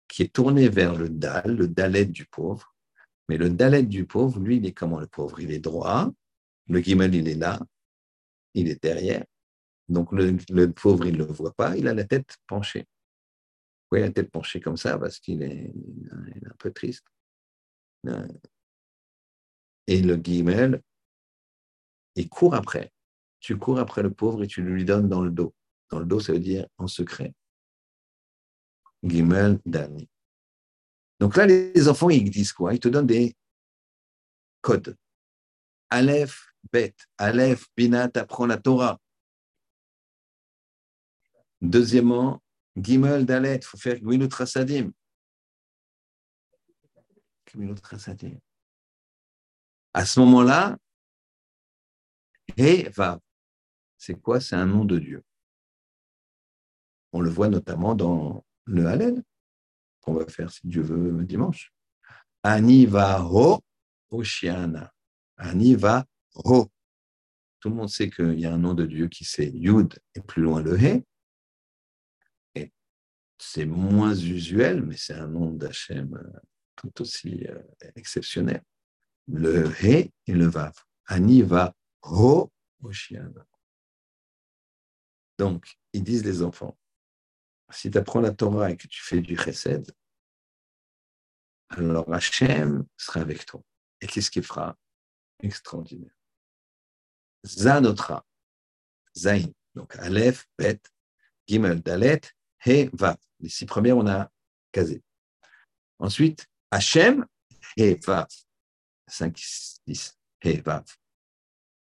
qui 0.07 0.23
est 0.23 0.33
tourné 0.33 0.69
vers 0.69 0.95
le 0.95 1.09
Dal, 1.09 1.55
le 1.55 1.67
Dalet 1.67 2.05
du 2.05 2.25
pauvre. 2.25 2.75
Mais 3.27 3.37
le 3.37 3.49
Dalet 3.49 3.83
du 3.83 4.05
pauvre, 4.05 4.39
lui, 4.39 4.57
il 4.57 4.65
est 4.65 4.73
comment 4.73 4.99
le 4.99 5.07
pauvre? 5.07 5.39
Il 5.39 5.51
est 5.51 5.59
droit. 5.59 6.11
Le 6.67 6.79
Gimel, 6.79 7.13
il 7.13 7.27
est 7.27 7.35
là. 7.35 7.59
Il 8.55 8.67
est 8.67 8.81
derrière. 8.81 9.23
Donc, 9.87 10.11
le, 10.11 10.67
pauvre, 10.71 11.05
il 11.05 11.13
ne 11.13 11.25
le 11.25 11.25
voit 11.25 11.53
pas. 11.53 11.77
Il 11.77 11.87
a 11.87 11.93
la 11.93 12.05
tête 12.05 12.37
penchée. 12.47 12.87
Oui, 13.91 14.01
la 14.01 14.11
tête 14.11 14.31
penchée 14.31 14.59
comme 14.59 14.77
ça 14.77 14.97
parce 14.97 15.19
qu'il 15.19 15.41
est, 15.43 15.73
un 16.45 16.55
peu 16.57 16.71
triste. 16.71 17.05
Et 19.87 20.01
le 20.01 20.15
Gimel, 20.15 20.81
il 22.15 22.29
court 22.29 22.55
après 22.55 22.91
tu 23.39 23.57
cours 23.57 23.79
après 23.79 24.03
le 24.03 24.11
pauvre 24.11 24.43
et 24.43 24.47
tu 24.47 24.61
lui 24.61 24.85
donnes 24.85 25.07
dans 25.07 25.21
le 25.21 25.31
dos. 25.31 25.53
Dans 25.89 25.99
le 25.99 26.05
dos, 26.05 26.19
ça 26.19 26.33
veut 26.33 26.39
dire 26.39 26.67
en 26.77 26.87
secret. 26.87 27.33
Gimel 29.03 29.59
Dani. 29.65 30.09
Donc 31.19 31.35
là, 31.35 31.45
les 31.45 31.87
enfants, 31.87 32.09
ils 32.09 32.29
disent 32.29 32.53
quoi? 32.53 32.73
Ils 32.73 32.79
te 32.79 32.87
donnent 32.87 33.07
des 33.07 33.35
codes. 34.61 34.95
Aleph, 35.89 36.53
Bet, 36.71 36.95
Aleph, 37.17 37.67
Bina, 37.75 38.09
apprends 38.13 38.45
la 38.45 38.57
Torah. 38.57 38.99
Deuxièmement, 41.61 42.41
Gimel 42.75 43.25
Dalet, 43.25 43.57
il 43.57 43.63
faut 43.63 43.77
faire. 43.77 43.99
Gwilut 43.99 44.29
Rasadim. 44.31 44.91
À 49.93 50.05
ce 50.05 50.19
moment-là, 50.19 50.77
He 52.57 52.87
va 52.89 53.19
c'est 53.99 54.15
quoi? 54.15 54.39
C'est 54.39 54.55
un 54.55 54.65
nom 54.65 54.85
de 54.85 54.97
Dieu. 54.97 55.23
On 57.11 57.21
le 57.21 57.29
voit 57.29 57.49
notamment 57.49 57.95
dans 57.95 58.45
le 58.65 58.87
Hallel, 58.87 59.21
qu'on 60.01 60.13
va 60.13 60.25
faire, 60.25 60.51
si 60.51 60.61
Dieu 60.63 60.81
veut, 60.81 61.23
dimanche. 61.25 61.73
Ani 62.41 62.85
va 62.85 63.23
ho 63.23 63.59
Oshiana. 64.09 64.91
Ani 65.37 65.75
va 65.75 66.05
ho. 66.33 66.69
Tout 67.59 67.69
le 67.69 67.75
monde 67.75 67.89
sait 67.89 68.09
qu'il 68.09 68.39
y 68.39 68.45
a 68.45 68.53
un 68.53 68.57
nom 68.57 68.73
de 68.73 68.85
Dieu 68.85 69.09
qui 69.09 69.25
c'est 69.25 69.49
Yud 69.49 69.99
et 70.15 70.21
plus 70.21 70.41
loin 70.41 70.61
le 70.61 70.81
He. 70.81 71.03
Et 72.55 72.71
c'est 73.37 73.65
moins 73.65 74.15
usuel, 74.15 74.81
mais 74.81 74.95
c'est 74.95 75.15
un 75.15 75.27
nom 75.27 75.51
d'Hachem 75.51 76.13
euh, 76.15 76.39
tout 76.77 77.01
aussi 77.01 77.45
euh, 77.47 77.61
exceptionnel. 77.95 78.63
Le 79.27 79.69
He 79.83 80.09
et 80.25 80.33
le 80.33 80.45
Vav. 80.45 80.73
Ani 81.07 81.41
va 81.41 81.75
ho 82.03 82.49
Oshiana. 82.81 83.45
Donc, 85.39 85.79
ils 85.93 86.03
disent 86.03 86.25
les 86.25 86.43
enfants, 86.43 86.77
si 87.71 87.89
tu 87.89 87.97
apprends 87.97 88.19
la 88.19 88.33
Torah 88.33 88.71
et 88.71 88.75
que 88.75 88.87
tu 88.87 89.01
fais 89.01 89.21
du 89.21 89.37
chesed, 89.37 89.89
alors 91.69 92.13
Hachem 92.13 92.85
sera 92.97 93.21
avec 93.21 93.45
toi. 93.45 93.63
Et 94.01 94.07
qu'est-ce 94.07 94.29
qu'il 94.29 94.43
fera? 94.43 94.77
Extraordinaire. 95.41 96.13
Zanotra, 97.45 98.25
Zain, 99.15 99.45
donc 99.75 99.95
Aleph, 99.95 100.45
Bet, 100.57 100.81
Gimel, 101.47 101.81
Dalet, 101.81 102.21
He, 102.65 102.89
Vav. 102.91 103.15
Les 103.39 103.47
six 103.47 103.65
premières, 103.65 103.95
on 103.95 104.07
a 104.07 104.29
casé. 104.73 105.01
Ensuite, 105.99 106.47
Hachem, 106.69 107.25
He, 107.77 107.95
Vav. 108.05 108.27
5, 109.07 109.37
6, 109.37 110.17
He, 110.43 110.59
Vav. 110.59 110.83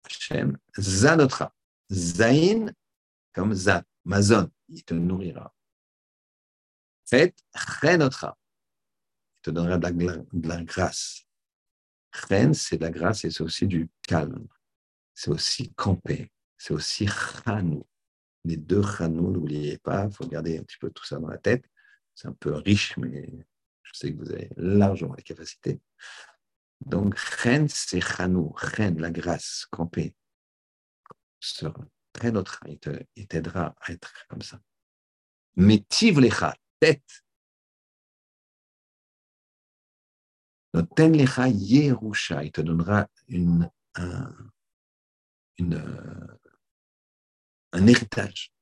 Hachem, 0.05 0.59
Zanotra, 0.77 1.51
Zain, 1.91 2.71
comme 3.33 3.53
Zat, 3.53 3.85
Mazon, 4.05 4.49
il 4.69 4.83
te 4.83 4.93
nourrira. 4.93 5.53
Fait, 7.05 7.35
Chenotra, 7.55 8.37
il 9.37 9.41
te 9.41 9.51
donnera 9.51 9.77
de 9.77 10.47
la, 10.47 10.63
grâce. 10.63 11.27
Chen, 12.13 12.53
c'est 12.53 12.77
de 12.77 12.83
la 12.83 12.91
grâce 12.91 13.25
et 13.25 13.31
c'est 13.31 13.43
aussi 13.43 13.67
du 13.67 13.89
calme. 14.01 14.47
C'est 15.13 15.29
aussi 15.29 15.73
camper. 15.73 16.31
C'est 16.57 16.73
aussi 16.73 17.07
Chanou. 17.07 17.85
Les 18.43 18.57
deux 18.57 18.81
Chanou, 18.81 19.31
n'oubliez 19.31 19.77
pas, 19.77 20.05
il 20.05 20.13
faut 20.13 20.27
garder 20.27 20.57
un 20.57 20.63
petit 20.63 20.77
peu 20.77 20.89
tout 20.89 21.05
ça 21.05 21.19
dans 21.19 21.27
la 21.27 21.37
tête. 21.37 21.65
C'est 22.15 22.27
un 22.27 22.33
peu 22.33 22.53
riche, 22.53 22.97
mais 22.97 23.29
je 23.83 23.91
sais 23.93 24.13
que 24.13 24.17
vous 24.17 24.31
avez 24.31 24.49
largement 24.57 25.15
les 25.15 25.23
capacités. 25.23 25.81
Donc, 26.81 27.17
Chen, 27.17 27.67
c'est 27.69 28.01
Chanou. 28.01 28.53
Chen, 28.57 28.99
la 28.99 29.11
grâce, 29.11 29.67
camper 29.69 30.15
très 32.13 32.31
il 33.15 33.27
t'aidera 33.27 33.75
à 33.81 33.91
être 33.91 34.13
comme 34.27 34.41
ça. 34.41 34.59
Mais 35.55 35.79
tivlecha, 35.89 36.55
tête. 36.79 37.23
Noten 40.73 41.17
lecha 41.17 41.47
yerusha, 41.49 42.43
il 42.43 42.51
te 42.51 42.61
donnera 42.61 43.07
une, 43.27 43.69
un, 43.95 44.33
une, 45.57 46.37
un 47.73 47.87
héritage. 47.87 48.53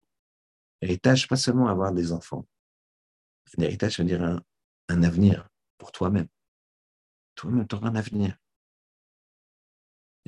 Héritage, 0.81 1.27
pas 1.27 1.35
seulement 1.35 1.67
avoir 1.67 1.93
des 1.93 2.11
enfants. 2.11 2.47
Un 3.57 3.63
héritage, 3.63 3.97
ça 3.97 4.03
veut 4.03 4.09
dire 4.09 4.23
un, 4.23 4.41
un 4.87 5.03
avenir 5.03 5.47
pour 5.77 5.91
toi-même. 5.91 6.27
Toi-même, 7.35 7.67
tu 7.67 7.75
auras 7.75 7.89
un 7.89 7.95
avenir. 7.95 8.37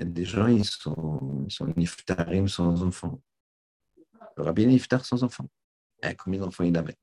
Des 0.03 0.25
gens, 0.25 0.47
ils 0.47 0.65
sont, 0.65 1.47
ils 1.47 1.73
niftarim 1.77 2.47
sans 2.47 2.81
enfants. 2.81 3.21
Le 4.35 4.43
rabbin 4.43 4.65
niftar 4.65 5.05
sans 5.05 5.23
enfants. 5.23 5.49
Eh, 6.01 6.15
combien 6.15 6.39
d'enfants 6.39 6.63
il 6.63 6.75
avait 6.75 6.97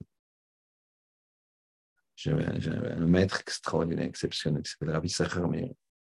J'avais 2.16 2.46
un 2.46 3.06
maître 3.06 3.40
extraordinaire, 3.40 4.06
exceptionnel, 4.06 4.62
c'est 4.64 4.80
le 4.80 4.92
rabbi 4.92 5.08
Sacher 5.08 5.46
Meir. 5.46 5.72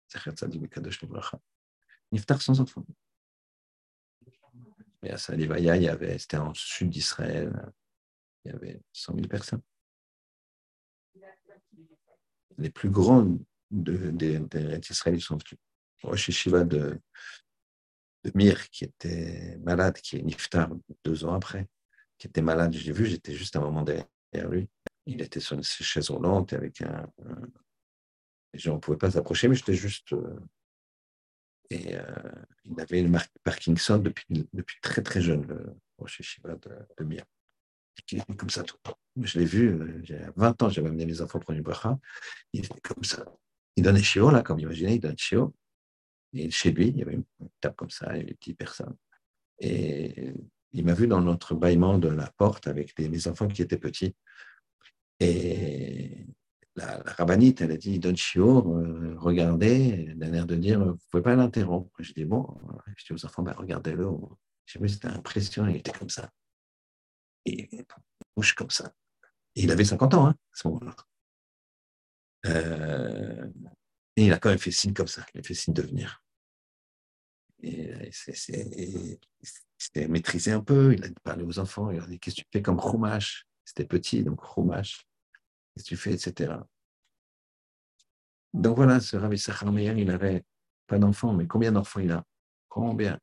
Sacher 0.07 0.31
Tzadik 0.31 0.61
Bekadosh 0.61 1.01
Livracha. 1.01 1.39
Niftar 2.11 2.41
sans 2.41 2.59
enfants. 2.61 2.85
Et 5.03 5.11
à 5.11 5.17
Salivaya, 5.17 5.75
il 5.77 5.83
y 5.83 5.89
avait, 5.89 6.17
c'était 6.17 6.37
en 6.37 6.53
sud 6.53 6.89
d'Israël, 6.89 7.53
il 8.43 8.51
y 8.51 8.55
avait 8.55 8.81
100 8.91 9.15
000 9.15 9.27
personnes. 9.27 9.61
Les 12.57 12.69
plus 12.69 12.89
grands 12.89 13.37
de, 13.71 14.11
de, 14.11 14.81
ils 15.07 15.21
sont 15.21 15.37
venus. 15.37 15.59
Rosh 16.03 16.31
Shiva 16.31 16.63
de, 16.63 16.99
Mir, 18.35 18.69
qui 18.69 18.83
était 18.83 19.57
malade, 19.63 19.97
qui 20.01 20.17
est 20.17 20.21
niftar 20.21 20.69
deux 21.03 21.25
ans 21.25 21.33
après, 21.33 21.67
qui 22.17 22.27
était 22.27 22.41
malade, 22.41 22.73
je 22.73 22.85
l'ai 22.85 22.91
vu, 22.91 23.05
j'étais 23.05 23.33
juste 23.33 23.55
un 23.55 23.61
moment 23.61 23.83
derrière 23.83 24.49
lui. 24.49 24.69
Il 25.05 25.21
était 25.21 25.39
sur 25.39 25.55
une 25.55 25.63
chaise 25.63 26.09
roulante 26.09 26.53
avec 26.53 26.81
un. 26.81 27.07
Les 28.53 28.59
gens 28.59 28.75
ne 28.75 28.79
pouvaient 28.79 28.97
pas 28.97 29.11
s'approcher, 29.11 29.47
mais 29.47 29.55
j'étais 29.55 29.73
juste. 29.73 30.13
Euh, 30.13 30.39
et 31.69 31.95
euh, 31.95 32.03
il 32.65 32.79
avait 32.79 33.01
le 33.03 33.19
Parkinson 33.43 33.99
depuis, 33.99 34.25
depuis 34.53 34.77
très 34.81 35.01
très 35.01 35.21
jeune, 35.21 35.45
le 35.47 35.75
Rocher 35.97 36.23
Shiva 36.23 36.55
de, 36.55 37.03
Mir. 37.03 37.23
Il 38.11 38.19
était 38.19 38.33
comme 38.35 38.49
ça 38.49 38.63
tout 38.63 38.75
le 38.83 38.91
temps. 38.91 38.99
Je 39.21 39.39
l'ai 39.39 39.45
vu, 39.45 39.69
euh, 39.69 40.01
j'ai 40.03 40.19
20 40.35 40.63
ans, 40.63 40.69
j'avais 40.69 40.87
amené 40.87 41.05
mes 41.05 41.21
enfants 41.21 41.39
pour 41.39 41.51
une 41.51 41.61
bracha. 41.61 41.97
Il 42.53 42.65
était 42.65 42.81
comme 42.81 43.03
ça. 43.03 43.23
Il 43.75 43.83
donnait 43.83 44.01
chiot, 44.01 44.31
là, 44.31 44.41
comme 44.41 44.59
imaginez, 44.59 44.95
il 44.95 44.99
donnait 44.99 45.17
chiot. 45.17 45.53
Et 46.33 46.51
chez 46.51 46.71
lui, 46.71 46.89
il 46.89 46.97
y 46.97 47.01
avait 47.01 47.13
une 47.13 47.23
table 47.59 47.75
comme 47.75 47.89
ça, 47.89 48.15
il 48.15 48.19
y 48.19 48.23
avait 48.23 48.37
10 48.39 48.53
personnes. 48.53 48.95
Et 49.59 50.33
il 50.73 50.85
m'a 50.85 50.93
vu 50.93 51.07
dans 51.07 51.21
notre 51.21 51.55
bâillement 51.55 51.97
de 51.97 52.09
la 52.09 52.29
porte 52.37 52.67
avec 52.67 52.97
mes 52.97 53.27
enfants 53.27 53.47
qui 53.47 53.61
étaient 53.61 53.77
petits. 53.77 54.15
Et 55.19 56.25
la, 56.75 57.01
la 57.03 57.11
rabbinite, 57.13 57.61
elle 57.61 57.71
a 57.71 57.77
dit, 57.77 57.99
donne 57.99 58.15
chiot, 58.15 58.77
euh, 58.77 59.15
regardez, 59.17 60.13
d'un 60.15 60.33
air 60.33 60.45
de 60.45 60.55
dire, 60.55 60.79
vous 60.79 60.91
ne 60.91 60.97
pouvez 61.11 61.23
pas 61.23 61.35
l'interrompre. 61.35 61.91
Je 61.99 62.13
dis, 62.13 62.25
bon, 62.25 62.47
je 62.95 63.05
dis 63.05 63.13
aux 63.13 63.25
enfants, 63.25 63.43
ben, 63.43 63.53
regardez-le. 63.53 64.07
Je 64.65 64.79
me 64.79 64.87
c'était 64.87 65.07
impressionnant, 65.07 65.69
il 65.69 65.77
était 65.77 65.91
comme 65.91 66.09
ça. 66.09 66.29
Et 67.45 67.69
bouche 68.35 68.53
comme 68.53 68.69
ça. 68.69 68.93
Il 69.55 69.71
avait 69.71 69.83
50 69.83 70.13
ans 70.13 70.27
hein, 70.27 70.31
à 70.31 70.55
ce 70.55 70.67
moment-là. 70.67 70.95
Euh, 72.45 73.49
il 74.25 74.33
a 74.33 74.39
quand 74.39 74.49
même 74.49 74.59
fait 74.59 74.71
signe 74.71 74.93
comme 74.93 75.07
ça, 75.07 75.25
il 75.33 75.39
a 75.39 75.43
fait 75.43 75.53
signe 75.53 75.73
de 75.73 75.81
venir. 75.81 76.23
Et 77.61 78.11
c'était 79.77 80.07
maîtrisé 80.07 80.51
un 80.51 80.61
peu, 80.61 80.93
il 80.93 81.03
a 81.03 81.07
parlé 81.23 81.43
aux 81.43 81.59
enfants, 81.59 81.91
il 81.91 81.99
a 81.99 82.07
dit 82.07 82.19
Qu'est-ce 82.19 82.37
que 82.37 82.41
tu 82.41 82.47
fais 82.51 82.61
comme 82.61 82.79
Chumash 82.79 83.45
C'était 83.65 83.85
petit, 83.85 84.23
donc 84.23 84.41
Chumash. 84.53 85.05
Qu'est-ce 85.73 85.83
que 85.83 85.89
tu 85.89 85.97
fais, 85.97 86.13
etc. 86.13 86.53
Donc 88.53 88.77
voilà, 88.77 88.99
ce 88.99 89.17
Rabbi 89.17 89.37
Sachar 89.37 89.71
Meir, 89.71 89.97
il 89.97 90.07
n'avait 90.07 90.43
pas 90.87 90.97
d'enfants, 90.97 91.33
mais 91.33 91.47
combien 91.47 91.71
d'enfants 91.71 91.99
il 91.99 92.11
a? 92.11 92.23
Combien? 92.67 93.19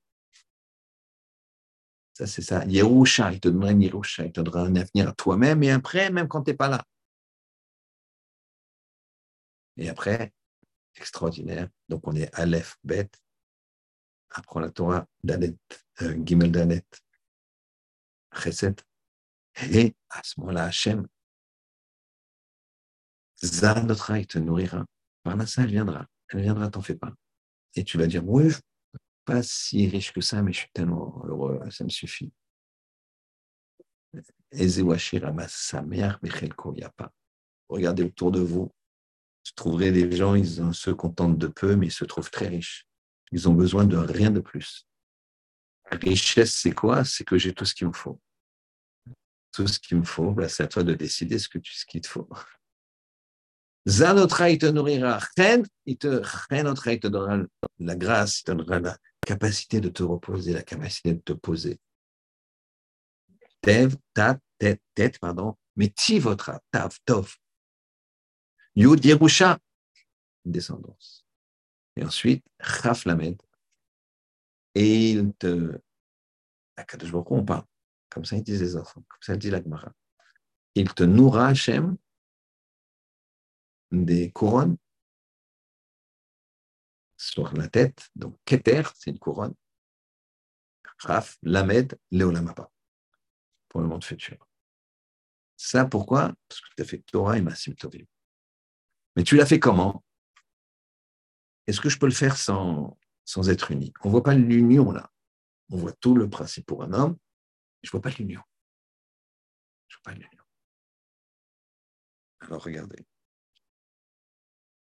Ça, 2.15 2.27
c'est 2.27 2.43
ça. 2.43 2.65
Yerusha, 2.65 3.33
il 3.33 3.41
te 3.41 3.49
donnera 3.49 3.73
une 3.73 3.83
Yerusha, 3.83 4.25
il 4.25 4.33
te 4.33 4.41
donnera 4.41 4.63
un 4.63 4.77
avenir 4.77 5.09
à 5.09 5.13
toi-même 5.13 5.63
et 5.63 5.71
après, 5.71 6.11
même 6.11 6.29
quand 6.29 6.43
tu 6.43 6.51
n'es 6.51 6.57
pas 6.57 6.69
là. 6.69 6.83
Et 9.77 9.89
après, 9.91 10.33
extraordinaire. 10.97 11.69
Donc 11.89 12.07
on 12.07 12.15
est 12.15 12.33
Aleph, 12.35 12.77
Bet, 12.85 13.11
apprend 14.31 14.61
la 14.61 14.71
Torah, 14.71 15.07
Dalet, 15.23 15.57
euh, 16.03 16.17
Gimel 16.25 16.53
Dalet, 16.53 16.85
Chesed. 18.33 18.81
Et 19.71 19.95
à 20.11 20.23
ce 20.23 20.39
moment-là, 20.41 20.65
Hachem, 20.65 21.07
Zanotcha, 23.43 24.19
il 24.19 24.27
te 24.27 24.39
nourrira. 24.39 24.85
Par 25.23 25.35
elle 25.35 25.67
viendra. 25.67 26.07
Elle 26.29 26.43
viendra, 26.43 26.71
t'en 26.71 26.83
fais 26.83 26.97
pas. 26.97 27.13
Et 27.75 27.85
tu 27.85 27.99
vas 27.99 28.07
dire, 28.07 28.27
oui, 28.27 28.51
je 28.51 28.55
suis 28.55 28.63
pas 29.25 29.43
si 29.43 29.89
riche 29.89 30.13
que 30.13 30.21
ça, 30.21 30.43
mais 30.43 30.53
je 30.53 30.61
suis 30.61 30.71
tellement 30.73 31.23
heureux, 31.27 31.61
ça 31.71 31.85
me 31.85 31.89
suffit. 31.91 32.33
Regardez 37.69 38.03
autour 38.05 38.31
de 38.31 38.41
vous, 38.41 38.73
vous 39.47 39.55
trouverez 39.55 39.93
des 39.93 40.11
gens, 40.17 40.35
ils 40.35 40.75
se 40.75 40.91
contentent 40.91 41.39
de 41.39 41.47
peu, 41.47 41.77
mais 41.77 41.87
ils 41.87 41.93
se 41.93 42.05
trouvent 42.05 42.31
très 42.31 42.49
riches. 42.49 42.87
Ils 43.33 43.49
ont 43.49 43.55
besoin 43.55 43.85
de 43.85 43.97
rien 43.97 44.31
de 44.31 44.41
plus. 44.41 44.87
Richesse, 45.91 46.53
c'est 46.53 46.73
quoi? 46.73 47.05
C'est 47.05 47.25
que 47.25 47.39
j'ai 47.39 47.55
tout 47.55 47.65
ce 47.65 47.75
qu'il 47.75 47.87
me 47.87 47.93
faut. 47.93 48.21
Tout 49.53 49.67
ce 49.69 49.79
qu'il 49.79 49.99
me 49.99 50.05
faut, 50.05 50.33
bah, 50.33 50.49
c'est 50.49 50.65
à 50.65 50.67
toi 50.67 50.83
de 50.83 50.95
décider 50.95 51.39
ce, 51.39 51.49
que 51.49 51.59
tu, 51.59 51.73
qu'il 51.87 52.01
te 52.01 52.09
faut. 52.09 52.29
Zanotra, 53.89 54.51
il 54.51 54.59
te 54.59 54.67
nourrira. 54.67 55.21
Il 55.87 55.97
te, 55.97 56.23
il 56.51 57.01
te 57.01 57.07
donnera 57.07 57.39
la 57.79 57.95
grâce, 57.95 58.41
il 58.41 58.45
te 58.45 58.53
donnera 58.53 58.81
la 58.81 58.99
capacité 59.21 59.81
de 59.81 59.89
te 59.89 60.03
reposer, 60.03 60.53
la 60.53 60.63
capacité 60.63 61.15
de 61.15 61.21
te 61.21 61.33
poser. 61.33 61.79
Tev, 63.61 63.95
ta, 64.13 64.39
tête, 64.59 64.83
tête, 64.95 65.19
pardon, 65.21 65.57
mais 65.77 65.89
tivotra, 65.89 66.61
tav, 66.73 66.97
tov. 67.05 67.37
Yud 68.77 69.03
Yerusha, 69.05 69.59
descendance. 70.45 71.27
Et 71.97 72.05
ensuite, 72.05 72.45
Chaf 72.61 73.07
Lamed. 73.07 73.41
Et 74.75 75.13
il 75.13 75.33
te. 75.35 75.81
Akadosh 76.77 77.11
Baruch 77.11 77.31
on 77.31 77.45
parle. 77.45 77.65
Comme 78.11 78.27
ça, 78.27 78.37
il 78.37 78.43
disent 78.43 78.61
les 78.61 78.77
enfants. 78.77 79.03
Comme 79.09 79.23
ça, 79.23 79.37
dit 79.37 79.51
la 79.51 79.63
Gemara. 79.63 79.93
Il 80.75 80.93
te 80.93 81.05
nourra, 81.05 81.49
Hachem, 81.49 81.97
des 83.91 84.31
couronnes 84.31 84.77
sur 87.17 87.51
la 87.55 87.69
tête. 87.69 88.11
Donc, 88.15 88.37
Keter, 88.45 88.83
c'est 88.95 89.11
une 89.11 89.19
couronne. 89.19 89.55
Chaf, 90.99 91.39
Lamed, 91.43 91.99
Leolamapa. 92.11 92.71
Pour 93.69 93.81
le 93.81 93.87
monde 93.87 94.05
futur. 94.05 94.47
Ça, 95.57 95.87
pourquoi? 95.87 96.35
Parce 96.49 96.61
que 96.61 96.67
tu 96.77 96.83
as 96.83 96.85
fait 96.85 96.99
Torah 96.99 97.39
et 97.39 97.43
Massim 97.43 97.75
Tovim. 97.75 98.05
Mais 99.17 99.25
tu 99.25 99.37
l'as 99.37 99.47
fait 99.47 99.59
comment? 99.59 100.05
Est-ce 101.67 101.81
que 101.81 101.89
je 101.89 101.99
peux 101.99 102.07
le 102.07 102.13
faire 102.13 102.37
sans, 102.37 102.99
sans 103.25 103.49
être 103.49 103.71
uni? 103.71 103.93
On 104.03 104.09
ne 104.09 104.13
voit 104.13 104.23
pas 104.23 104.35
l'union 104.35 104.93
là. 104.93 105.11
On 105.71 105.79
voit 105.79 105.93
tout 105.95 106.15
le 106.15 106.29
principe 106.29 106.67
pour 106.67 106.85
un 106.85 106.93
homme. 106.93 107.17
Je 107.83 107.89
ne 107.89 107.93
vois 107.93 108.03
pas 108.03 108.11
l'union. 108.11 108.43
Je 109.89 109.97
ne 109.97 109.99
vois 109.99 110.13
pas 110.13 110.19
l'union. 110.19 110.45
Alors 112.41 112.63
regardez. 112.63 113.05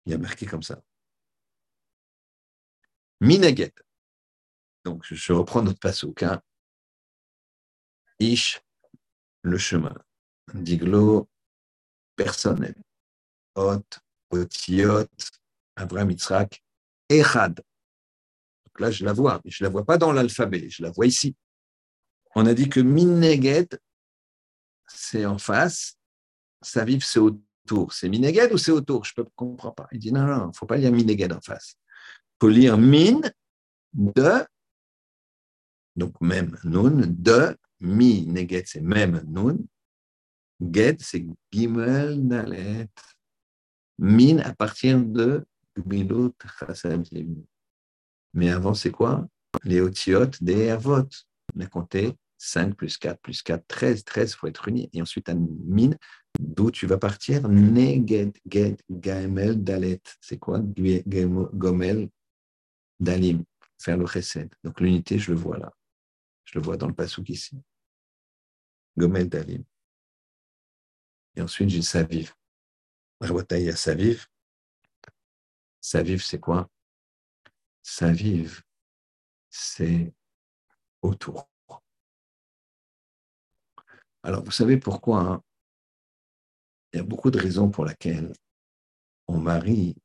Il 0.05 0.11
y 0.11 0.15
a 0.15 0.19
marqué 0.19 0.45
comme 0.45 0.61
ça. 0.61 0.83
Minaget. 3.21 3.73
Donc 4.83 5.03
je 5.05 5.33
reprends 5.33 5.63
notre 5.63 5.79
pasouk. 5.79 6.21
Hein. 6.21 6.43
Ish, 8.19 8.61
le 9.41 9.57
chemin. 9.57 9.95
Diglo, 10.53 11.27
personnel. 12.15 12.75
Hot, 13.55 13.83
Otiot, 14.31 15.07
Abraham 15.75 16.11
Yitzhak, 16.11 16.63
Echad. 17.09 17.61
Là, 18.77 18.91
je 18.91 19.05
la 19.05 19.13
vois, 19.13 19.41
mais 19.45 19.51
je 19.51 19.63
ne 19.63 19.67
la 19.67 19.71
vois 19.71 19.85
pas 19.85 19.97
dans 19.97 20.11
l'alphabet, 20.11 20.69
je 20.69 20.83
la 20.83 20.91
vois 20.91 21.05
ici. 21.05 21.35
On 22.35 22.45
a 22.45 22.53
dit 22.53 22.67
que 22.67 22.81
Mineged, 22.81 23.79
c'est 24.87 25.25
en 25.25 25.37
face, 25.37 25.97
Saviv, 26.61 27.03
c'est 27.03 27.19
autour. 27.19 27.93
C'est 27.93 28.09
Mineged 28.09 28.51
ou 28.51 28.57
c'est 28.57 28.71
autour? 28.71 29.05
Je 29.05 29.13
ne 29.17 29.23
comprends 29.35 29.71
pas. 29.71 29.87
Il 29.91 29.99
dit 29.99 30.11
non, 30.11 30.25
non, 30.25 30.45
il 30.45 30.47
ne 30.47 30.53
faut 30.53 30.65
pas 30.65 30.77
lire 30.77 30.91
Mineged 30.91 31.31
en 31.31 31.41
face. 31.41 31.77
Il 31.87 32.37
faut 32.41 32.49
lire 32.49 32.77
Min 32.77 33.21
de, 33.93 34.45
donc 35.95 36.19
même 36.19 36.57
Nun, 36.63 37.07
de, 37.07 37.57
Mi, 37.79 38.25
Neged, 38.27 38.67
c'est 38.67 38.81
même 38.81 39.23
Nun, 39.27 39.57
Ged, 40.59 41.01
c'est 41.01 41.25
Gimel, 41.51 42.27
Dalet, 42.27 42.87
Min 43.97 44.39
à 44.39 44.53
partir 44.53 45.01
de 45.01 45.45
Mais 48.33 48.49
avant, 48.49 48.73
c'est 48.73 48.91
quoi? 48.91 49.27
Les 49.63 49.81
otiotes 49.81 50.43
des 50.43 50.69
avot. 50.69 51.07
On 51.55 51.61
a 51.61 51.67
compté 51.67 52.13
5 52.37 52.75
plus 52.75 52.97
4 52.97 53.19
plus 53.21 53.41
4, 53.41 53.65
13. 53.67 54.03
13, 54.03 54.31
il 54.31 54.35
faut 54.35 54.47
être 54.47 54.67
uni. 54.67 54.89
Et 54.93 55.01
ensuite, 55.01 55.29
un 55.29 55.35
min, 55.65 55.91
d'où 56.39 56.71
tu 56.71 56.87
vas 56.87 56.97
partir? 56.97 57.47
Neged, 57.47 58.37
Ged, 58.45 58.81
Gamel, 58.89 59.63
Dalet. 59.63 60.01
C'est 60.19 60.37
quoi? 60.37 60.59
Gomel, 60.59 62.09
Dalim. 62.99 63.43
Faire 63.79 63.97
le 63.97 64.05
chesed. 64.05 64.49
Donc 64.63 64.79
l'unité, 64.81 65.17
je 65.19 65.31
le 65.31 65.37
vois 65.37 65.57
là. 65.57 65.71
Je 66.45 66.57
le 66.59 66.63
vois 66.63 66.77
dans 66.77 66.87
le 66.87 66.93
pasouk 66.93 67.29
ici. 67.29 67.57
Gomel, 68.97 69.29
Dalim. 69.29 69.63
Et 71.35 71.41
ensuite, 71.41 71.69
j'ai 71.69 71.81
Saviv. 71.81 72.33
À 73.21 73.75
Saviv. 73.75 74.27
Saviv, 75.81 76.21
c'est 76.21 76.39
quoi? 76.39 76.69
Ça 77.81 78.11
vive, 78.11 78.63
c'est 79.49 80.13
autour. 81.01 81.49
Alors, 84.23 84.43
vous 84.43 84.51
savez 84.51 84.77
pourquoi 84.77 85.21
hein? 85.21 85.43
Il 86.91 86.97
y 86.97 86.99
a 86.99 87.03
beaucoup 87.03 87.29
de 87.29 87.39
raisons 87.39 87.69
pour 87.69 87.85
lesquelles 87.85 88.33
on 89.27 89.37
marie 89.37 89.95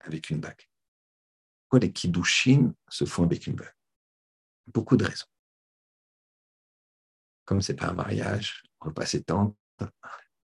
avec 0.00 0.30
une 0.30 0.40
bague. 0.40 0.66
Pourquoi 1.62 1.80
les 1.80 1.92
kiddushin 1.92 2.74
se 2.88 3.04
font 3.04 3.24
avec 3.24 3.46
une 3.46 3.54
bague? 3.54 3.74
Beaucoup 4.66 4.96
de 4.96 5.04
raisons. 5.04 5.26
Comme 7.44 7.62
ce 7.62 7.72
n'est 7.72 7.76
pas 7.76 7.88
un 7.88 7.92
mariage, 7.92 8.62
on 8.80 8.86
ne 8.86 8.90
peut 8.90 9.02
pas 9.02 9.06
s'étendre. 9.06 9.54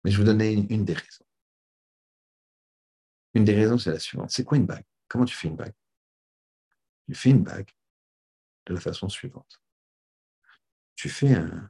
Mais 0.07 0.13
je 0.13 0.19
vais 0.19 0.23
vous 0.23 0.31
donner 0.31 0.53
une, 0.53 0.85
des 0.85 0.93
raisons. 0.93 1.25
Une 3.35 3.45
des 3.45 3.57
raisons, 3.57 3.77
c'est 3.77 3.91
la 3.91 3.99
suivante. 3.99 4.31
C'est 4.31 4.45
quoi 4.45 4.57
une 4.57 4.65
bague? 4.65 4.85
Comment 5.09 5.25
tu 5.25 5.35
fais 5.35 5.49
une 5.49 5.57
bague? 5.57 5.75
Tu 7.09 7.15
fais 7.17 7.31
une 7.31 7.43
bague 7.43 7.69
de 8.67 8.75
la 8.75 8.81
façon 8.81 9.09
suivante. 9.09 9.61
Tu 10.95 11.09
fais 11.09 11.35
un, 11.35 11.69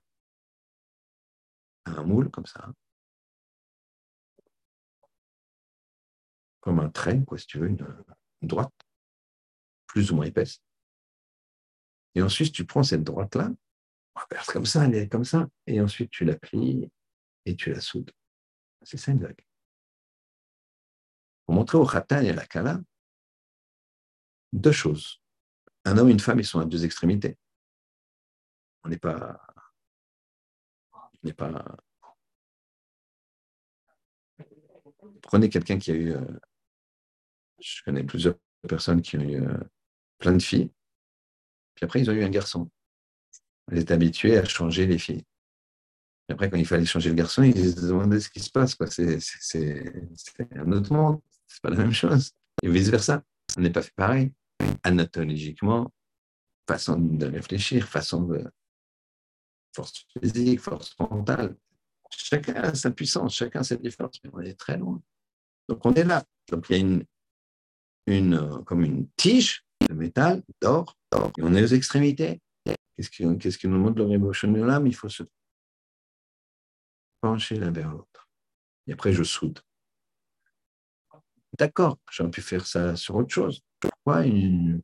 un 1.86 2.02
moule 2.02 2.30
comme 2.30 2.44
ça, 2.44 2.70
comme 6.60 6.80
un 6.80 6.90
trait, 6.90 7.24
quoi, 7.24 7.38
si 7.38 7.46
tu 7.46 7.58
veux, 7.58 7.68
une, 7.68 8.04
droite, 8.42 8.74
plus 9.86 10.12
ou 10.12 10.16
moins 10.16 10.26
épaisse. 10.26 10.60
Et 12.14 12.20
ensuite, 12.20 12.52
tu 12.52 12.66
prends 12.66 12.82
cette 12.82 13.02
droite-là, 13.02 13.50
comme 14.48 14.66
ça, 14.66 14.84
elle 14.84 14.94
est 14.94 15.08
comme 15.08 15.24
ça, 15.24 15.48
et 15.66 15.80
ensuite 15.80 16.10
tu 16.10 16.26
la 16.26 16.36
plies 16.36 16.90
et 17.46 17.56
tu 17.56 17.72
la 17.72 17.80
soudes. 17.80 18.12
C'est 18.86 19.12
vague. 19.14 19.44
Pour 21.44 21.54
montrer 21.56 21.76
au 21.76 21.86
khatan 21.86 22.20
et 22.20 22.30
à 22.30 22.34
la 22.34 22.46
kala 22.46 22.80
deux 24.52 24.72
choses. 24.72 25.20
Un 25.84 25.98
homme 25.98 26.08
et 26.08 26.12
une 26.12 26.20
femme, 26.20 26.38
ils 26.38 26.46
sont 26.46 26.60
à 26.60 26.64
deux 26.64 26.84
extrémités. 26.84 27.36
On 28.84 28.88
n'est 28.88 28.96
pas. 28.96 29.40
On 30.92 30.98
n'est 31.24 31.32
pas. 31.32 31.76
Prenez 35.22 35.48
quelqu'un 35.48 35.78
qui 35.78 35.90
a 35.90 35.94
eu 35.94 36.12
euh, 36.12 36.38
je 37.58 37.82
connais 37.84 38.04
plusieurs 38.04 38.36
personnes 38.68 39.02
qui 39.02 39.16
ont 39.16 39.22
eu 39.22 39.42
euh, 39.42 39.58
plein 40.18 40.32
de 40.32 40.42
filles, 40.42 40.70
puis 41.74 41.84
après, 41.84 42.00
ils 42.00 42.10
ont 42.10 42.14
eu 42.14 42.24
un 42.24 42.30
garçon. 42.30 42.70
Ils 43.72 43.78
étaient 43.78 43.94
habitués 43.94 44.38
à 44.38 44.44
changer 44.44 44.86
les 44.86 44.98
filles. 44.98 45.24
Et 46.28 46.32
après, 46.32 46.50
quand 46.50 46.56
il 46.56 46.66
fallait 46.66 46.84
changer 46.84 47.10
le 47.10 47.14
garçon, 47.14 47.42
ils 47.42 47.72
se 47.72 47.86
demandaient 47.86 48.20
ce 48.20 48.28
qui 48.30 48.40
se 48.40 48.50
passe. 48.50 48.76
C'est 48.88 49.18
un 50.56 50.72
autre 50.72 50.92
monde, 50.92 51.20
c'est 51.46 51.62
pas 51.62 51.70
la 51.70 51.76
même 51.76 51.92
chose. 51.92 52.32
Et 52.62 52.68
vice-versa, 52.68 53.22
on 53.56 53.60
n'est 53.60 53.70
pas 53.70 53.82
fait 53.82 53.94
pareil. 53.94 54.32
Anatologiquement, 54.82 55.92
façon 56.68 56.98
de 56.98 57.26
réfléchir, 57.26 57.86
façon 57.86 58.22
de 58.22 58.44
force 59.74 60.06
physique, 60.20 60.60
force 60.60 60.96
mentale. 60.98 61.56
Chacun 62.10 62.54
a 62.54 62.74
sa 62.74 62.90
puissance, 62.90 63.34
chacun 63.34 63.60
a 63.60 63.64
sa 63.64 63.76
différence, 63.76 64.18
mais 64.24 64.30
on 64.32 64.40
est 64.40 64.58
très 64.58 64.78
loin. 64.78 65.00
Donc 65.68 65.84
on 65.84 65.94
est 65.94 66.04
là. 66.04 66.24
Donc 66.50 66.66
il 66.70 66.72
y 66.72 66.76
a 66.76 66.80
une, 66.80 67.04
une, 68.06 68.34
euh, 68.34 68.58
comme 68.62 68.82
une 68.82 69.08
tige 69.16 69.64
de 69.88 69.94
métal, 69.94 70.42
d'or, 70.60 70.96
on 71.38 71.54
est 71.54 71.62
aux 71.62 71.66
extrémités. 71.66 72.40
Qu'est-ce 72.64 73.10
qui, 73.10 73.38
qu'est-ce 73.38 73.58
qui 73.58 73.68
nous 73.68 73.78
montre 73.78 74.02
le 74.02 74.66
l'âme 74.66 74.86
Il 74.86 74.94
faut 74.94 75.08
se 75.08 75.22
pencher 77.20 77.56
l'un 77.56 77.70
vers 77.70 77.90
l'autre. 77.90 78.28
Et 78.86 78.92
après, 78.92 79.12
je 79.12 79.22
soude. 79.22 79.60
D'accord, 81.58 81.98
j'aurais 82.10 82.30
pu 82.30 82.42
faire 82.42 82.66
ça 82.66 82.96
sur 82.96 83.16
autre 83.16 83.32
chose. 83.32 83.62
Pourquoi, 83.80 84.24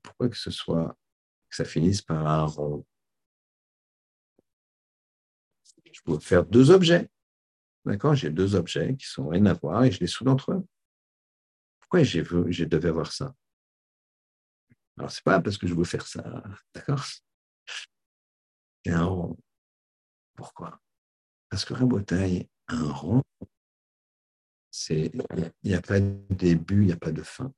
pourquoi 0.03 0.29
que 0.29 0.37
ce 0.37 0.51
soit, 0.51 0.97
que 1.49 1.57
ça 1.57 1.65
finisse 1.65 2.03
par 2.03 2.27
un 2.27 2.45
rond? 2.45 2.87
Je 5.93 6.01
peux 6.05 6.19
faire 6.19 6.45
deux 6.45 6.71
objets. 6.71 7.11
D'accord 7.85 8.15
J'ai 8.15 8.31
deux 8.31 8.55
objets 8.55 8.97
qui 8.97 9.07
sont 9.07 9.29
rien 9.29 9.45
à 9.47 9.55
voir 9.55 9.85
et 9.85 9.91
je 9.91 10.01
les 10.01 10.07
soude 10.07 10.29
entre 10.29 10.53
eux. 10.53 10.67
Pourquoi 11.81 12.03
je 12.05 12.65
devais 12.65 12.89
avoir 12.89 13.13
ça? 13.13 13.35
Alors, 14.97 15.11
ce 15.11 15.19
n'est 15.19 15.23
pas 15.25 15.41
parce 15.41 15.59
que 15.59 15.67
je 15.67 15.75
veux 15.75 15.85
faire 15.85 16.07
ça, 16.07 16.43
d'accord? 16.75 17.05
C'est 18.85 18.93
un 18.93 19.05
rond. 19.05 19.37
Pourquoi? 20.35 20.81
Parce 21.53 21.67
que 21.67 21.75
Rabotaille, 21.75 22.49
un 22.69 22.91
rond, 22.91 23.23
il 24.89 25.23
n'y 25.65 25.75
a 25.75 25.83
pas 25.83 26.01
de 26.01 26.17
début, 26.31 26.81
il 26.81 26.87
n'y 26.87 26.93
a 26.93 26.97
pas 26.97 27.13
de 27.13 27.23
fin, 27.23 27.53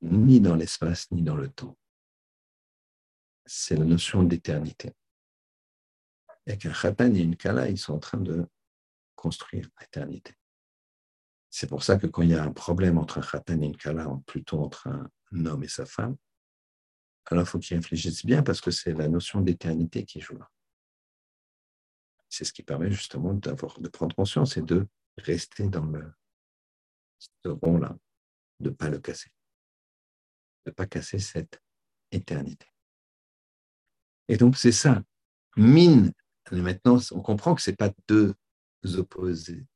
ni 0.00 0.40
dans 0.40 0.56
l'espace, 0.56 1.10
ni 1.10 1.20
dans 1.20 1.36
le 1.36 1.50
temps. 1.50 1.76
C'est 3.44 3.76
la 3.76 3.84
notion 3.84 4.22
d'éternité. 4.22 4.94
Avec 6.46 6.64
un 6.64 6.72
khatan 6.72 7.14
et 7.14 7.20
une 7.20 7.36
kala, 7.36 7.68
ils 7.68 7.76
sont 7.76 7.92
en 7.92 7.98
train 7.98 8.16
de 8.16 8.46
construire 9.16 9.68
l'éternité. 9.78 10.32
C'est 11.50 11.68
pour 11.68 11.82
ça 11.82 11.98
que 11.98 12.06
quand 12.06 12.22
il 12.22 12.30
y 12.30 12.34
a 12.34 12.42
un 12.42 12.52
problème 12.52 12.96
entre 12.96 13.18
un 13.18 13.20
khatan 13.20 13.60
et 13.60 13.66
une 13.66 13.76
kala, 13.76 14.08
plutôt 14.24 14.64
entre 14.64 14.86
un 14.86 15.44
homme 15.44 15.62
et 15.62 15.68
sa 15.68 15.84
femme, 15.84 16.16
alors 17.26 17.44
il 17.44 17.46
faut 17.46 17.58
qu'ils 17.58 17.76
réfléchissent 17.76 18.24
bien 18.24 18.42
parce 18.42 18.62
que 18.62 18.70
c'est 18.70 18.94
la 18.94 19.08
notion 19.08 19.42
d'éternité 19.42 20.06
qui 20.06 20.22
joue 20.22 20.38
là. 20.38 20.50
C'est 22.30 22.44
ce 22.44 22.52
qui 22.52 22.62
permet 22.62 22.90
justement 22.90 23.34
d'avoir, 23.34 23.78
de 23.78 23.88
prendre 23.88 24.14
conscience 24.14 24.56
et 24.56 24.62
de 24.62 24.86
rester 25.18 25.68
dans 25.68 25.84
le, 25.84 26.12
ce 27.18 27.48
rond-là, 27.48 27.98
de 28.60 28.70
ne 28.70 28.74
pas 28.74 28.88
le 28.88 29.00
casser, 29.00 29.30
de 30.64 30.70
ne 30.70 30.74
pas 30.74 30.86
casser 30.86 31.18
cette 31.18 31.60
éternité. 32.12 32.66
Et 34.28 34.36
donc 34.36 34.56
c'est 34.56 34.72
ça. 34.72 35.02
Mine, 35.56 36.12
maintenant 36.52 36.98
on 37.10 37.20
comprend 37.20 37.54
que 37.54 37.62
ce 37.62 37.72
pas 37.72 37.90
deux 38.08 38.34
opposés. 38.96 39.66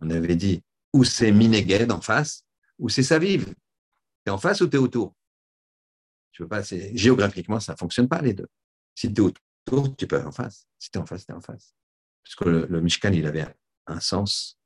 On 0.00 0.10
avait 0.10 0.36
dit 0.36 0.62
ou 0.92 1.04
c'est 1.04 1.32
Mineged 1.32 1.92
en 1.92 2.00
face, 2.00 2.44
ou 2.78 2.88
c'est 2.88 3.02
Saviv. 3.02 3.46
Tu 3.46 3.54
es 4.26 4.30
en 4.30 4.38
face 4.38 4.60
ou 4.60 4.68
tu 4.68 4.76
es 4.76 4.80
autour? 4.80 5.14
Tu 6.32 6.42
peux 6.42 6.48
pas, 6.48 6.62
Géographiquement, 6.62 7.60
ça 7.60 7.72
ne 7.72 7.78
fonctionne 7.78 8.08
pas 8.08 8.22
les 8.22 8.32
deux. 8.32 8.48
Si 8.94 9.12
tu 9.12 9.22
tu 9.96 10.06
peux 10.06 10.16
être 10.16 10.26
en 10.26 10.32
face. 10.32 10.66
Si 10.78 10.90
tu 10.90 10.98
es 10.98 11.00
en 11.00 11.06
face, 11.06 11.26
tu 11.26 11.32
es 11.32 11.34
en 11.34 11.40
face. 11.40 11.74
Parce 12.24 12.34
que 12.36 12.48
le, 12.48 12.80
Mishkan, 12.80 13.12
il 13.12 13.26
avait 13.26 13.46
un 13.86 14.00
sens. 14.00 14.58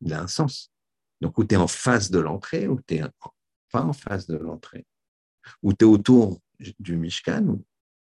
Il 0.00 0.12
a 0.12 0.22
un 0.22 0.28
sens. 0.28 0.72
Donc, 1.20 1.36
ou 1.38 1.44
tu 1.44 1.54
es 1.54 1.58
en 1.58 1.66
face 1.66 2.10
de 2.10 2.18
l'entrée, 2.18 2.68
ou 2.68 2.80
tu 2.86 2.94
n'es 2.94 3.08
pas 3.70 3.82
en 3.82 3.92
face 3.92 4.26
de 4.26 4.36
l'entrée. 4.36 4.86
Ou 5.62 5.72
tu 5.72 5.84
es 5.84 5.88
autour 5.88 6.40
du 6.78 6.96
Mishkan, 6.96 7.58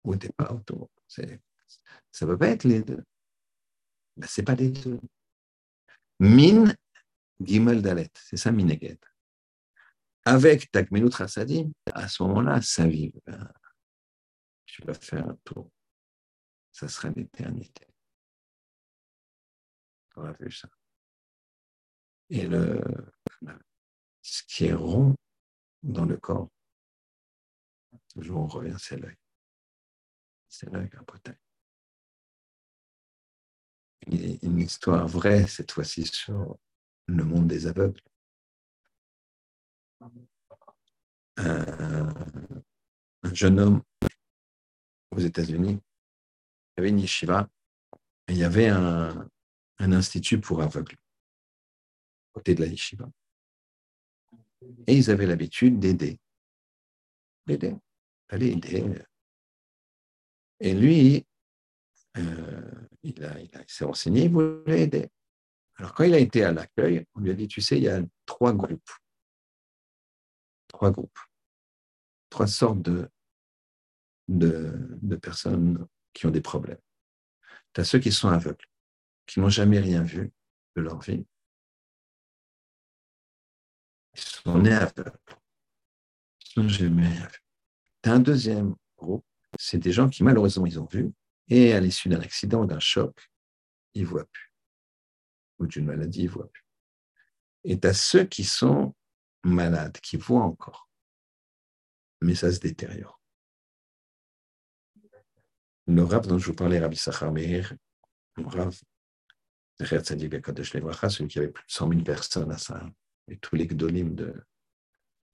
ou, 0.05 0.17
tu 0.17 0.27
n'es 0.27 0.33
pas 0.33 0.53
autour. 0.53 0.91
Ça 1.07 1.23
ne 1.23 2.27
peut 2.27 2.39
pas 2.39 2.49
être 2.49 2.65
les 2.65 2.83
deux. 2.83 3.03
Ben, 4.17 4.27
Ce 4.27 4.41
n'est 4.41 4.45
pas 4.45 4.55
les 4.55 4.71
deux. 4.71 5.01
Min 6.19 6.75
Gimel 7.41 7.81
Dalet, 7.81 8.11
c'est 8.15 8.37
ça 8.37 8.53
Mineged. 8.53 8.99
Avec 10.27 10.71
Takmelut 10.71 11.09
Rasadim, 11.09 11.73
à 11.95 12.07
ce 12.09 12.23
moment-là, 12.25 12.61
ça 12.61 12.87
vit. 12.87 13.15
Tu 14.67 14.83
vas 14.85 14.95
faire 14.95 15.27
un 15.27 15.39
tour. 15.45 15.71
Ça 16.73 16.89
sera 16.89 17.11
l'éternité. 17.11 17.87
On 20.17 20.25
a 20.25 20.33
vu 20.33 20.51
ça. 20.51 20.69
Et 22.29 22.47
le, 22.47 22.81
ce 24.23 24.43
qui 24.45 24.67
est 24.67 24.75
rond 24.75 25.15
dans 25.83 26.05
le 26.05 26.17
corps, 26.17 26.49
toujours 28.15 28.41
on 28.43 28.47
revient, 28.47 28.77
c'est 28.79 28.97
l'œil. 28.97 29.17
C'est 30.49 30.71
l'œil, 30.71 30.91
un 30.95 31.05
potin. 31.05 31.35
Une 34.07 34.59
histoire 34.59 35.07
vraie, 35.07 35.47
cette 35.47 35.73
fois-ci, 35.73 36.07
sur 36.07 36.57
le 37.07 37.25
monde 37.25 37.49
des 37.49 37.67
aveugles. 37.67 38.01
Un, 41.37 42.15
jeune 43.33 43.61
homme 43.61 43.83
aux 45.11 45.19
États-Unis, 45.19 45.81
avait 46.81 46.91
une 46.91 47.01
yeshiva, 47.01 47.49
et 48.29 48.33
il 48.33 48.39
y 48.39 48.45
avait 48.45 48.69
un, 48.69 49.29
institut 49.79 50.41
pour 50.41 50.61
aveugles, 50.61 50.97
côté 52.33 52.55
de 52.55 52.61
la 52.61 52.67
yeshiva. 52.67 53.09
Et 54.87 54.97
ils 54.97 55.11
avaient 55.11 55.27
l'habitude 55.27 55.79
d'aider. 55.79 56.19
D'aider. 57.47 57.77
D'aller 58.29 58.49
aider. 58.49 59.03
Et 60.61 60.75
lui, 60.75 61.27
euh, 62.19 62.87
il, 63.03 63.25
a, 63.25 63.41
il, 63.41 63.51
il 63.55 63.65
s'est 63.67 63.87
renseigné, 63.87 64.25
il 64.25 64.31
voulait 64.31 64.83
aider. 64.83 65.09
Alors, 65.77 65.95
quand 65.95 66.05
il 66.05 66.13
a 66.13 66.19
été 66.19 66.45
à 66.45 66.53
l'accueil, 66.53 67.07
on 67.15 67.21
lui 67.21 67.31
a 67.31 67.35
dit, 67.35 67.49
tu 67.49 67.63
sais, 67.63 67.79
il 67.79 67.85
y 67.85 67.89
a 67.89 68.03
trois 68.27 68.53
groupes. 68.53 68.91
Trois 70.69 70.91
groupes. 70.91 71.19
Trois 72.29 72.47
sortes 72.47 72.83
de, 72.83 73.09
de, 74.31 75.17
personnes 75.17 75.87
qui 76.13 76.27
ont 76.27 76.31
des 76.31 76.41
problèmes. 76.41 76.81
Tu 77.73 77.81
as 77.81 77.85
ceux 77.85 77.99
qui 77.99 78.13
sont 78.13 78.29
aveugles, 78.29 78.65
qui 79.27 79.41
n'ont 79.41 79.49
jamais 79.49 79.79
rien 79.79 80.03
vu 80.03 80.33
de 80.77 80.83
leur 80.83 81.01
vie. 81.01 81.27
Ils 84.15 84.21
sont 84.21 84.59
nés 84.59 84.73
aveugles. 84.73 85.13
Sinon, 86.45 86.69
j'ai 86.69 86.89
rien 86.89 87.27
vu. 87.27 87.39
Tu 88.03 88.11
as 88.11 88.13
un 88.15 88.21
deuxième 88.21 88.75
groupe, 88.97 89.25
c'est 89.59 89.79
des 89.79 89.93
gens 89.93 90.09
qui, 90.09 90.25
malheureusement, 90.25 90.67
ils 90.67 90.81
ont 90.81 90.87
vu, 90.87 91.13
et 91.49 91.73
à 91.75 91.81
l'issue 91.81 92.09
d'un 92.09 92.21
accident, 92.21 92.65
d'un 92.65 92.81
choc, 92.81 93.31
ils 93.95 94.03
ne 94.03 94.07
voient 94.07 94.27
plus. 94.27 94.53
Ou 95.59 95.67
d'une 95.67 95.85
maladie, 95.85 96.23
ils 96.23 96.27
ne 96.27 96.31
voient 96.31 96.51
plus. 96.51 96.65
Et 97.65 97.79
tu 97.79 97.87
as 97.87 97.95
ceux 97.95 98.25
qui 98.25 98.45
sont 98.45 98.95
malades, 99.45 99.99
qui 100.01 100.17
voient 100.17 100.43
encore. 100.43 100.89
Mais 102.21 102.35
ça 102.35 102.51
se 102.53 102.61
détériore. 102.61 103.20
Le 105.91 106.05
rap 106.05 106.25
dont 106.29 106.39
je 106.39 106.47
vous 106.47 106.55
parlais, 106.55 106.79
Rabbi 106.79 106.97
Sachar 106.97 107.33
Meir, 107.33 107.75
le 108.37 108.47
rap, 108.47 108.73
celui 109.77 111.29
qui 111.29 111.39
avait 111.39 111.49
plus 111.49 111.65
de 111.67 111.73
100 111.73 111.89
000 111.89 112.03
personnes 112.03 112.53
à 112.53 112.59
ça, 112.59 112.89
et 113.27 113.37
tous 113.39 113.57
les 113.57 113.67
gdolim 113.67 114.15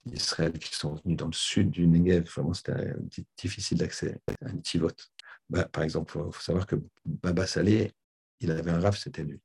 d'Israël 0.03 0.57
qui 0.57 0.73
sont 0.73 0.95
venus 0.95 1.15
dans 1.15 1.27
le 1.27 1.33
sud 1.33 1.69
du 1.69 1.85
Negev, 1.85 2.23
vraiment 2.23 2.53
c'était 2.53 2.95
difficile 3.37 3.77
d'accès 3.77 4.19
un 4.41 4.57
petit 4.57 4.79
vote. 4.79 5.11
Bah, 5.47 5.65
par 5.65 5.83
exemple, 5.83 6.11
il 6.15 6.33
faut, 6.33 6.41
savoir 6.41 6.65
que 6.65 6.75
Baba 7.05 7.45
Saleh, 7.45 7.91
il 8.39 8.49
avait 8.49 8.71
un 8.71 8.79
raf, 8.79 8.97
c'était 8.97 9.23
lui. 9.23 9.39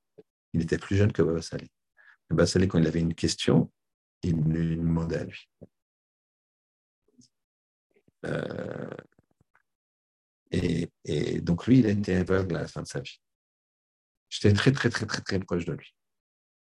Il 0.55 0.63
était 0.63 0.79
plus 0.79 0.97
jeune 0.97 1.13
que 1.13 1.21
Baba 1.21 1.43
Saleh. 1.43 1.69
Baba 2.31 2.47
Saleh, 2.47 2.69
quand 2.69 2.79
il 2.79 2.87
avait 2.87 3.01
une 3.01 3.15
question, 3.15 3.71
il 4.23 4.37
lui 4.37 4.77
demandait 4.77 5.19
à 5.19 5.25
lui. 5.25 5.47
Euh, 8.25 8.89
et, 10.53 11.41
donc 11.41 11.67
lui, 11.67 11.79
il 11.79 11.87
était 11.87 12.17
aveugle 12.17 12.57
à 12.57 12.63
la 12.63 12.69
fin 12.69 12.83
de 12.83 12.87
sa 12.87 13.01
vie. 13.01 13.21
J'étais 14.29 14.53
très, 14.53 14.73
très, 14.73 14.91
très, 14.91 15.07
très, 15.07 15.23
très 15.23 15.39
proche 15.39 15.65
de 15.65 15.73
lui. 15.73 15.95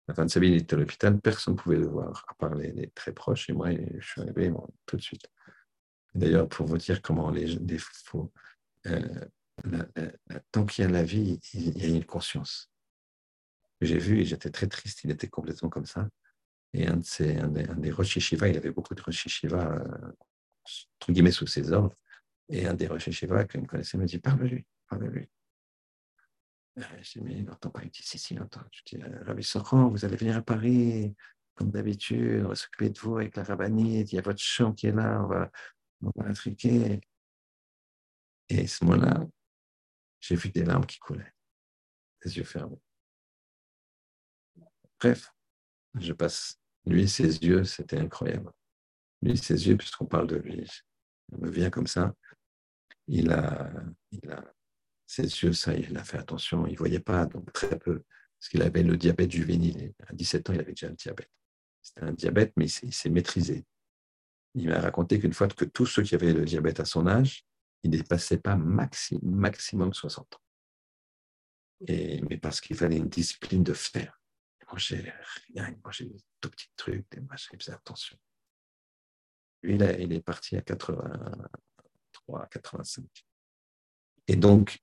À 0.08 0.12
la 0.12 0.16
fin 0.16 0.26
de 0.26 0.32
sa 0.32 0.40
vie, 0.40 0.50
il 0.50 0.58
était 0.58 0.76
à 0.76 0.80
l'hôpital, 0.80 1.20
personne 1.20 1.56
ne 1.56 1.60
pouvait 1.60 1.78
le 1.78 1.88
voir, 1.88 2.26
à 2.28 2.34
part 2.36 2.56
les, 2.56 2.90
très 2.92 3.14
proches, 3.14 3.50
et 3.50 3.54
moi, 3.54 3.70
je 3.72 4.06
suis 4.06 4.22
arrivé 4.22 4.52
tout 4.86 4.98
de 4.98 5.02
suite. 5.02 5.28
D'ailleurs, 6.16 6.48
pour 6.48 6.66
vous 6.66 6.78
dire 6.78 7.02
comment 7.02 7.30
les, 7.30 7.46
les 7.46 7.78
euh, 8.88 10.12
tant 10.52 10.66
qu'il 10.66 10.86
y 10.86 10.88
a 10.88 10.92
la 10.92 11.04
vie, 11.04 11.40
il 11.54 11.78
y 11.78 11.86
a 11.86 11.88
une 11.88 12.06
conscience. 12.06 12.72
J'ai 13.82 13.98
vu 13.98 14.20
et 14.20 14.26
j'étais 14.26 14.50
très 14.50 14.68
triste, 14.68 15.04
il 15.04 15.12
était 15.12 15.28
complètement 15.28 15.70
comme 15.70 15.86
ça. 15.86 16.08
Et 16.74 16.88
un, 16.88 16.98
de 16.98 17.06
ces, 17.06 17.38
un, 17.38 17.48
des, 17.48 17.68
un 17.68 17.76
des 17.76 17.90
il 17.90 18.58
avait 18.58 18.72
beaucoup 18.72 18.96
de 18.96 19.02
Rosh 19.02 19.26
Yeshiva, 19.26 19.74
euh, 19.74 20.12
entre 21.00 21.12
guillemets, 21.12 21.32
sous 21.32 21.48
ses 21.48 21.72
ordres. 21.72 21.96
Et 22.50 22.66
un 22.66 22.74
des 22.74 22.86
Yeshiva 22.86 23.46
que 23.46 23.60
je 23.60 23.66
connaissais 23.66 23.98
me 23.98 24.06
dit 24.06 24.20
Parle-lui, 24.20 24.66
parle-lui. 24.90 25.30
Euh, 26.78 26.84
je 27.02 27.20
dis 27.20 27.22
Mais 27.22 27.34
il 27.34 27.46
n'entend 27.46 27.70
pas. 27.70 27.82
Il 27.84 27.90
dit 27.90 28.04
Si, 28.04 28.18
si, 28.18 28.34
il 28.34 28.42
entend. 28.42 28.62
Je 28.72 28.82
dis 28.86 29.04
euh, 29.04 29.24
Rabbi 29.24 29.44
Sochon, 29.44 29.90
vous 29.90 30.06
allez 30.06 30.16
venir 30.16 30.38
à 30.38 30.42
Paris, 30.42 31.16
comme 31.58 31.72
d'habitude, 31.72 32.46
on 32.46 32.50
va 32.50 32.56
s'occuper 32.56 32.92
de 32.92 33.00
vous 33.00 33.18
avec 33.18 33.36
la 33.36 33.44
rabbinite, 33.44 34.12
il 34.12 34.16
y 34.16 34.20
a 34.20 34.22
votre 34.22 34.40
chant 34.40 34.74
qui 34.74 34.88
est 34.88 34.92
là, 34.92 35.22
on 35.24 35.28
va, 35.28 35.52
on 36.04 36.12
va. 36.16 36.32
Et 38.50 38.68
ce 38.68 38.86
moment-là, 38.86 39.26
j'ai 40.20 40.36
vu 40.36 40.50
des 40.50 40.64
larmes 40.64 40.86
qui 40.86 41.00
coulaient, 41.00 41.34
les 42.24 42.38
yeux 42.38 42.44
fermés. 42.44 42.80
Bref, 45.00 45.34
je 46.00 46.14
passe. 46.14 46.60
Lui, 46.86 47.10
ses 47.10 47.38
yeux, 47.40 47.64
c'était 47.64 48.00
incroyable. 48.00 48.52
Lui, 49.22 49.38
ses 49.38 49.68
yeux, 49.68 49.76
puisqu'on 49.76 50.06
parle 50.06 50.28
de 50.28 50.38
lui, 50.38 50.66
il 51.32 51.38
me 51.40 51.50
vient 51.50 51.70
comme 51.70 51.88
ça. 51.88 52.14
Il 53.08 53.32
a, 53.32 53.72
ses 55.06 55.24
yeux, 55.24 55.54
ça, 55.54 55.74
il 55.74 55.98
a 55.98 56.04
fait 56.04 56.18
attention. 56.18 56.68
Il 56.68 56.74
ne 56.74 56.78
voyait 56.78 57.00
pas, 57.00 57.26
donc 57.26 57.52
très 57.54 57.80
peu, 57.80 58.04
parce 58.40 58.50
qu'il 58.50 58.62
avait 58.62 58.84
le 58.84 58.98
diabète 58.98 59.32
juvénile. 59.32 59.94
À 60.08 60.14
17 60.14 60.50
ans, 60.50 60.54
il 60.54 60.60
avait 60.60 60.74
déjà 60.74 60.90
le 60.90 60.96
diabète. 60.96 61.32
C'était 61.82 62.04
un 62.04 62.12
diabète, 62.12 62.54
mais 62.58 62.66
il 62.66 62.94
s'est 62.94 63.10
maîtrisé. 63.10 63.66
Il 64.56 64.70
m'a 64.70 64.80
raconté 64.80 65.20
qu'une 65.20 65.34
fois 65.34 65.48
que 65.48 65.66
tous 65.66 65.86
ceux 65.86 66.04
qui 66.04 66.16
avaient 66.16 66.34
le 66.34 66.44
diabète 66.44 66.80
à 66.80 66.86
son 66.86 67.08
âge, 67.08 67.46
il 67.84 67.92
ne 67.92 67.98
dépassait 67.98 68.40
pas 68.40 68.56
maxi, 68.56 69.20
maximum 69.22 69.94
60 69.94 70.36
ans. 70.36 70.42
Et, 71.88 72.22
mais 72.24 72.38
parce 72.38 72.60
qu'il 72.60 72.76
fallait 72.76 72.98
une 72.98 73.10
discipline 73.10 73.64
de 73.64 73.74
faire. 73.74 74.20
Il 74.62 74.66
mangeait 74.72 75.14
rien, 75.54 75.70
il 75.70 75.80
mangeait 75.84 76.06
des 76.06 76.20
tout 76.42 76.50
petits 76.50 76.72
trucs, 76.76 77.10
des 77.12 77.22
machins, 77.22 77.52
il 77.54 77.60
faisait 77.60 77.74
attention. 77.74 78.18
Lui, 79.62 79.76
il, 79.76 80.14
est 80.14 80.22
parti 80.22 80.56
à 80.58 80.62
83, 82.28 82.48
85. 82.52 83.06
Et 84.28 84.36
donc, 84.36 84.80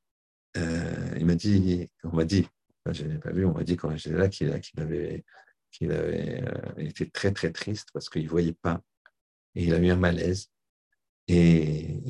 euh, 0.56 1.14
il 1.16 1.26
m'a 1.26 1.34
dit, 1.34 1.90
on 2.02 2.16
m'a 2.16 2.24
dit, 2.24 2.46
je 2.90 3.04
n'ai 3.04 3.18
pas 3.18 3.32
vu, 3.32 3.44
on 3.44 3.52
m'a 3.52 3.64
dit 3.64 3.76
quand 3.76 3.94
j'étais 3.96 4.16
là 4.16 4.28
qu'il 4.28 4.50
avait, 4.80 5.24
qu'il 5.70 5.92
avait 5.92 6.42
euh, 6.42 6.72
été 6.78 7.10
très 7.10 7.32
très 7.32 7.50
triste 7.50 7.88
parce 7.92 8.08
qu'il 8.08 8.24
ne 8.24 8.28
voyait 8.28 8.52
pas. 8.52 8.80
Et 9.54 9.64
il 9.64 9.74
a 9.74 9.78
eu 9.78 9.90
un 9.90 9.96
malaise. 9.96 10.50
Et, 11.26 12.00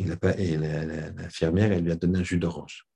l'infirmière, 1.17 1.73
elle 1.73 1.85
lui 1.85 1.93
a 1.93 1.97
donné 1.97 2.19
un 2.19 2.25
jus 2.25 2.39
d'orange. 2.39 2.87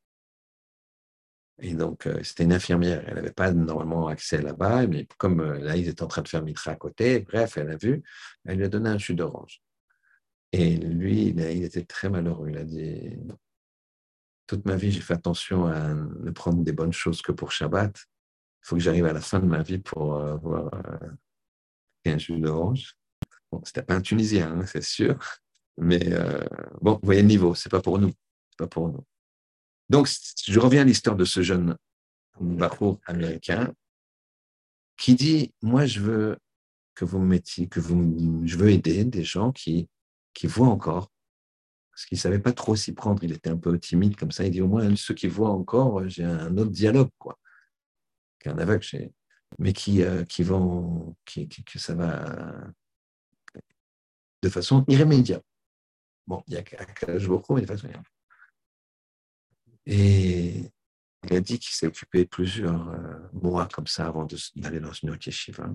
Et 1.61 1.75
donc, 1.75 2.07
euh, 2.07 2.23
c'était 2.23 2.45
une 2.45 2.53
infirmière. 2.53 3.05
Elle 3.07 3.15
n'avait 3.15 3.33
pas 3.33 3.53
normalement 3.53 4.09
accès 4.09 4.41
là-bas, 4.41 4.87
mais 4.87 5.07
comme 5.19 5.41
euh, 5.41 5.59
là, 5.59 5.77
ils 5.77 5.89
étaient 5.89 6.03
en 6.03 6.09
train 6.09 6.23
de 6.23 6.29
faire 6.29 6.43
mitra 6.43 6.73
à 6.73 6.77
côté, 6.77 7.21
bref, 7.21 7.57
elle 7.57 7.71
a 7.71 7.77
vu, 7.77 8.03
elle 8.45 8.59
lui 8.59 8.65
a 8.65 8.69
donné 8.69 8.91
un 8.91 8.99
jus 8.99 9.15
d'orange. 9.15 9.61
Et 10.53 10.77
lui, 10.77 11.29
il, 11.29 11.65
était 11.65 11.85
très 11.85 12.09
malheureux. 12.09 12.51
Il 12.51 12.57
a 12.57 12.65
dit 12.65 13.17
Toute 14.47 14.65
ma 14.65 14.77
vie, 14.77 14.91
j'ai 14.91 15.01
fait 15.01 15.15
attention 15.15 15.67
à 15.67 15.95
ne 15.95 16.31
prendre 16.31 16.63
des 16.63 16.73
bonnes 16.73 16.93
choses 16.93 17.23
que 17.23 17.33
pour 17.33 17.53
Shabbat. 17.53 17.97
Il 17.97 18.67
faut 18.69 18.77
que 18.77 18.83
j'arrive 18.83 19.07
à 19.07 19.13
la 19.13 19.21
fin 19.21 19.41
de 19.41 19.47
ma 19.47 19.63
vie 19.63 19.79
pour 19.79 20.17
avoir 20.21 20.71
un 22.07 22.19
jus 22.19 22.39
d'orange. 22.39 22.97
Bon, 23.51 23.63
c'était 23.65 23.83
pas 23.83 23.95
un 23.95 24.01
Tunisien, 24.01 24.59
hein, 24.59 24.67
c'est 24.67 24.83
sûr. 24.83 25.19
Mais 25.77 26.13
euh, 26.13 26.45
bon, 26.81 26.95
vous 26.95 27.01
voyez 27.07 27.23
le 27.23 27.29
niveau, 27.29 27.55
c'est 27.55 27.71
pas 27.71 27.81
pour 27.81 27.99
nous. 27.99 28.13
pas 28.57 28.67
pour 28.67 28.89
nous. 28.89 29.05
Donc, 29.89 30.09
je 30.47 30.61
reviens 30.61 30.83
à 30.83 30.85
l'histoire 30.85 31.17
de 31.17 31.25
ce 31.25 31.43
jeune 31.43 31.77
barreau 32.41 33.01
américain 33.07 33.73
qui 34.97 35.15
dit 35.15 35.53
Moi, 35.63 35.87
je 35.87 36.01
veux 36.01 36.39
que 36.95 37.05
vous 37.05 37.21
mettiez, 37.21 37.69
que 37.69 37.81
vous, 37.81 38.43
je 38.45 38.57
veux 38.57 38.71
aider 38.71 39.05
des 39.05 39.25
gens 39.25 39.53
qui, 39.53 39.89
qui 40.39 40.47
voient 40.47 40.69
encore. 40.69 41.11
Parce 41.91 42.07
qu'il 42.07 42.17
ne 42.17 42.21
savait 42.21 42.39
pas 42.39 42.53
trop 42.53 42.77
s'y 42.77 42.95
prendre, 42.95 43.25
il 43.25 43.33
était 43.33 43.51
un 43.51 43.57
peu 43.57 43.77
timide 43.77 44.15
comme 44.15 44.31
ça. 44.31 44.45
Il 44.45 44.53
dit 44.53 44.63
Au 44.63 44.69
moins, 44.69 44.95
ceux 44.95 45.15
qui 45.15 45.27
voient 45.27 45.51
encore, 45.51 46.09
j'ai 46.09 46.23
un 46.23 46.57
autre 46.57 46.71
dialogue, 46.71 47.11
quoi. 47.19 47.37
Qu'un 48.39 48.57
aveugle, 48.57 48.87
mais 49.59 49.73
qui, 49.73 50.05
euh, 50.05 50.25
qui 50.25 50.45
vont, 50.45 51.17
qui, 51.25 51.49
que 51.49 51.81
ça 51.81 51.97
va 51.97 52.73
de 54.41 54.49
façon 54.49 54.85
irrémédiable. 54.87 55.43
Bon, 56.29 56.41
il 56.47 56.55
y 56.55 56.57
a 56.57 56.61
Akash 56.61 57.27
Boko, 57.27 57.57
mais 57.57 57.63
de 57.63 57.67
façon. 57.67 57.89
Et 59.87 60.71
il 61.25 61.35
a 61.35 61.41
dit 61.41 61.59
qu'il 61.59 61.75
s'est 61.75 61.89
occupé 61.89 62.27
plusieurs 62.27 62.91
euh, 62.91 63.19
mois 63.33 63.67
comme 63.67 63.89
ça 63.89 64.07
avant 64.07 64.29
d'aller 64.55 64.79
dans 64.79 64.93
une 64.93 65.11
autre 65.11 65.27
yeshiva. 65.27 65.69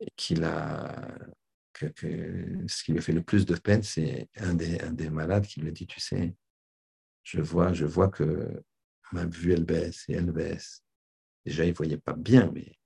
Et 0.00 0.08
qu'il 0.16 0.42
a. 0.42 1.08
Que, 1.72 1.86
ce 2.66 2.84
qui 2.84 2.92
lui 2.92 2.98
a 2.98 3.02
fait 3.02 3.12
le 3.12 3.22
plus 3.22 3.46
de 3.46 3.54
peine, 3.54 3.82
c'est 3.82 4.28
un 4.36 4.54
des, 4.54 4.80
un 4.80 4.92
des 4.92 5.08
malades 5.08 5.46
qui 5.46 5.60
lui 5.60 5.72
dit 5.72 5.86
Tu 5.86 6.00
sais, 6.00 6.34
je 7.22 7.40
vois, 7.40 7.72
je 7.72 7.86
vois 7.86 8.08
que 8.08 8.62
ma 9.12 9.24
vue, 9.26 9.52
elle 9.52 9.64
baisse 9.64 10.04
et 10.08 10.14
elle 10.14 10.30
baisse. 10.30 10.82
Déjà, 11.44 11.64
il 11.64 11.70
ne 11.70 11.74
voyait 11.74 11.96
pas 11.96 12.14
bien, 12.14 12.50
mais, 12.52 12.78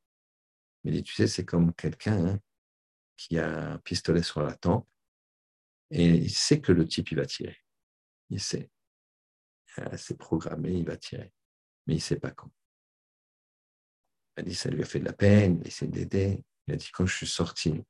mais 0.84 1.02
tu 1.02 1.14
sais, 1.14 1.26
c'est 1.26 1.44
comme 1.44 1.74
quelqu'un 1.74 2.26
hein, 2.26 2.40
qui 3.16 3.38
a 3.38 3.72
un 3.72 3.78
pistolet 3.78 4.22
sur 4.22 4.42
la 4.42 4.54
tempe 4.54 4.86
et 5.90 6.08
il 6.08 6.30
sait 6.30 6.60
que 6.60 6.72
le 6.72 6.86
type, 6.86 7.10
il 7.12 7.16
va 7.16 7.26
tirer. 7.26 7.56
Il 8.30 8.40
sait. 8.40 8.70
Euh, 9.78 9.96
c'est 9.96 10.18
programmé, 10.18 10.72
il 10.72 10.84
va 10.84 10.96
tirer. 10.96 11.32
Mais 11.86 11.94
il 11.94 11.98
ne 11.98 12.02
sait 12.02 12.18
pas 12.18 12.30
quand. 12.30 12.50
Il 14.36 14.40
a 14.40 14.42
dit, 14.42 14.54
ça 14.54 14.70
lui 14.70 14.82
a 14.82 14.86
fait 14.86 14.98
de 14.98 15.04
la 15.04 15.12
peine, 15.12 15.60
il 15.60 15.68
essaie 15.68 15.86
d'aider. 15.86 16.42
Il 16.66 16.74
a 16.74 16.76
dit, 16.76 16.90
quand 16.92 17.06
je 17.06 17.14
suis 17.14 17.26
sorti 17.26 17.82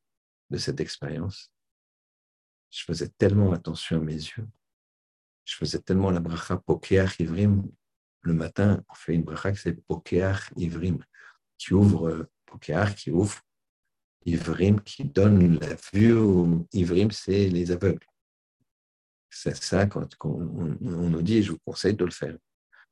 de 0.50 0.58
cette 0.58 0.80
expérience, 0.80 1.50
je 2.70 2.82
faisais 2.84 3.08
tellement 3.08 3.52
attention 3.52 3.98
à 3.98 4.00
mes 4.00 4.14
yeux. 4.14 4.46
Je 5.44 5.56
faisais 5.56 5.80
tellement 5.80 6.10
la 6.10 6.20
bracha 6.20 6.56
pokeach 6.56 7.20
ivrim. 7.20 7.62
Le 8.22 8.32
matin, 8.32 8.82
on 8.88 8.94
fait 8.94 9.14
une 9.14 9.22
bracha 9.22 9.52
qui 9.52 9.58
s'appelle 9.58 9.82
pokeach 9.82 10.50
ivrim, 10.56 10.98
qui 11.58 11.74
ouvre, 11.74 12.08
euh, 12.08 12.30
pokeach, 12.46 12.94
qui 12.94 13.10
ouvre 13.10 13.40
Ivrim 14.26 14.80
qui 14.80 15.04
donne 15.04 15.58
la 15.58 15.76
vue. 15.92 16.16
Ivrim, 16.72 17.10
c'est 17.10 17.48
les 17.48 17.70
aveugles. 17.70 18.06
C'est 19.30 19.56
ça 19.56 19.86
qu'on 19.86 20.06
on, 20.22 21.10
nous 21.10 21.22
dit, 21.22 21.42
je 21.42 21.52
vous 21.52 21.58
conseille 21.64 21.94
de 21.94 22.04
le 22.04 22.10
faire. 22.10 22.36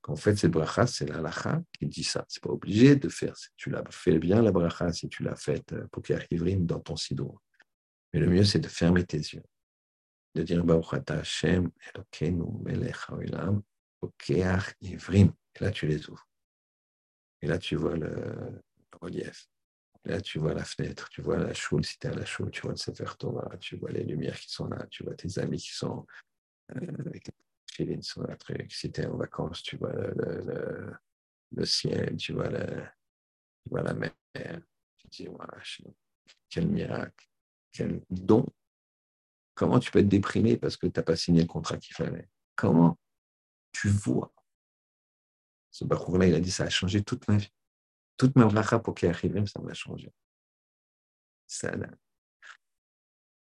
Qu'en 0.02 0.16
fait, 0.16 0.34
cette 0.34 0.50
bracha, 0.50 0.86
c'est 0.88 1.08
l'alacha 1.08 1.62
qui 1.72 1.86
dit 1.86 2.02
ça. 2.02 2.24
C'est 2.28 2.42
pas 2.42 2.50
obligé 2.50 2.96
de 2.96 3.08
faire. 3.08 3.36
Si 3.36 3.48
tu 3.56 3.70
l'as 3.70 3.84
fait 3.90 4.18
bien, 4.18 4.42
la 4.42 4.50
bracha, 4.50 4.92
si 4.92 5.08
tu 5.08 5.22
l'as 5.22 5.36
faite 5.36 5.72
euh, 5.72 5.86
pour 5.92 6.02
Ivrim 6.30 6.66
dans 6.66 6.80
ton 6.80 6.96
sido. 6.96 7.40
Mais 8.12 8.18
le 8.18 8.26
mieux, 8.28 8.44
c'est 8.44 8.58
de 8.58 8.68
fermer 8.68 9.04
tes 9.04 9.18
yeux. 9.18 9.44
De 10.34 10.42
dire 10.42 10.64
Baruch 10.64 11.08
Hashem, 11.08 11.70
Elokeinu, 11.94 12.44
Melech 12.64 12.96
Haolam, 13.08 13.62
Ivrim. 14.80 15.32
Et 15.54 15.64
là, 15.64 15.70
tu 15.70 15.86
les 15.86 16.10
ouvres. 16.10 16.26
Et 17.40 17.46
là, 17.46 17.58
tu 17.58 17.76
vois 17.76 17.96
le 17.96 18.60
relief. 19.00 19.48
Là, 20.04 20.20
tu 20.20 20.40
vois 20.40 20.52
la 20.52 20.64
fenêtre, 20.64 21.08
tu 21.10 21.22
vois 21.22 21.36
la 21.36 21.54
choule, 21.54 21.84
si 21.84 21.96
tu 21.96 22.08
es 22.08 22.10
à 22.10 22.14
la 22.14 22.24
choule, 22.24 22.50
tu 22.50 22.62
vois 22.62 22.72
le 22.72 22.76
Sefer 22.76 23.04
Torah, 23.16 23.56
tu 23.58 23.76
vois 23.76 23.92
les 23.92 24.02
lumières 24.02 24.38
qui 24.38 24.50
sont 24.50 24.66
là, 24.66 24.84
tu 24.90 25.04
vois 25.04 25.14
tes 25.14 25.38
amis 25.38 25.58
qui 25.58 25.72
sont 25.72 26.04
euh, 26.74 26.80
la 27.78 28.36
truc. 28.36 28.72
Si 28.72 28.90
tu 28.90 29.00
es 29.00 29.06
en 29.06 29.16
vacances, 29.16 29.62
tu 29.62 29.76
vois 29.76 29.92
le, 29.92 30.12
le, 30.14 30.94
le 31.52 31.64
ciel, 31.64 32.16
tu 32.16 32.32
vois, 32.32 32.48
tu 32.48 33.68
vois 33.70 33.82
la 33.82 33.94
mer. 33.94 34.12
Tu 34.96 35.08
te 35.08 35.16
dis, 35.16 35.28
ouais, 35.28 35.94
quel 36.48 36.68
miracle, 36.68 37.28
quel 37.72 38.02
don. 38.10 38.46
Comment 39.54 39.78
tu 39.78 39.90
peux 39.90 39.98
être 39.98 40.08
déprimé 40.08 40.56
parce 40.56 40.76
que 40.76 40.86
tu 40.86 40.98
n'as 40.98 41.02
pas 41.04 41.16
signé 41.16 41.42
le 41.42 41.46
contrat 41.46 41.76
qu'il 41.76 41.94
fallait? 41.94 42.28
Comment 42.56 42.98
tu 43.72 43.88
vois? 43.88 44.32
Ce 45.70 45.84
Bachour-là, 45.84 46.26
il 46.26 46.34
a 46.34 46.40
dit, 46.40 46.50
ça 46.50 46.64
a 46.64 46.70
changé 46.70 47.02
toute 47.02 47.26
ma 47.28 47.36
vie. 47.36 47.52
Toute 48.16 48.36
ma 48.36 48.44
bracha 48.46 48.78
pour 48.78 48.94
qu'il 48.94 49.08
arrive, 49.08 49.46
ça 49.46 49.60
m'a 49.60 49.74
changé. 49.74 50.12
Ça, 51.46 51.72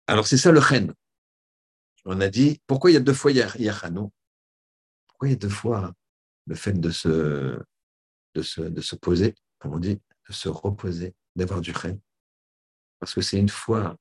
Alors, 0.06 0.26
c'est 0.26 0.36
ça 0.36 0.52
le 0.52 0.60
chen. 0.60 0.94
On 2.04 2.20
a 2.20 2.28
dit, 2.28 2.60
pourquoi 2.66 2.90
il 2.90 2.94
y 2.94 2.96
a 2.96 3.00
deux 3.00 3.12
fois 3.14 3.32
Yachano 3.32 4.12
Pourquoi 5.18 5.30
il 5.30 5.32
y 5.32 5.34
a 5.34 5.38
deux 5.38 5.48
fois 5.48 5.92
le 6.46 6.54
fait 6.54 6.74
de 6.74 6.90
se, 6.90 7.60
de 8.34 8.42
se, 8.42 8.60
de 8.60 8.80
se 8.80 8.94
poser, 8.94 9.34
comme 9.58 9.74
on 9.74 9.80
dit, 9.80 10.00
de 10.28 10.32
se 10.32 10.48
reposer, 10.48 11.12
d'avoir 11.34 11.60
du 11.60 11.74
chen 11.74 11.98
Parce 13.00 13.14
que 13.14 13.20
c'est 13.20 13.36
une 13.36 13.48
fois 13.48 13.96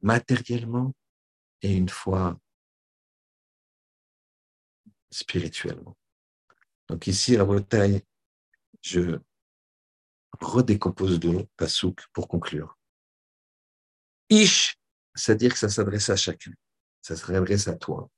matériellement 0.00 0.94
et 1.60 1.74
une 1.74 1.88
fois 1.88 2.38
spirituellement. 5.10 5.98
Donc 6.86 7.08
ici, 7.08 7.36
à 7.36 7.44
Bretagne, 7.44 8.00
je 8.80 9.18
redécompose 10.40 11.18
de 11.18 11.48
pasouk 11.56 12.06
pour 12.12 12.28
conclure. 12.28 12.78
Ish, 14.30 14.78
c'est-à-dire 15.16 15.52
que 15.52 15.58
ça 15.58 15.68
s'adresse 15.68 16.10
à 16.10 16.16
chacun. 16.16 16.52
Ça 17.00 17.16
s'adresse 17.16 17.66
à 17.66 17.74
toi. 17.74 18.08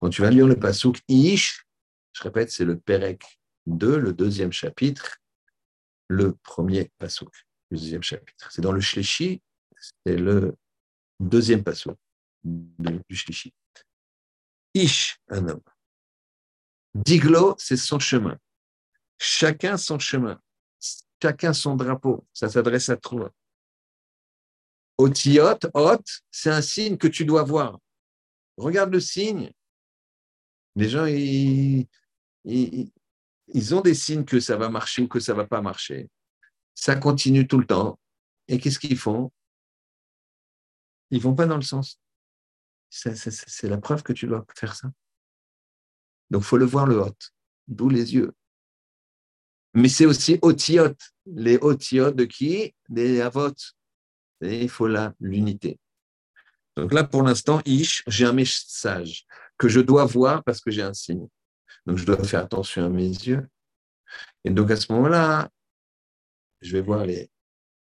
Quand 0.00 0.10
tu 0.10 0.22
vas 0.22 0.30
lire 0.30 0.46
le 0.46 0.58
pasouk 0.58 1.00
Ish, 1.08 1.66
je 2.12 2.22
répète, 2.22 2.50
c'est 2.50 2.64
le 2.64 2.78
Perek 2.78 3.40
2, 3.66 3.98
le 3.98 4.12
deuxième 4.12 4.52
chapitre, 4.52 5.18
le 6.08 6.34
premier 6.34 6.90
pasouk, 6.98 7.32
le 7.70 7.78
deuxième 7.78 8.02
chapitre. 8.02 8.50
C'est 8.50 8.62
dans 8.62 8.72
le 8.72 8.80
Shlishi, 8.80 9.42
c'est 10.06 10.16
le 10.16 10.56
deuxième 11.20 11.62
pasouk 11.62 11.98
du 12.44 13.16
Shlishi. 13.16 13.52
Ish, 14.74 15.20
un 15.28 15.48
homme. 15.48 15.62
Diglo, 16.94 17.54
c'est 17.58 17.76
son 17.76 17.98
chemin. 17.98 18.38
Chacun 19.18 19.76
son 19.76 19.98
chemin. 19.98 20.40
Chacun 21.22 21.52
son 21.52 21.76
drapeau. 21.76 22.26
Ça 22.32 22.48
s'adresse 22.48 22.88
à 22.88 22.96
toi. 22.96 23.32
Otiot, 24.96 25.58
hot, 25.74 26.02
c'est 26.30 26.50
un 26.50 26.62
signe 26.62 26.96
que 26.96 27.08
tu 27.08 27.24
dois 27.24 27.42
voir. 27.42 27.78
Regarde 28.56 28.92
le 28.92 29.00
signe. 29.00 29.52
Les 30.76 30.88
gens, 30.88 31.06
ils, 31.06 31.86
ils, 32.44 33.74
ont 33.74 33.80
des 33.80 33.94
signes 33.94 34.24
que 34.24 34.40
ça 34.40 34.56
va 34.56 34.68
marcher 34.68 35.02
ou 35.02 35.08
que 35.08 35.20
ça 35.20 35.34
va 35.34 35.46
pas 35.46 35.60
marcher. 35.60 36.08
Ça 36.74 36.96
continue 36.96 37.46
tout 37.46 37.58
le 37.58 37.66
temps. 37.66 37.98
Et 38.46 38.58
qu'est-ce 38.58 38.78
qu'ils 38.78 38.98
font? 38.98 39.32
Ils 41.10 41.20
vont 41.20 41.34
pas 41.34 41.46
dans 41.46 41.56
le 41.56 41.62
sens. 41.62 42.00
C'est 42.90 43.68
la 43.68 43.78
preuve 43.78 44.02
que 44.02 44.12
tu 44.12 44.26
dois 44.26 44.44
faire 44.54 44.74
ça. 44.74 44.90
Donc, 46.30 46.42
faut 46.42 46.58
le 46.58 46.64
voir 46.64 46.86
le 46.86 46.98
hot, 46.98 47.16
d'où 47.66 47.88
les 47.88 48.14
yeux. 48.14 48.32
Mais 49.74 49.88
c'est 49.88 50.06
aussi 50.06 50.38
otiot. 50.42 50.94
Les 51.26 51.58
otiot 51.60 52.10
de 52.10 52.24
qui? 52.24 52.74
Des 52.88 53.20
avot. 53.20 53.54
Il 54.40 54.68
faut 54.68 54.86
là 54.86 55.14
l'unité. 55.20 55.78
Donc 56.76 56.92
là, 56.92 57.04
pour 57.04 57.22
l'instant, 57.22 57.60
ish, 57.64 58.04
j'ai 58.06 58.24
un 58.24 58.32
message 58.32 59.26
que 59.58 59.68
je 59.68 59.80
dois 59.80 60.04
voir 60.04 60.42
parce 60.44 60.60
que 60.60 60.70
j'ai 60.70 60.82
un 60.82 60.94
signe. 60.94 61.26
Donc 61.86 61.98
je 61.98 62.06
dois 62.06 62.22
faire 62.24 62.44
attention 62.44 62.84
à 62.84 62.88
mes 62.88 63.08
yeux. 63.08 63.48
Et 64.44 64.50
donc 64.50 64.70
à 64.70 64.76
ce 64.76 64.92
moment-là, 64.92 65.50
je 66.60 66.72
vais 66.72 66.82
voir 66.82 67.04
les, 67.04 67.30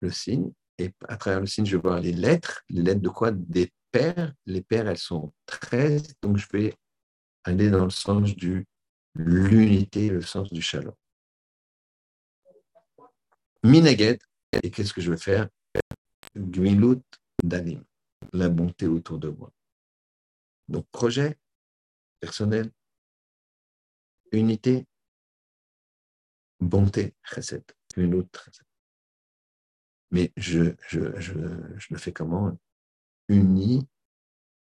le 0.01 0.11
signe. 0.11 0.51
Et 0.77 0.91
à 1.07 1.17
travers 1.17 1.39
le 1.39 1.45
signe, 1.45 1.65
je 1.65 1.77
vais 1.77 1.81
voir 1.81 1.99
les 1.99 2.11
lettres. 2.11 2.63
Les 2.69 2.81
lettres 2.81 3.01
de 3.01 3.09
quoi? 3.09 3.31
Des 3.31 3.71
paires. 3.91 4.33
Les 4.45 4.61
paires, 4.61 4.87
elles 4.87 4.97
sont 4.97 5.33
13. 5.45 6.15
Donc 6.21 6.37
je 6.37 6.47
vais 6.51 6.75
aller 7.43 7.69
dans 7.69 7.85
le 7.85 7.89
sens 7.89 8.35
de 8.35 8.63
l'unité, 9.15 10.09
le 10.09 10.21
sens 10.21 10.51
du 10.51 10.61
shalom. 10.61 10.93
Minaget, 13.63 14.19
et 14.51 14.71
qu'est-ce 14.71 14.93
que 14.93 15.01
je 15.01 15.11
vais 15.11 15.17
faire? 15.17 15.47
Gmilut 16.35 17.01
d'anim, 17.43 17.83
la 18.33 18.49
bonté 18.49 18.87
autour 18.87 19.19
de 19.19 19.29
moi. 19.29 19.51
Donc, 20.67 20.87
projet 20.91 21.37
personnel, 22.21 22.71
unité, 24.31 24.87
bonté, 26.61 27.13
chesed, 27.23 27.63
une 27.97 28.15
autre 28.15 28.49
Mais 30.11 30.31
je, 30.37 30.75
je, 30.87 31.19
je, 31.19 31.33
je 31.77 31.87
le 31.89 31.97
fais 31.97 32.13
comment? 32.13 32.57
Uni 33.27 33.87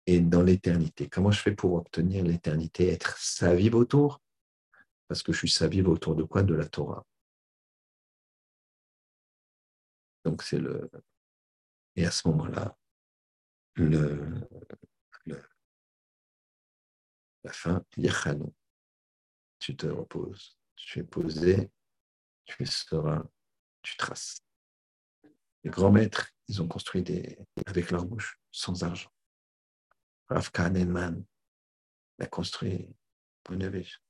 et 0.06 0.20
dans 0.20 0.42
l'éternité. 0.42 1.08
Comment 1.08 1.30
je 1.30 1.40
fais 1.40 1.54
pour 1.54 1.74
obtenir 1.74 2.24
l'éternité 2.24 2.88
Être 2.88 3.16
savive 3.18 3.74
autour? 3.74 4.20
Parce 5.06 5.22
que 5.22 5.32
je 5.32 5.38
suis 5.38 5.50
savive 5.50 5.88
autour 5.88 6.16
de 6.16 6.24
quoi? 6.24 6.42
De 6.42 6.54
la 6.54 6.66
Torah. 6.66 7.04
Donc 10.24 10.42
c'est 10.42 10.58
le. 10.58 10.90
Et 11.96 12.06
à 12.06 12.11
ce 12.11 12.28
moment-là, 12.28 12.76
le, 13.74 14.48
la 17.45 17.53
fin, 17.53 17.84
Yachano. 17.97 18.55
Tu 19.59 19.76
te 19.76 19.86
reposes, 19.86 20.59
tu 20.74 21.01
es 21.01 21.05
posé, 21.05 21.70
tu 22.45 22.62
es 22.62 22.66
serein, 22.66 23.28
tu 23.82 23.97
traces. 23.97 24.41
Les 25.62 25.70
grands 25.70 25.93
maîtres, 25.93 26.30
ils 26.49 26.62
ont 26.62 26.68
construit 26.68 27.03
des, 27.03 27.38
avec 27.66 27.91
leur 27.91 28.07
bouche, 28.07 28.41
sans 28.51 28.82
argent. 28.82 29.12
Rav 30.28 30.51
Kahneman 30.51 31.24
a 32.18 32.26
construit 32.26 32.88
Brunevich, 33.45 34.01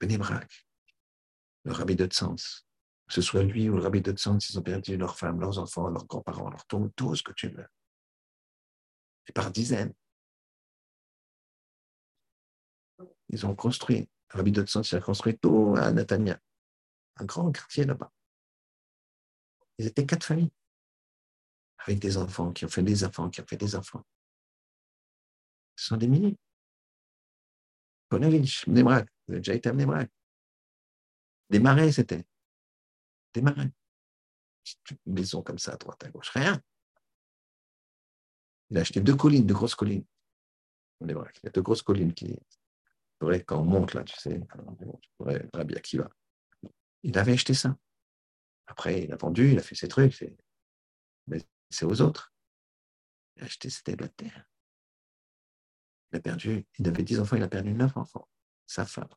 Benimrak, 0.00 0.66
le 1.64 1.72
rabbi 1.72 1.96
de 1.96 2.06
que 2.06 3.14
ce 3.14 3.22
soit 3.22 3.42
lui 3.42 3.68
ou 3.68 3.76
le 3.76 3.82
rabbi 3.82 4.02
de 4.02 4.12
ils 4.12 4.58
ont 4.58 4.62
perdu 4.62 4.96
leurs 4.96 5.18
femmes, 5.18 5.40
leurs 5.40 5.58
enfants, 5.58 5.88
leurs 5.88 6.06
grands-parents, 6.06 6.50
leurs 6.50 6.66
tout, 6.66 6.92
tout 6.94 7.14
ce 7.14 7.22
que 7.22 7.32
tu 7.32 7.48
veux. 7.48 7.66
Et 9.26 9.32
par 9.32 9.50
dizaines. 9.50 9.94
Ils 13.30 13.46
ont 13.46 13.54
construit, 13.54 14.08
rabbi 14.30 14.50
il 14.50 14.60
a 14.60 15.00
construit 15.00 15.38
tout 15.38 15.74
à 15.76 15.92
Natania, 15.92 16.40
un 17.16 17.24
grand 17.24 17.50
quartier 17.52 17.84
là-bas. 17.84 18.12
Ils 19.78 19.86
étaient 19.86 20.06
quatre 20.06 20.24
familles, 20.24 20.50
avec 21.78 21.98
des 21.98 22.16
enfants, 22.16 22.52
qui 22.52 22.64
ont 22.64 22.68
fait 22.68 22.82
des 22.82 23.04
enfants, 23.04 23.30
qui 23.30 23.40
ont 23.40 23.46
fait 23.46 23.56
des 23.56 23.76
enfants. 23.76 24.04
Ce 25.76 25.86
sont 25.86 25.96
des 25.96 26.08
milliers. 26.08 26.36
Ponevich, 28.08 28.66
Mnemrak, 28.66 29.08
vous 29.26 29.34
avez 29.34 29.40
déjà 29.40 29.54
été 29.54 29.68
à 29.68 29.72
Mnemrak. 29.72 30.10
Des 31.50 31.60
marais, 31.60 31.92
c'était. 31.92 32.24
Des 33.34 33.42
marais. 33.42 33.70
Une 35.06 35.14
maison 35.14 35.42
comme 35.42 35.58
ça, 35.58 35.72
à 35.72 35.76
droite, 35.76 36.02
à 36.04 36.10
gauche, 36.10 36.30
rien. 36.30 36.60
Il 38.70 38.78
a 38.78 38.80
acheté 38.80 39.00
deux 39.00 39.16
collines, 39.16 39.46
deux 39.46 39.54
grosses 39.54 39.74
collines. 39.74 40.04
Il 41.00 41.10
y 41.10 41.46
a 41.46 41.50
deux 41.50 41.62
grosses 41.62 41.82
collines 41.82 42.12
qui. 42.12 42.36
Vrai, 43.20 43.42
quand 43.42 43.60
on 43.60 43.64
monte 43.64 43.94
là, 43.94 44.04
tu 44.04 44.16
sais, 44.16 44.40
Rabbi 45.52 45.76
Akiva. 45.76 46.08
Il 47.02 47.18
avait 47.18 47.32
acheté 47.32 47.54
ça. 47.54 47.76
Après, 48.66 49.02
il 49.04 49.12
a 49.12 49.16
vendu, 49.16 49.52
il 49.52 49.58
a 49.58 49.62
fait 49.62 49.74
ses 49.74 49.88
trucs. 49.88 50.24
Mais 51.26 51.38
c'est 51.70 51.84
aux 51.84 52.00
autres. 52.00 52.32
Il 53.36 53.42
a 53.42 53.46
acheté, 53.46 53.70
c'était 53.70 53.96
de 53.96 54.02
la 54.02 54.08
terre. 54.08 54.46
Il 56.12 56.18
a 56.18 56.20
perdu, 56.20 56.66
il 56.78 56.88
avait 56.88 57.02
dix 57.02 57.18
enfants, 57.18 57.36
il 57.36 57.42
a 57.42 57.48
perdu 57.48 57.72
neuf 57.72 57.96
enfants. 57.96 58.28
Sa 58.66 58.86
femme, 58.86 59.08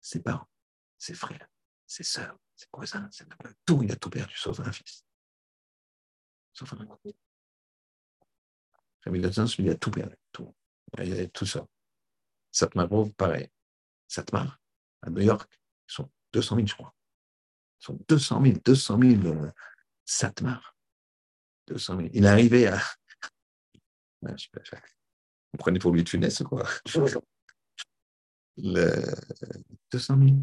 ses 0.00 0.22
parents, 0.22 0.48
ses 0.98 1.14
frères, 1.14 1.48
ses 1.86 2.02
sœurs, 2.02 2.38
ses 2.54 2.66
cousins, 2.70 3.08
ses 3.10 3.26
tout, 3.64 3.82
il 3.82 3.92
a 3.92 3.96
tout 3.96 4.10
perdu, 4.10 4.34
sauf 4.36 4.60
un 4.60 4.72
fils. 4.72 5.04
Sauf 6.52 6.72
un. 6.72 6.86
Rabbi 9.04 9.18
il 9.58 9.70
a 9.70 9.74
tout 9.76 9.90
perdu, 9.90 10.16
tout. 10.32 10.54
Il 10.98 11.20
a 11.20 11.28
tout 11.28 11.46
ça. 11.46 11.66
Satmarov, 12.56 13.12
pareil. 13.12 13.50
Satmar, 14.08 14.58
à 15.02 15.10
New 15.10 15.20
York, 15.20 15.52
ils 15.90 15.92
sont 15.92 16.10
200 16.32 16.56
000, 16.56 16.66
je 16.66 16.74
crois. 16.74 16.94
Ils 17.80 17.84
sont 17.84 17.98
200 18.08 18.42
000, 18.42 18.56
200 18.64 18.98
000 18.98 19.26
euh, 19.26 19.50
Satmar. 20.06 20.74
200 21.66 21.96
000. 21.98 22.08
Il 22.14 22.24
est 22.24 22.28
arrivé 22.28 22.66
à. 22.66 22.78
je 24.22 24.44
sais 24.44 24.48
pas, 24.52 24.78
vous 25.52 25.58
prenez 25.58 25.78
pour 25.78 25.92
lui 25.92 26.02
de 26.02 26.08
funeste, 26.08 26.44
quoi. 26.44 26.66
Le 28.56 29.04
200 29.90 30.18
000. 30.18 30.36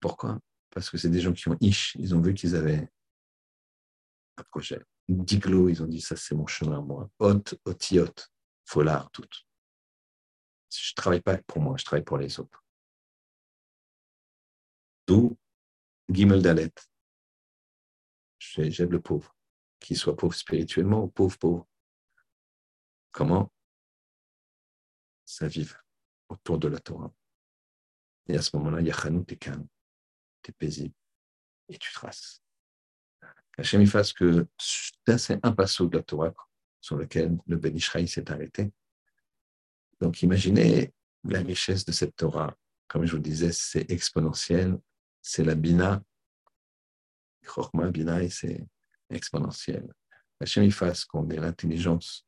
Pourquoi? 0.00 0.40
Parce 0.70 0.90
que 0.90 0.98
c'est 0.98 1.10
des 1.10 1.20
gens 1.20 1.32
qui 1.32 1.48
ont 1.48 1.56
ish. 1.60 1.94
Ils 2.00 2.12
ont 2.12 2.20
vu 2.20 2.34
qu'ils 2.34 2.56
avaient 2.56 2.90
un 4.36 4.42
projet. 4.50 4.80
Diglo, 5.08 5.68
ils 5.68 5.80
ont 5.80 5.86
dit 5.86 6.00
ça, 6.00 6.16
c'est 6.16 6.34
mon 6.34 6.48
chemin, 6.48 6.80
moi. 6.80 7.08
Hot, 7.20 7.44
otiot, 7.64 8.12
folard, 8.64 9.12
tout. 9.12 9.28
Je 10.78 10.94
travaille 10.94 11.20
pas 11.20 11.38
pour 11.38 11.60
moi, 11.60 11.76
je 11.78 11.84
travaille 11.84 12.04
pour 12.04 12.18
les 12.18 12.38
autres. 12.40 12.64
D'où 15.06 15.36
Gimel 16.08 16.42
Dalet. 16.42 16.72
J'aime 18.38 18.90
le 18.90 19.00
pauvre, 19.00 19.34
qu'il 19.80 19.96
soit 19.96 20.16
pauvre 20.16 20.34
spirituellement 20.34 21.04
ou 21.04 21.08
pauvre 21.08 21.38
pauvre. 21.38 21.68
Comment? 23.10 23.52
Ça 25.24 25.48
vive 25.48 25.76
autour 26.28 26.58
de 26.58 26.68
la 26.68 26.78
Torah. 26.78 27.12
Et 28.28 28.36
à 28.36 28.42
ce 28.42 28.56
moment-là, 28.56 28.80
Yachanou, 28.82 29.24
t'es 29.24 29.36
calme, 29.36 29.66
t'es 30.42 30.52
paisible 30.52 30.94
et 31.68 31.78
tu 31.78 31.92
traces. 31.92 32.42
Hachem 33.58 33.80
il 33.80 33.88
fasse 33.88 34.12
que 34.12 34.46
c'est 34.58 35.44
un 35.44 35.52
passo 35.52 35.86
de 35.86 35.96
la 35.96 36.02
Torah 36.02 36.34
sur 36.80 36.96
lequel 36.96 37.36
le 37.46 37.56
Ben 37.56 37.78
s'est 37.78 38.30
arrêté. 38.30 38.72
Donc 40.00 40.22
imaginez 40.22 40.92
la 41.24 41.40
richesse 41.40 41.84
de 41.84 41.92
cette 41.92 42.16
Torah. 42.16 42.54
Comme 42.88 43.04
je 43.04 43.12
vous 43.12 43.22
disais, 43.22 43.52
c'est 43.52 43.90
exponentiel. 43.90 44.78
C'est 45.22 45.44
la 45.44 45.54
Bina. 45.54 46.02
Chorma, 47.44 47.90
Bina, 47.90 48.28
c'est 48.28 48.66
exponentiel. 49.10 49.92
Hachem 50.40 50.64
il 50.64 50.72
fasse 50.72 51.04
qu'on 51.04 51.28
ait 51.30 51.36
l'intelligence 51.36 52.26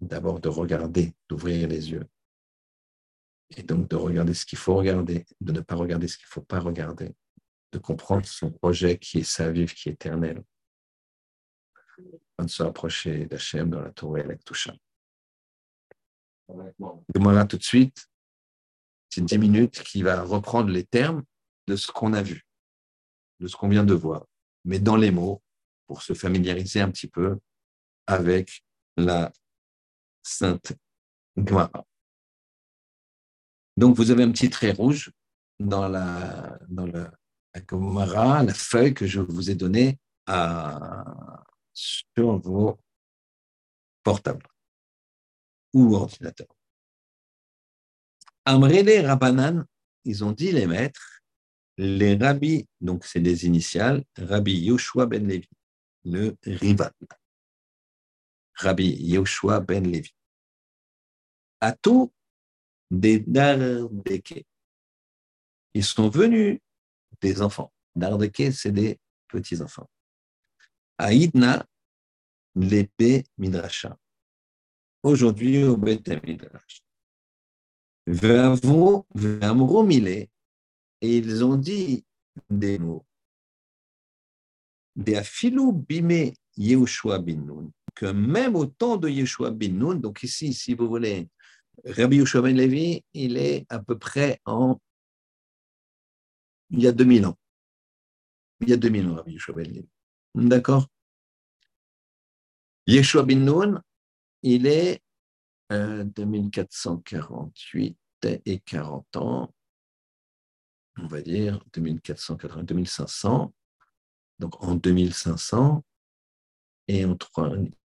d'abord 0.00 0.40
de 0.40 0.48
regarder, 0.48 1.14
d'ouvrir 1.28 1.68
les 1.68 1.92
yeux. 1.92 2.06
Et 3.56 3.62
donc 3.62 3.88
de 3.88 3.96
regarder 3.96 4.34
ce 4.34 4.44
qu'il 4.44 4.58
faut 4.58 4.74
regarder, 4.74 5.24
de 5.40 5.52
ne 5.52 5.60
pas 5.60 5.76
regarder 5.76 6.08
ce 6.08 6.16
qu'il 6.16 6.26
ne 6.26 6.32
faut 6.32 6.42
pas 6.42 6.58
regarder, 6.58 7.14
de 7.72 7.78
comprendre 7.78 8.26
son 8.26 8.50
projet 8.50 8.98
qui 8.98 9.18
est 9.18 9.24
sa 9.24 9.52
vie, 9.52 9.66
qui 9.66 9.90
est 9.90 9.92
éternel, 9.92 10.42
de 12.38 12.48
se 12.48 12.62
rapprocher 12.62 13.26
d'Hachem 13.26 13.70
dans 13.70 13.82
la 13.82 13.90
Torah 13.90 14.20
et 14.20 14.26
la 14.26 14.36
Toucha. 16.52 17.04
Demandera 17.14 17.44
tout 17.44 17.58
de 17.58 17.62
suite, 17.62 18.06
c'est 19.10 19.24
10 19.24 19.38
minutes 19.38 19.82
qui 19.82 20.02
va 20.02 20.22
reprendre 20.22 20.70
les 20.70 20.84
termes 20.84 21.22
de 21.66 21.76
ce 21.76 21.92
qu'on 21.92 22.12
a 22.12 22.22
vu, 22.22 22.46
de 23.40 23.46
ce 23.46 23.56
qu'on 23.56 23.68
vient 23.68 23.84
de 23.84 23.94
voir, 23.94 24.26
mais 24.64 24.78
dans 24.78 24.96
les 24.96 25.10
mots, 25.10 25.42
pour 25.86 26.02
se 26.02 26.14
familiariser 26.14 26.80
un 26.80 26.90
petit 26.90 27.08
peu 27.08 27.38
avec 28.06 28.64
la 28.96 29.32
Sainte 30.22 30.72
Gemara. 31.36 31.84
Donc, 33.76 33.96
vous 33.96 34.10
avez 34.10 34.22
un 34.22 34.32
petit 34.32 34.50
trait 34.50 34.72
rouge 34.72 35.12
dans 35.58 35.88
la, 35.88 36.58
dans 36.68 36.86
la, 36.86 37.12
la 37.54 38.42
la 38.42 38.54
feuille 38.54 38.94
que 38.94 39.06
je 39.06 39.20
vous 39.20 39.50
ai 39.50 39.54
donnée 39.54 39.98
à, 40.26 41.44
sur 41.74 42.38
vos 42.38 42.78
portables 44.02 44.46
ou 45.72 45.94
ordinateurs. 45.94 46.54
Amrele 48.44 49.06
Rabbanan, 49.06 49.64
ils 50.04 50.24
ont 50.24 50.32
dit 50.32 50.52
les 50.52 50.66
maîtres, 50.66 51.22
les 51.78 52.16
rabbis, 52.16 52.66
donc 52.80 53.04
c'est 53.04 53.20
des 53.20 53.46
initiales, 53.46 54.04
Rabbi 54.16 54.58
Yoshua 54.58 55.06
ben 55.06 55.26
Levi, 55.26 55.48
le 56.04 56.36
Rivan. 56.44 56.90
Rabbi 58.54 58.96
Yoshua 59.00 59.60
ben 59.60 59.90
Levi. 59.90 60.12
tout 61.80 62.12
des 62.90 63.20
Dardeke. 63.20 64.44
Ils 65.74 65.84
sont 65.84 66.10
venus 66.10 66.60
des 67.20 67.40
enfants. 67.40 67.72
Dardeke, 67.94 68.52
c'est 68.52 68.72
des 68.72 68.98
petits-enfants. 69.28 69.88
Aïdna, 70.98 71.66
l'épée 72.54 73.24
Midrasha. 73.38 73.98
Aujourd'hui, 75.02 75.64
au 75.64 75.76
Beth 75.76 76.08
Midrash. 76.24 76.82
Ve'avo, 78.06 79.06
ve'amro 79.14 79.88
et 81.02 81.16
ils 81.16 81.44
ont 81.44 81.56
dit 81.56 82.04
des 82.48 82.78
mots. 82.78 83.04
Des 84.94 85.16
afilou 85.16 85.72
bime 85.72 86.32
Yehoshua 86.56 87.18
bin 87.18 87.36
Nun, 87.36 87.70
que 87.94 88.06
même 88.06 88.56
au 88.56 88.66
temps 88.66 88.96
de 88.96 89.08
Yeshua 89.08 89.50
bin 89.50 89.72
Nun, 89.72 89.96
donc 89.96 90.22
ici, 90.22 90.52
si 90.52 90.74
vous 90.74 90.88
voulez, 90.88 91.28
Rabbi 91.84 92.18
Yoshua 92.18 92.42
ben 92.42 92.56
Levi, 92.56 93.02
il 93.14 93.36
est 93.36 93.66
à 93.68 93.80
peu 93.80 93.98
près 93.98 94.40
en. 94.44 94.78
Il 96.70 96.80
y 96.80 96.86
a 96.86 96.92
2000 96.92 97.26
ans. 97.26 97.38
Il 98.60 98.70
y 98.70 98.72
a 98.72 98.76
2000 98.76 99.08
ans, 99.08 99.14
Rabbi 99.16 99.32
Yoshua 99.32 99.54
ben 99.54 99.66
Levi. 99.66 99.88
D'accord? 100.34 100.86
Yeshua 102.86 103.22
bin 103.22 103.44
Nun, 103.44 103.82
il 104.42 104.66
est 104.66 105.02
euh, 105.72 106.04
2448 106.04 107.96
et 108.44 108.60
40 108.60 109.16
ans, 109.16 109.54
on 110.98 111.06
va 111.06 111.22
dire 111.22 111.64
2480, 111.72 112.64
2500. 112.64 113.52
Donc 114.38 114.62
en 114.62 114.74
2500, 114.74 115.84
et 116.88 117.04
en 117.04 117.16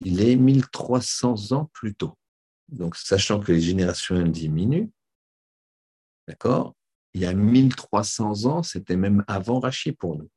il 0.00 0.20
est 0.20 0.36
1300 0.36 1.52
ans 1.52 1.70
plus 1.72 1.94
tôt. 1.94 2.16
Donc, 2.68 2.96
sachant 2.96 3.40
que 3.40 3.52
les 3.52 3.60
générations 3.60 4.22
diminuent, 4.26 4.90
d'accord, 6.26 6.74
il 7.14 7.22
y 7.22 7.26
a 7.26 7.32
1300 7.32 8.44
ans, 8.46 8.62
c'était 8.62 8.96
même 8.96 9.24
avant 9.26 9.60
Rachid 9.60 9.96
pour 9.96 10.16
nous. 10.18 10.30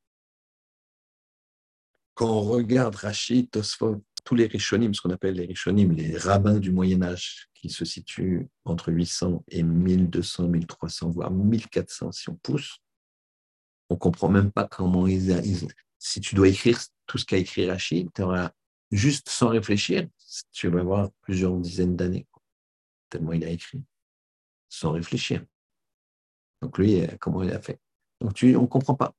Quand 2.14 2.30
on 2.30 2.42
regarde 2.42 2.96
Rachid, 2.96 3.50
Tosfot, 3.50 4.04
tous 4.30 4.36
les 4.36 4.46
Rishonim, 4.46 4.94
ce 4.94 5.02
qu'on 5.02 5.10
appelle 5.10 5.34
les 5.34 5.48
Rishonim, 5.48 5.92
les 5.92 6.16
rabbins 6.16 6.60
du 6.60 6.72
Moyen-Âge, 6.72 7.50
qui 7.56 7.68
se 7.68 7.84
situent 7.84 8.48
entre 8.64 8.92
800 8.92 9.44
et 9.48 9.64
1200, 9.64 10.50
1300, 10.50 11.10
voire 11.10 11.32
1400 11.32 12.12
si 12.12 12.30
on 12.30 12.36
pousse, 12.36 12.78
on 13.90 13.96
ne 13.96 14.00
comprend 14.00 14.30
même 14.30 14.52
pas 14.52 14.68
comment 14.68 15.08
ils, 15.08 15.36
Si 15.98 16.22
tu 16.22 16.36
dois 16.36 16.48
écrire 16.48 16.80
tout 17.08 17.18
ce 17.18 17.26
qu'a 17.26 17.38
écrit 17.38 17.68
Rachid, 17.68 18.10
tu 18.14 18.22
auras 18.22 18.52
juste 18.92 19.30
sans 19.30 19.48
réfléchir, 19.48 20.08
tu 20.52 20.68
vas 20.68 20.84
voir 20.84 21.10
plusieurs 21.22 21.58
dizaines 21.58 21.96
d'années, 21.96 22.28
tellement 23.10 23.34
il 23.34 23.44
a 23.44 23.50
écrit, 23.50 23.84
sans 24.70 24.92
réfléchir. 24.92 25.44
Donc 26.62 26.78
lui, 26.78 27.02
euh, 27.02 27.08
comment 27.20 27.42
il 27.42 27.50
a 27.50 27.60
fait? 27.60 27.80
Donc 28.22 28.36
tu, 28.36 28.56
on 28.56 28.62
ne 28.62 28.68
comprend 28.68 28.94
pas. 28.94 29.16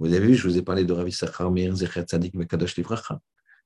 Vous 0.00 0.12
avez 0.12 0.26
vu, 0.26 0.34
je 0.34 0.48
vous 0.48 0.58
ai 0.58 0.62
parlé 0.62 0.84
de 0.84 0.92
Ravi 0.92 1.12
Sachar 1.12 1.48
Meir 1.52 1.76
Zechet 1.76 2.02
Tzadik 2.02 2.34
Mekadosh 2.34 2.74
Livracha, 2.74 3.20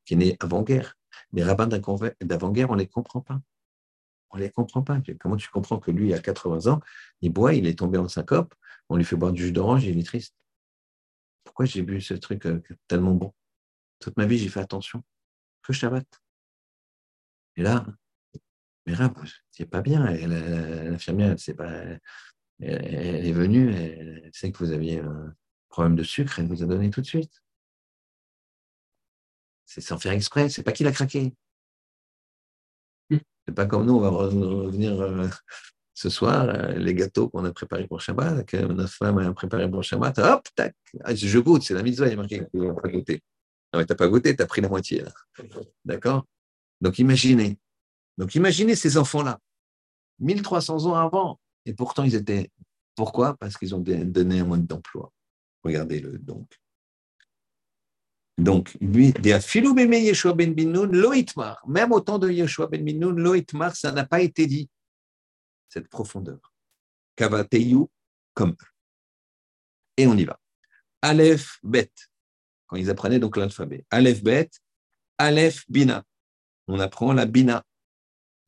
qui 0.06 0.14
est 0.14 0.16
né 0.16 0.36
avant-guerre. 0.40 0.96
Les 1.32 1.42
rabbins 1.42 1.66
d'avant-guerre, 1.66 2.70
on 2.70 2.74
ne 2.74 2.78
les 2.78 2.86
comprend 2.86 3.20
pas. 3.20 3.40
On 4.30 4.38
ne 4.38 4.42
les 4.42 4.50
comprend 4.50 4.82
pas. 4.82 5.00
Comment 5.20 5.36
tu 5.36 5.50
comprends 5.50 5.78
que 5.78 5.90
lui, 5.90 6.14
à 6.14 6.18
80 6.18 6.72
ans, 6.72 6.80
il 7.20 7.32
boit, 7.32 7.52
il 7.52 7.66
est 7.66 7.78
tombé 7.78 7.98
en 7.98 8.08
syncope, 8.08 8.54
on 8.88 8.96
lui 8.96 9.04
fait 9.04 9.16
boire 9.16 9.32
du 9.32 9.42
jus 9.42 9.52
d'orange 9.52 9.84
il 9.84 9.98
est 9.98 10.06
triste 10.06 10.34
Pourquoi 11.44 11.66
j'ai 11.66 11.82
bu 11.82 12.00
ce 12.00 12.14
truc 12.14 12.46
euh, 12.46 12.62
tellement 12.88 13.14
bon? 13.14 13.34
Toute 14.00 14.16
ma 14.16 14.26
vie, 14.26 14.38
j'ai 14.38 14.48
fait 14.48 14.60
attention 14.60 15.02
que 15.62 15.72
Shabbat. 15.72 16.06
Et 17.56 17.62
là, 17.62 17.86
mais 18.86 18.94
là, 18.94 19.12
c'est 19.50 19.66
pas 19.66 19.80
bien. 19.80 20.04
L'infirmière, 20.04 21.34
elle, 21.46 21.56
pas, 21.56 21.72
elle, 22.60 23.26
est 23.26 23.32
venue, 23.32 23.74
elle, 23.74 24.30
sait 24.32 24.52
que 24.52 24.58
vous 24.58 24.72
aviez 24.72 25.00
un 25.00 25.34
problème 25.68 25.96
de 25.96 26.02
sucre, 26.02 26.38
elle 26.38 26.46
vous 26.46 26.62
a 26.62 26.66
donné 26.66 26.90
tout 26.90 27.00
de 27.00 27.06
suite. 27.06 27.42
C'est 29.66 29.80
sans 29.80 29.98
faire 29.98 30.12
exprès, 30.12 30.48
c'est 30.48 30.62
pas 30.62 30.72
qu'il 30.72 30.86
a 30.86 30.92
craqué. 30.92 31.34
C'est 33.10 33.54
pas 33.54 33.66
comme 33.66 33.86
nous, 33.86 33.94
on 33.94 34.00
va 34.00 34.08
revenir 34.08 35.00
euh, 35.00 35.28
ce 35.94 36.10
soir, 36.10 36.48
euh, 36.48 36.72
les 36.72 36.94
gâteaux 36.94 37.28
qu'on 37.28 37.44
a 37.44 37.52
préparés 37.52 37.86
pour 37.86 38.00
Shabbat, 38.00 38.44
que 38.44 38.56
notre 38.56 38.92
femme 38.92 39.18
a 39.18 39.32
préparé 39.32 39.70
pour 39.70 39.84
Shabbat, 39.84 40.18
hop, 40.18 40.48
tac, 40.54 40.74
ah, 41.04 41.14
je 41.14 41.38
goûte, 41.38 41.62
c'est 41.62 41.74
la 41.74 41.82
mitzvah, 41.82 42.08
il 42.08 42.14
a 42.14 42.16
marqué 42.16 42.40
que 42.40 42.80
pas 42.80 42.88
goûter. 42.88 43.22
Non, 43.72 43.80
mais 43.80 43.86
tu 43.86 43.92
n'as 43.92 43.96
pas 43.96 44.08
goûté, 44.08 44.34
tu 44.34 44.42
as 44.42 44.46
pris 44.46 44.60
la 44.60 44.68
moitié. 44.68 45.04
D'accord? 45.84 46.26
Donc 46.80 46.98
imaginez. 46.98 47.58
Donc 48.18 48.34
imaginez 48.34 48.74
ces 48.74 48.98
enfants-là, 48.98 49.38
1300 50.18 50.86
ans 50.86 50.94
avant, 50.94 51.38
et 51.64 51.74
pourtant 51.74 52.04
ils 52.04 52.14
étaient. 52.14 52.50
Pourquoi? 52.94 53.36
Parce 53.36 53.56
qu'ils 53.58 53.74
ont 53.74 53.80
donné 53.80 54.40
un 54.40 54.44
mode 54.44 54.66
d'emploi. 54.66 55.12
Regardez-le 55.62 56.18
donc. 56.18 56.48
Donc, 58.38 58.76
Yeshua 58.80 60.34
ben 60.34 60.54
même 61.66 61.92
au 61.92 62.00
temps 62.00 62.18
de 62.18 62.30
Yeshua 62.30 62.66
ben 62.66 62.84
Binoun, 62.84 63.18
Loïtmar, 63.18 63.74
ça 63.74 63.92
n'a 63.92 64.04
pas 64.04 64.20
été 64.20 64.46
dit, 64.46 64.68
cette 65.68 65.88
profondeur. 65.88 66.52
Kavateyu, 67.16 67.86
comme 68.34 68.54
Et 69.96 70.06
on 70.06 70.14
y 70.14 70.24
va. 70.24 70.38
Aleph, 71.00 71.58
Bet 71.62 71.90
quand 72.66 72.76
ils 72.76 72.90
apprenaient 72.90 73.18
donc 73.18 73.36
l'alphabet. 73.36 73.84
Aleph 73.90 74.22
Bet, 74.22 74.50
Aleph 75.18 75.64
Bina. 75.68 76.04
On 76.66 76.80
apprend 76.80 77.12
la 77.12 77.26
Bina. 77.26 77.64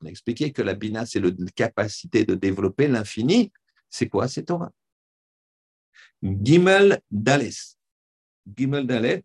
On 0.00 0.06
a 0.06 0.10
expliqué 0.10 0.52
que 0.52 0.62
la 0.62 0.74
Bina, 0.74 1.06
c'est 1.06 1.20
la 1.20 1.30
capacité 1.54 2.24
de 2.24 2.34
développer 2.34 2.88
l'infini. 2.88 3.52
C'est 3.88 4.08
quoi 4.08 4.28
C'est 4.28 4.44
Torah? 4.44 4.72
Gimel 6.22 7.00
Dales. 7.10 7.76
Gimel 8.56 8.86
Dalet, 8.86 9.24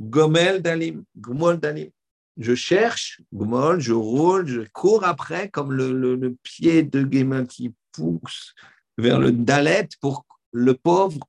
Gomel 0.00 0.62
Dalim, 0.62 1.04
Gmol 1.14 1.60
Dalim. 1.60 1.90
Je 2.38 2.54
cherche, 2.54 3.20
Gmol, 3.34 3.80
je 3.80 3.92
roule, 3.92 4.46
je 4.46 4.62
cours 4.72 5.04
après, 5.04 5.50
comme 5.50 5.72
le, 5.72 6.36
pied 6.42 6.82
de 6.82 7.02
Gimel 7.02 7.46
qui 7.46 7.74
pousse 7.92 8.54
vers 8.96 9.18
le 9.18 9.30
Dalet 9.30 9.88
pour 10.00 10.24
le 10.52 10.74
pauvre, 10.74 11.20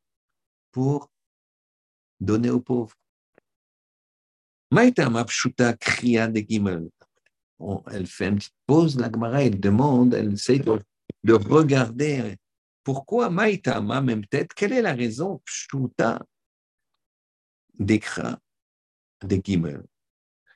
pour 0.71 1.11
donner 2.21 2.49
au 2.49 2.61
pauvre. 2.61 2.95
Maïta 4.71 5.09
Mapshuta 5.09 5.73
Kriya 5.73 6.29
de 6.29 6.39
Gimel. 6.39 6.89
Elle 7.91 8.07
fait 8.07 8.29
une 8.29 8.35
petite 8.37 8.55
pause, 8.65 8.97
la 8.97 9.11
Gemara, 9.11 9.43
elle 9.43 9.59
demande, 9.59 10.13
elle 10.13 10.33
essaie 10.33 10.59
de, 10.59 11.33
regarder 11.33 12.37
pourquoi 12.83 13.29
Maïtama, 13.29 14.01
même 14.01 14.25
tête, 14.25 14.53
quelle 14.53 14.71
est 14.71 14.81
la 14.81 14.93
raison? 14.93 15.41
Pshuta 15.45 16.21
d'écran 17.77 18.37
de 19.23 19.41
Gimel 19.43 19.83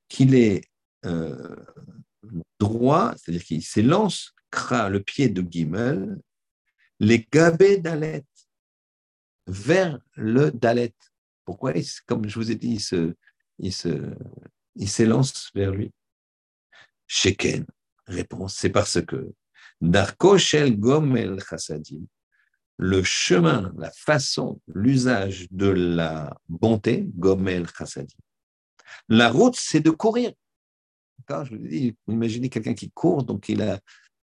Qu'il 0.08 0.36
est 0.36 0.64
euh, 1.06 1.56
droit, 2.60 3.14
c'est-à-dire 3.18 3.44
qu'il 3.44 3.64
s'élance, 3.64 4.34
le 4.90 5.00
pied 5.00 5.30
de 5.30 5.42
Gimel, 5.42 6.18
les 7.00 7.28
gabés 7.32 7.78
d'Alet, 7.78 8.24
vers 9.48 10.00
le 10.16 10.52
Dalet. 10.52 10.94
Pourquoi 11.44 11.74
Comme 12.08 12.28
je 12.28 12.36
vous 12.36 12.52
ai 12.52 12.56
dit, 12.56 12.74
il 12.74 12.80
se, 12.80 13.14
il 13.60 13.74
se, 13.74 14.14
il 14.76 14.90
s'élance 14.90 15.52
vers 15.54 15.72
lui? 15.72 15.92
Sheken, 17.08 17.66
réponse, 18.08 18.56
c'est 18.56 18.70
parce 18.70 19.02
que 19.02 19.34
Darko 19.82 20.38
Shel 20.38 20.80
Gomel 20.80 21.40
Chassadim, 21.48 22.06
le 22.78 23.04
chemin, 23.04 23.72
la 23.78 23.92
façon, 23.92 24.60
l'usage 24.68 25.48
de 25.52 25.68
la 25.68 26.36
bonté, 26.50 27.08
Gomel 27.16 27.68
Chassadim. 27.78 28.18
La 29.10 29.30
route, 29.30 29.56
c'est 29.56 29.80
de 29.80 29.92
courir. 29.92 30.32
Je 31.30 31.56
vous 31.56 31.68
dis, 31.68 31.96
imaginez 32.08 32.50
quelqu'un 32.50 32.74
qui 32.74 32.92
court, 32.92 33.24
donc 33.24 33.50
il 33.50 33.62
a 33.62 33.80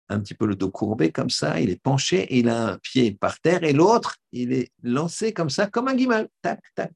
un 0.09 0.19
petit 0.19 0.33
peu 0.33 0.45
le 0.45 0.55
dos 0.55 0.71
courbé 0.71 1.11
comme 1.11 1.29
ça, 1.29 1.59
il 1.61 1.69
est 1.69 1.81
penché, 1.81 2.27
il 2.35 2.49
a 2.49 2.71
un 2.71 2.77
pied 2.79 3.13
par 3.13 3.39
terre, 3.39 3.63
et 3.63 3.73
l'autre, 3.73 4.17
il 4.31 4.51
est 4.51 4.71
lancé 4.81 5.33
comme 5.33 5.49
ça, 5.49 5.67
comme 5.67 5.87
un 5.87 5.95
guimal. 5.95 6.27
Tac, 6.41 6.61
tac. 6.75 6.93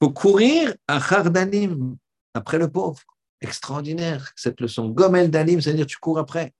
Il 0.00 0.06
faut 0.06 0.12
courir 0.12 0.74
à 0.86 0.96
Hardanim, 0.96 1.96
après 2.32 2.58
le 2.58 2.70
pauvre. 2.70 3.02
Extraordinaire, 3.40 4.32
cette 4.34 4.60
leçon. 4.60 4.88
Gomel 4.88 5.30
Dalim, 5.30 5.60
c'est-à-dire 5.60 5.86
tu 5.86 5.98
cours 5.98 6.18
après. 6.18 6.54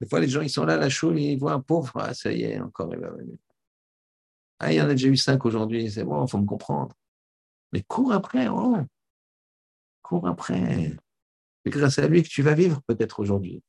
Des 0.00 0.08
fois, 0.08 0.20
les 0.20 0.28
gens, 0.28 0.40
ils 0.40 0.50
sont 0.50 0.64
là, 0.64 0.76
la 0.76 0.88
choule, 0.88 1.18
ils 1.18 1.38
voient 1.38 1.52
un 1.52 1.60
pauvre, 1.60 1.92
ah, 1.96 2.14
ça 2.14 2.32
y 2.32 2.44
est, 2.44 2.60
encore, 2.60 2.94
il 2.94 3.00
va 3.00 3.10
venir. 3.10 3.36
Ah, 4.60 4.72
il 4.72 4.76
y 4.76 4.80
en 4.80 4.88
a 4.88 4.90
déjà 4.90 5.08
eu 5.08 5.16
cinq 5.16 5.44
aujourd'hui, 5.44 5.90
c'est 5.90 6.04
bon, 6.04 6.24
il 6.24 6.30
faut 6.30 6.38
me 6.38 6.46
comprendre. 6.46 6.94
Mais 7.72 7.82
cours 7.82 8.12
après, 8.12 8.48
oh. 8.48 8.78
cours 10.02 10.26
après. 10.26 10.96
C'est 11.64 11.70
grâce 11.70 11.98
à 11.98 12.08
lui 12.08 12.22
que 12.22 12.28
tu 12.28 12.42
vas 12.42 12.54
vivre 12.54 12.80
peut-être 12.86 13.20
aujourd'hui. 13.20 13.62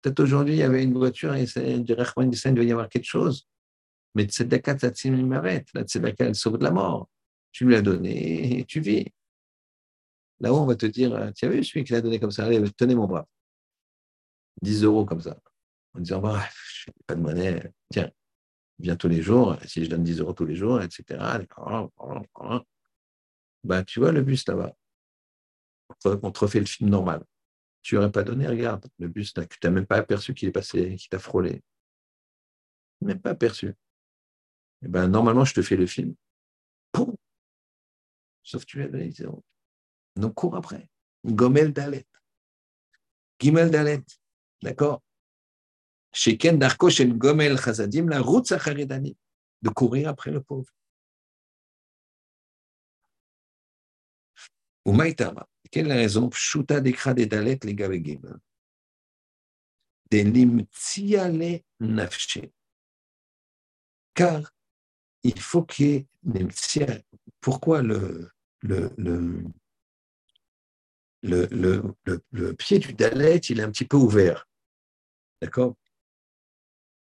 Peut-être 0.00 0.20
aujourd'hui, 0.20 0.54
il 0.54 0.58
y 0.58 0.62
avait 0.62 0.82
une 0.82 0.94
voiture 0.94 1.34
et 1.34 1.44
il 1.44 1.84
doit 1.84 2.64
y 2.64 2.72
avoir 2.72 2.88
quelque 2.88 3.04
chose. 3.04 3.46
Mais 4.14 4.24
Tzedaka 4.24 4.74
Tatsim 4.74 5.26
m'arrête. 5.26 5.68
La 5.74 5.84
Tzedaka, 5.84 6.26
elle 6.26 6.34
sauve 6.34 6.58
de 6.58 6.64
la 6.64 6.70
mort. 6.70 7.08
Tu 7.52 7.64
lui 7.64 7.74
as 7.76 7.82
donné 7.82 8.58
et 8.58 8.64
tu 8.64 8.80
vis. 8.80 9.06
Là-haut, 10.40 10.58
on 10.58 10.66
va 10.66 10.74
te 10.74 10.86
dire 10.86 11.32
Tu 11.34 11.44
as 11.46 11.48
vu 11.48 11.64
celui 11.64 11.84
qui 11.84 11.92
l'a 11.92 12.00
donné 12.00 12.18
comme 12.18 12.30
ça? 12.30 12.46
Allez, 12.46 12.62
tenez 12.72 12.94
mon 12.94 13.06
bras. 13.06 13.26
10 14.62 14.84
euros 14.84 15.04
comme 15.04 15.20
ça. 15.20 15.38
En 15.94 16.00
disant 16.00 16.20
bah, 16.20 16.42
Je 16.68 16.90
n'ai 16.90 16.94
pas 17.06 17.14
de 17.14 17.20
monnaie. 17.20 17.72
Tiens, 17.90 18.10
viens 18.78 18.96
tous 18.96 19.08
les 19.08 19.22
jours. 19.22 19.56
Si 19.66 19.84
je 19.84 19.90
donne 19.90 20.02
10 20.02 20.20
euros 20.20 20.32
tous 20.32 20.46
les 20.46 20.56
jours, 20.56 20.82
etc. 20.82 21.20
Bah, 23.64 23.84
tu 23.84 24.00
vois 24.00 24.12
le 24.12 24.22
bus 24.22 24.46
là-bas. 24.46 24.74
On 26.04 26.30
te 26.30 26.38
refait 26.38 26.60
le 26.60 26.66
film 26.66 26.90
normal 26.90 27.24
tu 27.82 27.96
n'aurais 27.96 28.12
pas 28.12 28.22
donné, 28.22 28.46
regarde, 28.46 28.86
le 28.98 29.08
bus, 29.08 29.34
tu 29.34 29.40
n'as 29.64 29.70
même 29.70 29.86
pas 29.86 29.96
aperçu 29.96 30.34
qu'il 30.34 30.48
est 30.48 30.52
passé, 30.52 30.96
qu'il 30.96 31.08
t'a 31.08 31.18
frôlé. 31.18 31.62
Même 33.00 33.20
pas 33.20 33.30
aperçu. 33.30 33.74
Eh 34.84 34.88
ben, 34.88 35.08
normalement, 35.08 35.44
je 35.44 35.54
te 35.54 35.62
fais 35.62 35.76
le 35.76 35.86
film. 35.86 36.14
Sauf 38.44 38.64
que 38.64 38.70
tu 38.70 38.82
as 38.82 38.88
donné 38.88 39.10
zéro. 39.10 39.44
Donc, 40.16 40.34
cours 40.34 40.56
après. 40.56 40.88
Gomel 41.24 41.72
Dalet. 41.72 42.06
Gimel 43.40 43.70
Dalet. 43.70 44.04
D'accord? 44.62 45.02
Sheken 46.12 46.58
Darko 46.58 46.90
Shel 46.90 47.16
Gomel 47.16 47.58
Chazadim, 47.58 48.08
la 48.08 48.20
route 48.20 48.46
Sacharedani. 48.46 49.16
De 49.62 49.70
courir 49.70 50.08
après 50.08 50.30
le 50.30 50.42
pauvre. 50.42 50.72
Ou 54.84 54.92
Maïtama. 54.92 55.46
Quelle 55.70 55.86
est 55.86 55.88
la 55.88 55.94
raison? 55.96 56.28
Pshuta 56.28 56.80
dekra 56.80 57.14
de 57.14 57.24
dalet 57.24 57.58
les 57.62 57.74
gavegim. 57.74 58.20
Des 60.10 60.24
nafshe. 61.80 62.40
Car 64.14 64.52
il 65.22 65.40
faut 65.40 65.62
qu'il 65.62 65.86
y 65.86 66.38
ait 66.38 67.04
Pourquoi 67.40 67.80
le, 67.80 68.30
le, 68.60 68.90
le, 68.98 69.44
le, 71.22 71.48
le, 72.04 72.20
le, 72.32 72.54
pied 72.54 72.78
du 72.78 72.92
dalet, 72.92 73.38
il 73.38 73.60
est 73.60 73.62
un 73.62 73.70
petit 73.70 73.86
peu 73.86 73.96
ouvert. 73.96 74.46
D'accord? 75.40 75.76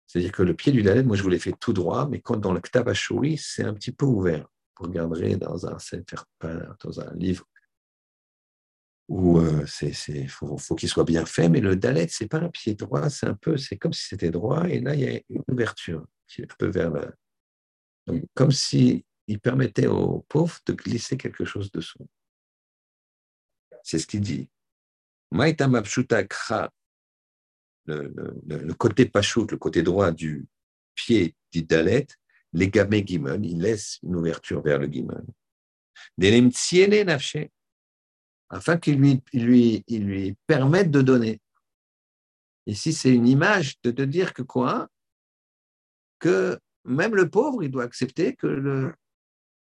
C'est-à-dire 0.06 0.32
que 0.32 0.42
le 0.42 0.54
pied 0.54 0.72
du 0.72 0.82
dalet, 0.82 1.02
moi 1.02 1.16
je 1.16 1.22
vous 1.22 1.30
l'ai 1.30 1.38
fait 1.38 1.54
tout 1.58 1.72
droit, 1.72 2.06
mais 2.08 2.20
quand 2.20 2.36
dans 2.36 2.52
le 2.52 2.60
Ktab 2.60 2.92
c'est 2.92 3.64
un 3.64 3.72
petit 3.72 3.92
peu 3.92 4.04
ouvert. 4.04 4.46
Vous 4.78 4.86
regarderez 4.86 5.36
dans 5.36 5.66
un, 5.66 5.76
dans 6.82 7.00
un 7.00 7.14
livre 7.14 7.46
où 9.08 9.38
euh, 9.38 9.66
c'est, 9.66 9.92
faut, 10.28 10.56
qu'il 10.74 10.88
soit 10.88 11.04
bien 11.04 11.26
fait, 11.26 11.48
mais 11.48 11.60
le 11.60 11.76
dalet, 11.76 12.06
c'est 12.08 12.28
pas 12.28 12.38
un 12.38 12.48
pied 12.48 12.74
droit, 12.74 13.10
c'est 13.10 13.26
un 13.26 13.34
peu, 13.34 13.56
c'est 13.56 13.76
comme 13.76 13.92
si 13.92 14.06
c'était 14.08 14.30
droit, 14.30 14.68
et 14.68 14.80
là, 14.80 14.94
il 14.94 15.00
y 15.00 15.08
a 15.08 15.20
une 15.28 15.42
ouverture 15.50 16.06
un 16.38 16.54
peu 16.58 16.68
vers 16.68 16.90
le, 16.90 17.12
donc, 18.06 18.24
comme 18.34 18.50
si 18.50 19.04
il 19.26 19.38
permettait 19.38 19.86
aux 19.86 20.24
pauvres 20.28 20.58
de 20.66 20.72
glisser 20.72 21.16
quelque 21.16 21.44
chose 21.44 21.70
dessous. 21.70 22.06
C'est 23.82 23.98
ce 23.98 24.06
qu'il 24.06 24.20
dit. 24.20 24.48
Le, 27.86 28.12
le, 28.46 28.58
le, 28.58 28.74
côté 28.74 29.06
pachout, 29.06 29.46
le 29.50 29.56
côté 29.56 29.82
droit 29.82 30.12
du 30.12 30.46
pied 30.94 31.34
du 31.50 31.62
dalet, 31.62 32.06
les 32.52 32.68
gamé 32.68 33.04
gimon, 33.04 33.42
il 33.42 33.60
laisse 33.60 33.98
une 34.02 34.14
ouverture 34.14 34.62
vers 34.62 34.78
le 34.78 34.86
gimon. 34.86 35.26
Afin 38.52 38.76
qu'il 38.76 38.98
lui, 38.98 39.22
lui, 39.32 39.82
il 39.88 40.04
lui 40.04 40.36
permette 40.46 40.90
de 40.90 41.00
donner. 41.00 41.40
Ici, 42.66 42.92
c'est 42.92 43.12
une 43.12 43.26
image 43.26 43.80
de 43.82 43.90
te 43.90 44.02
dire 44.02 44.34
que 44.34 44.42
quoi? 44.42 44.88
Que 46.20 46.60
même 46.84 47.16
le 47.16 47.28
pauvre, 47.28 47.64
il 47.64 47.70
doit 47.70 47.84
accepter 47.84 48.36
que, 48.36 48.46
le, 48.46 48.94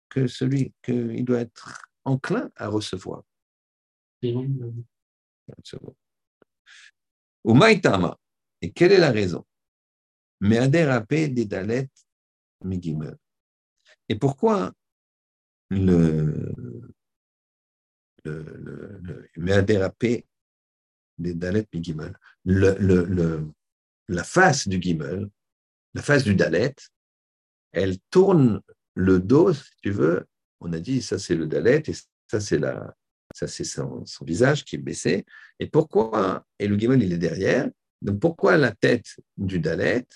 que 0.09 0.29
celui, 0.29 0.73
qu'il 0.83 1.25
doit 1.25 1.41
être 1.41 1.83
enclin 2.05 2.49
à 2.57 2.69
recevoir. 2.69 3.25
Ou 7.45 7.55
maïtama. 7.55 8.17
Et 8.63 8.71
quelle 8.73 8.93
est 8.93 8.99
la 8.99 9.11
raison? 9.11 9.45
Mais 10.41 10.69
des 10.69 11.45
dalet 11.45 11.89
migimel. 12.63 13.17
Et 14.09 14.15
pourquoi 14.15 14.73
le, 15.71 16.55
le, 18.27 19.01
le, 19.03 19.29
le 19.35 20.13
des 21.19 21.35
Dalet 21.35 21.67
Gimel, 21.73 22.19
le, 22.45 23.47
la 24.09 24.25
face 24.25 24.69
du 24.69 24.81
Gimel, 24.81 25.31
la 25.95 26.03
face 26.03 26.25
du 26.25 26.35
Dalet, 26.35 26.75
elle 27.73 27.99
tourne 28.11 28.61
le 28.95 29.19
dos, 29.19 29.53
si 29.53 29.71
tu 29.83 29.91
veux. 29.91 30.27
On 30.61 30.73
a 30.73 30.79
dit 30.79 31.03
ça 31.03 31.19
c'est 31.19 31.35
le 31.35 31.47
Dalet 31.47 31.83
et 31.87 31.93
ça 32.31 32.41
c'est 32.41 32.59
la, 32.59 32.95
ça 33.35 33.47
c'est 33.47 33.65
son, 33.65 34.05
visage 34.23 34.65
qui 34.65 34.77
est 34.77 34.79
baissé. 34.79 35.25
Et 35.59 35.69
pourquoi 35.69 36.45
Et 36.59 36.69
le 36.69 36.77
Gimel 36.77 37.03
il 37.03 37.13
est 37.13 37.19
derrière. 37.19 37.69
Donc 38.03 38.21
pourquoi 38.21 38.57
la 38.57 38.73
tête 38.73 39.17
du 39.37 39.59
Dalet, 39.59 40.07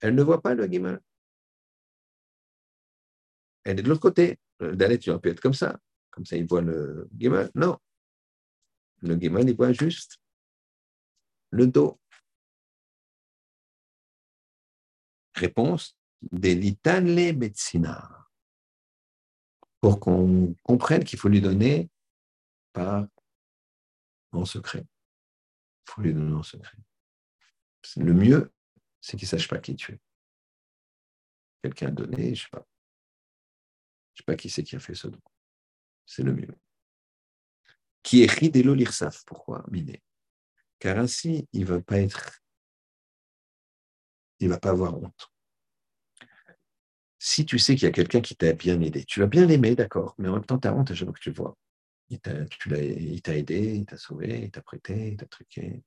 elle 0.00 0.14
ne 0.14 0.22
voit 0.22 0.40
pas 0.40 0.54
le 0.54 0.66
Gimel 0.66 1.00
Elle 3.64 3.78
est 3.78 3.82
de 3.82 3.88
l'autre 3.88 4.00
côté. 4.00 4.38
Le 4.58 4.76
Dalet 4.76 4.96
il 4.96 5.10
aurait 5.10 5.20
pu 5.20 5.30
être 5.30 5.40
comme 5.40 5.54
ça. 5.54 5.78
Comme 6.12 6.26
ça, 6.26 6.36
il 6.36 6.46
voit 6.46 6.60
le 6.60 7.08
Gimel. 7.16 7.50
Non. 7.54 7.78
Le 9.00 9.16
Gimel, 9.16 9.48
il 9.48 9.56
voit 9.56 9.72
juste 9.72 10.18
le 11.50 11.66
dos. 11.66 11.98
Réponse 15.34 15.96
des 16.30 16.54
litanle 16.54 17.34
médecina. 17.36 18.28
Pour 19.80 19.98
qu'on 19.98 20.54
comprenne 20.62 21.02
qu'il 21.02 21.18
faut 21.18 21.28
lui 21.28 21.40
donner 21.40 21.90
par 22.72 23.06
en 24.32 24.44
secret. 24.44 24.84
Il 25.86 25.90
faut 25.90 26.02
lui 26.02 26.14
donner 26.14 26.34
en 26.34 26.42
secret. 26.42 26.78
Le 27.96 28.12
mieux, 28.12 28.52
c'est 29.00 29.16
qu'il 29.16 29.26
ne 29.26 29.30
sache 29.30 29.48
pas 29.48 29.58
qui 29.58 29.74
tu 29.74 29.92
es. 29.92 30.00
Quelqu'un 31.62 31.88
a 31.88 31.90
donné, 31.90 32.26
je 32.26 32.30
ne 32.30 32.34
sais 32.34 32.48
pas, 32.50 32.66
Je 34.14 34.14
ne 34.14 34.16
sais 34.18 34.24
pas 34.24 34.36
qui 34.36 34.50
c'est 34.50 34.62
qui 34.62 34.76
a 34.76 34.78
fait 34.78 34.94
ce 34.94 35.08
don. 35.08 35.20
C'est 36.06 36.22
le 36.22 36.34
mieux. 36.34 36.54
Qui 38.02 38.22
est 38.22 38.30
ridelo 38.30 38.74
l'irsaf. 38.74 39.24
Pourquoi 39.24 39.64
Miné? 39.70 40.02
Car 40.78 40.98
ainsi, 40.98 41.48
il 41.52 41.60
ne 41.60 41.66
va 41.66 41.80
pas 41.80 41.98
être. 42.00 42.40
Il 44.40 44.48
ne 44.48 44.52
va 44.52 44.58
pas 44.58 44.70
avoir 44.70 44.98
honte. 45.00 45.28
Si 47.18 47.46
tu 47.46 47.60
sais 47.60 47.76
qu'il 47.76 47.84
y 47.84 47.88
a 47.88 47.92
quelqu'un 47.92 48.20
qui 48.20 48.34
t'a 48.34 48.52
bien 48.52 48.80
aidé, 48.80 49.04
tu 49.04 49.20
vas 49.20 49.26
bien 49.26 49.46
l'aimer, 49.46 49.76
d'accord, 49.76 50.16
mais 50.18 50.28
en 50.28 50.32
même 50.32 50.44
temps, 50.44 50.58
tu 50.58 50.66
as 50.66 50.74
honte 50.74 50.90
à 50.90 50.94
chaque 50.94 51.06
fois 51.06 51.14
que 51.14 51.20
tu 51.20 51.30
le 51.30 51.36
vois. 51.36 51.56
Il 52.10 52.20
t'a 52.20 53.36
aidé, 53.36 53.76
il 53.76 53.86
t'a 53.86 53.96
sauvé, 53.96 54.40
il 54.42 54.50
t'a 54.50 54.60
prêté, 54.60 55.10
il 55.12 55.16
t'a 55.16 55.26
truqué. 55.26 55.84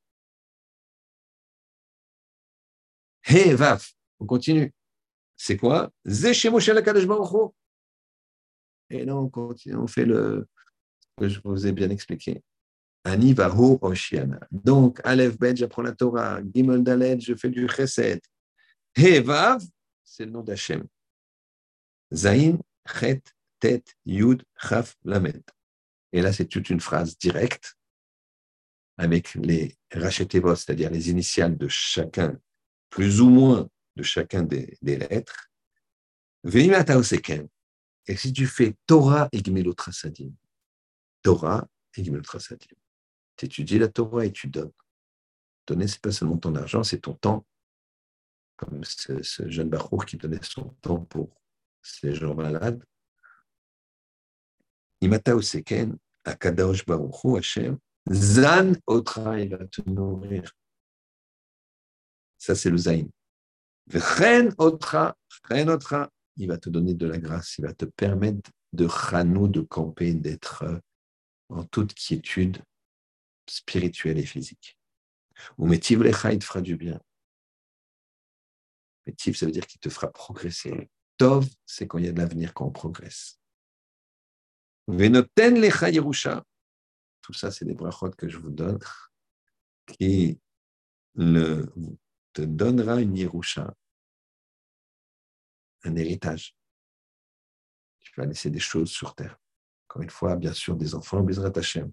Hé, 3.26 3.50
hey, 3.50 3.54
Vaf, 3.54 3.94
on 4.20 4.26
continue. 4.26 4.74
C'est 5.36 5.58
quoi? 5.58 5.92
Et 8.90 9.06
non, 9.06 9.20
on 9.20 9.30
continue, 9.30 9.76
on 9.76 9.88
fait 9.88 10.06
le 10.06 10.48
que 11.18 11.30
je 11.30 11.40
vous 11.44 11.66
ai 11.66 11.72
bien 11.72 11.90
expliqué. 11.90 12.42
Ani 13.04 13.36
Oshiana. 13.82 14.40
Donc, 14.52 15.00
Aleph 15.04 15.38
Bet, 15.38 15.56
j'apprends 15.56 15.84
la 15.84 15.94
Torah. 15.94 16.40
Gimel 16.54 16.84
Dalet, 16.84 17.20
je 17.20 17.36
fais 17.36 17.50
du 17.50 17.68
Chesed. 17.70 18.20
He 18.98 19.20
Vav, 19.20 19.62
c'est 20.04 20.26
le 20.26 20.32
nom 20.32 20.42
d'Hachem. 20.42 20.86
Zain, 22.14 22.58
Chet, 23.00 23.22
Tet, 23.60 23.84
Yud, 24.06 24.44
Chaf, 24.58 24.96
Lamed. 25.04 25.44
Et 26.14 26.22
là, 26.22 26.34
c'est 26.34 26.46
toute 26.46 26.70
une 26.70 26.80
phrase 26.80 27.18
directe 27.18 27.76
avec 28.98 29.34
les 29.36 29.76
rachetevos, 29.92 30.56
c'est-à-dire 30.56 30.90
les 30.90 31.10
initiales 31.10 31.58
de 31.58 31.68
chacun, 31.68 32.40
plus 32.90 33.22
ou 33.22 33.30
moins 33.30 33.68
de 33.96 34.04
chacun 34.04 34.44
des, 34.44 34.78
lettres. 34.82 35.50
Et 38.08 38.16
si 38.16 38.32
tu 38.32 38.46
fais 38.46 38.76
Torah 38.86 39.30
et 39.32 39.42
Gmelotrasadim, 39.42 40.32
Torah 41.22 41.68
et 41.96 42.04
Gmelotrasadim, 42.04 42.76
tu 43.36 43.46
étudies 43.46 43.80
la 43.80 43.88
Torah 43.88 44.26
et 44.26 44.32
tu 44.32 44.48
donnes. 44.48 44.72
Donner, 45.68 45.88
ce 45.88 45.96
n'est 45.96 46.02
pas 46.02 46.12
seulement 46.12 46.38
ton 46.38 46.56
argent, 46.56 46.84
c'est 46.84 47.00
ton 47.00 47.16
temps. 47.16 47.46
Comme 48.56 48.84
ce, 48.84 49.50
jeune 49.50 49.70
Bachour 49.70 50.06
qui 50.06 50.18
donnait 50.18 50.40
son 50.42 50.70
temps 50.82 51.02
pour 51.02 51.36
ces 51.82 52.14
gens 52.14 52.36
malades. 52.36 52.84
Imata 55.02 55.36
Oseken, 55.36 55.98
Akadosh 56.24 56.86
Baruchu, 56.86 57.38
Hashem, 57.38 57.78
Zan 58.12 58.74
Otra, 58.86 59.40
il 59.40 59.50
va 59.50 59.66
te 59.66 59.82
nourrir. 59.90 60.52
Ça, 62.38 62.56
c'est 62.56 62.70
le 62.70 62.78
Zain. 62.78 63.08
Ren 63.92 64.50
Otra, 64.58 65.18
Ren 65.50 65.68
Otra, 65.70 66.12
il 66.38 66.48
va 66.48 66.58
te 66.58 66.70
donner 66.70 66.94
de 66.94 67.08
la 67.08 67.18
grâce, 67.18 67.58
il 67.58 67.66
va 67.66 67.74
te 67.74 67.86
permettre 67.86 68.52
de 68.74 68.88
chanou, 68.88 69.48
de 69.48 69.62
camper, 69.62 70.14
d'être 70.14 70.82
en 71.50 71.64
toute 71.64 71.94
quiétude 71.94 72.62
spirituelle 73.48 74.18
et 74.18 74.26
physique. 74.26 74.78
Ou 75.58 75.68
Metiv 75.68 76.02
Lecha, 76.02 76.34
il 76.34 76.40
te 76.40 76.46
fera 76.46 76.62
du 76.62 76.76
bien. 76.76 77.00
Metiv, 79.06 79.36
ça 79.36 79.46
veut 79.46 79.52
dire 79.52 79.68
qu'il 79.68 79.80
te 79.80 79.90
fera 79.90 80.12
progresser. 80.12 80.90
Tov, 81.18 81.48
c'est 81.66 81.88
quand 81.88 81.98
il 82.00 82.06
y 82.06 82.10
a 82.10 82.12
de 82.12 82.18
l'avenir, 82.18 82.54
quand 82.54 82.66
on 82.66 82.72
progresse. 82.72 83.40
Venoten 84.88 85.60
Lecha 85.60 85.90
Yerusha. 85.90 86.44
Tout 87.22 87.34
ça, 87.34 87.52
c'est 87.52 87.66
des 87.66 87.74
brachot 87.74 88.12
que 88.12 88.30
je 88.30 88.38
vous 88.38 88.52
donne, 88.52 88.80
qui 89.88 90.40
te 91.16 92.42
donnera 92.42 93.02
une 93.02 93.18
Yerusha, 93.18 93.74
un 95.86 95.96
héritage. 95.96 96.56
Tu 98.00 98.12
vas 98.18 98.26
laisser 98.26 98.50
des 98.50 98.60
choses 98.60 98.90
sur 98.90 99.16
terre. 99.16 99.38
Encore 99.88 100.02
une 100.02 100.10
fois, 100.10 100.36
bien 100.36 100.54
sûr, 100.54 100.76
des 100.76 100.96
enfants, 100.96 101.22
Bezrat 101.22 101.52
Hashem, 101.56 101.92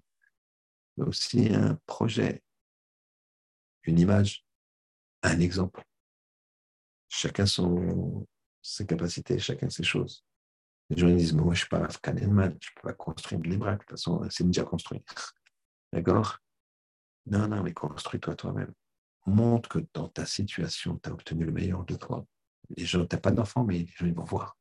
mais 0.97 1.05
aussi 1.05 1.53
un 1.55 1.79
projet, 1.87 2.43
une 3.85 3.99
image, 3.99 4.45
un 5.23 5.41
exemple. 5.41 5.83
Chacun 7.09 7.47
son, 7.47 8.27
ses 8.63 8.87
capacités, 8.87 9.39
chacun 9.39 9.69
ses 9.69 9.85
choses. 9.85 10.25
Les 10.91 10.97
gens 10.99 11.15
disent, 11.15 11.33
moi, 11.33 11.47
je 11.47 11.51
ne 11.51 11.57
suis 11.57 11.69
pas 11.69 11.85
Afghanistan, 11.85 12.29
je 12.61 12.71
ne 12.71 12.75
peux 12.75 12.83
pas 12.83 12.93
construire 12.95 13.41
de 13.41 13.49
l'Ibrac, 13.49 13.81
de 13.81 13.85
toute 13.85 13.91
façon, 13.91 14.27
c'est 14.31 14.45
déjà 14.45 14.65
construit. 14.65 15.03
D'accord? 15.93 16.39
Non, 17.27 17.49
non, 17.49 17.63
mais 17.63 17.73
construis-toi 17.73 18.35
toi-même. 18.35 18.73
Montre 19.27 19.69
que 19.69 19.79
dans 19.95 20.09
ta 20.09 20.27
situation, 20.27 20.99
tu 20.99 21.09
as 21.09 21.13
obtenu 21.13 21.45
le 21.45 21.53
meilleur 21.53 21.85
de 21.85 21.95
toi. 21.95 22.27
Les 22.77 22.87
gens, 22.87 23.07
tu 23.07 23.15
n'as 23.15 23.21
pas 23.21 23.31
d'enfants, 23.31 23.65
mais 23.65 23.79
les 23.79 23.87
gens, 23.87 24.07
ils 24.07 24.15
vont 24.15 24.25
voir. 24.25 24.57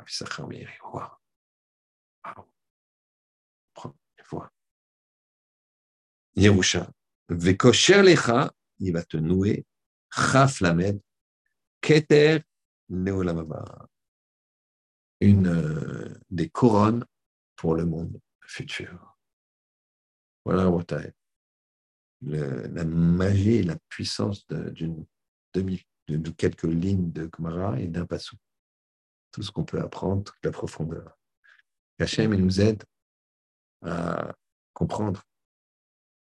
Ils 0.00 0.66
vont 0.82 0.90
voir. 0.90 1.20
Ils 4.18 4.24
voir. 4.30 4.50
Yerusha. 6.34 6.90
Vekosher 7.28 8.02
lecha, 8.02 8.52
il 8.78 8.92
va 8.92 9.02
te 9.02 9.16
nouer. 9.16 9.64
Chaf 10.10 10.60
lamed. 10.60 11.00
Keter 11.80 12.42
neolamaba. 12.88 13.88
Une 15.20 15.46
euh, 15.46 16.20
des 16.30 16.48
couronnes 16.50 17.04
pour 17.56 17.74
le 17.74 17.84
monde 17.84 18.20
futur. 18.46 19.16
Voilà, 20.44 20.66
Rotaï. 20.66 21.12
La 22.22 22.84
magie 22.84 23.56
et 23.56 23.62
la 23.62 23.76
puissance 23.88 24.46
d'une 24.48 25.04
demi 25.54 25.84
de 26.08 26.30
quelques 26.30 26.64
lignes 26.64 27.12
de 27.12 27.30
Gemara 27.34 27.78
et 27.80 27.88
d'un 27.88 28.06
passou. 28.06 28.36
Tout 29.30 29.42
ce 29.42 29.50
qu'on 29.50 29.64
peut 29.64 29.80
apprendre, 29.80 30.24
toute 30.24 30.44
la 30.44 30.50
profondeur. 30.50 31.18
Hachem, 31.98 32.34
il 32.34 32.44
nous 32.44 32.60
aide 32.60 32.84
à 33.82 34.34
comprendre 34.72 35.22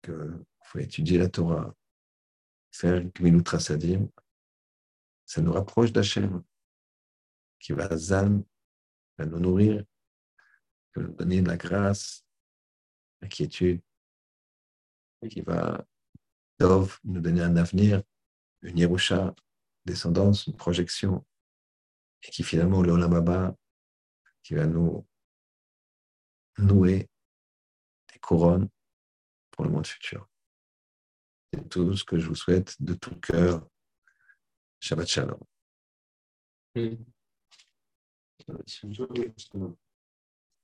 qu'il 0.04 0.44
faut 0.64 0.80
étudier 0.80 1.18
la 1.18 1.30
Torah, 1.30 1.74
faire 2.72 3.04
Gmilut 3.04 3.44
Trasadim, 3.44 4.08
ça 5.26 5.42
nous 5.42 5.54
rapproche 5.54 5.92
d'Hachem, 5.92 6.44
qui 7.60 7.74
va 7.74 7.90
nous 7.90 9.40
nourrir, 9.40 9.84
qui 10.94 11.00
va 11.00 11.08
nous 11.08 11.14
donner 11.14 11.42
de 11.42 11.48
la 11.48 11.58
grâce, 11.58 12.26
la 13.22 13.28
quiétude, 13.28 13.82
qui 15.30 15.42
va 15.42 15.86
nous 16.60 17.22
donner 17.22 17.42
un 17.42 17.56
avenir, 17.56 18.04
une 18.62 18.78
Yerusha, 18.78 19.34
descendance, 19.86 20.48
une 20.48 20.56
projection, 20.56 21.26
et 22.24 22.32
qui 22.32 22.44
finalement, 22.44 22.82
le 22.82 22.92
Olamaba, 22.92 23.56
qui 24.44 24.54
va 24.54 24.66
nous 24.66 25.08
nouer 26.58 27.10
des 28.14 28.20
couronnes 28.20 28.70
pour 29.52 29.66
le 29.66 29.72
monde 29.72 29.88
futur. 29.88 30.28
C'est 31.54 31.68
tout 31.70 31.96
ce 31.96 32.04
que 32.04 32.18
je 32.18 32.28
vous 32.28 32.36
souhaite 32.36 32.82
de 32.82 32.94
tout 32.94 33.16
cœur. 33.20 33.68
Shabbat 34.80 35.08
Shalom. 35.08 35.40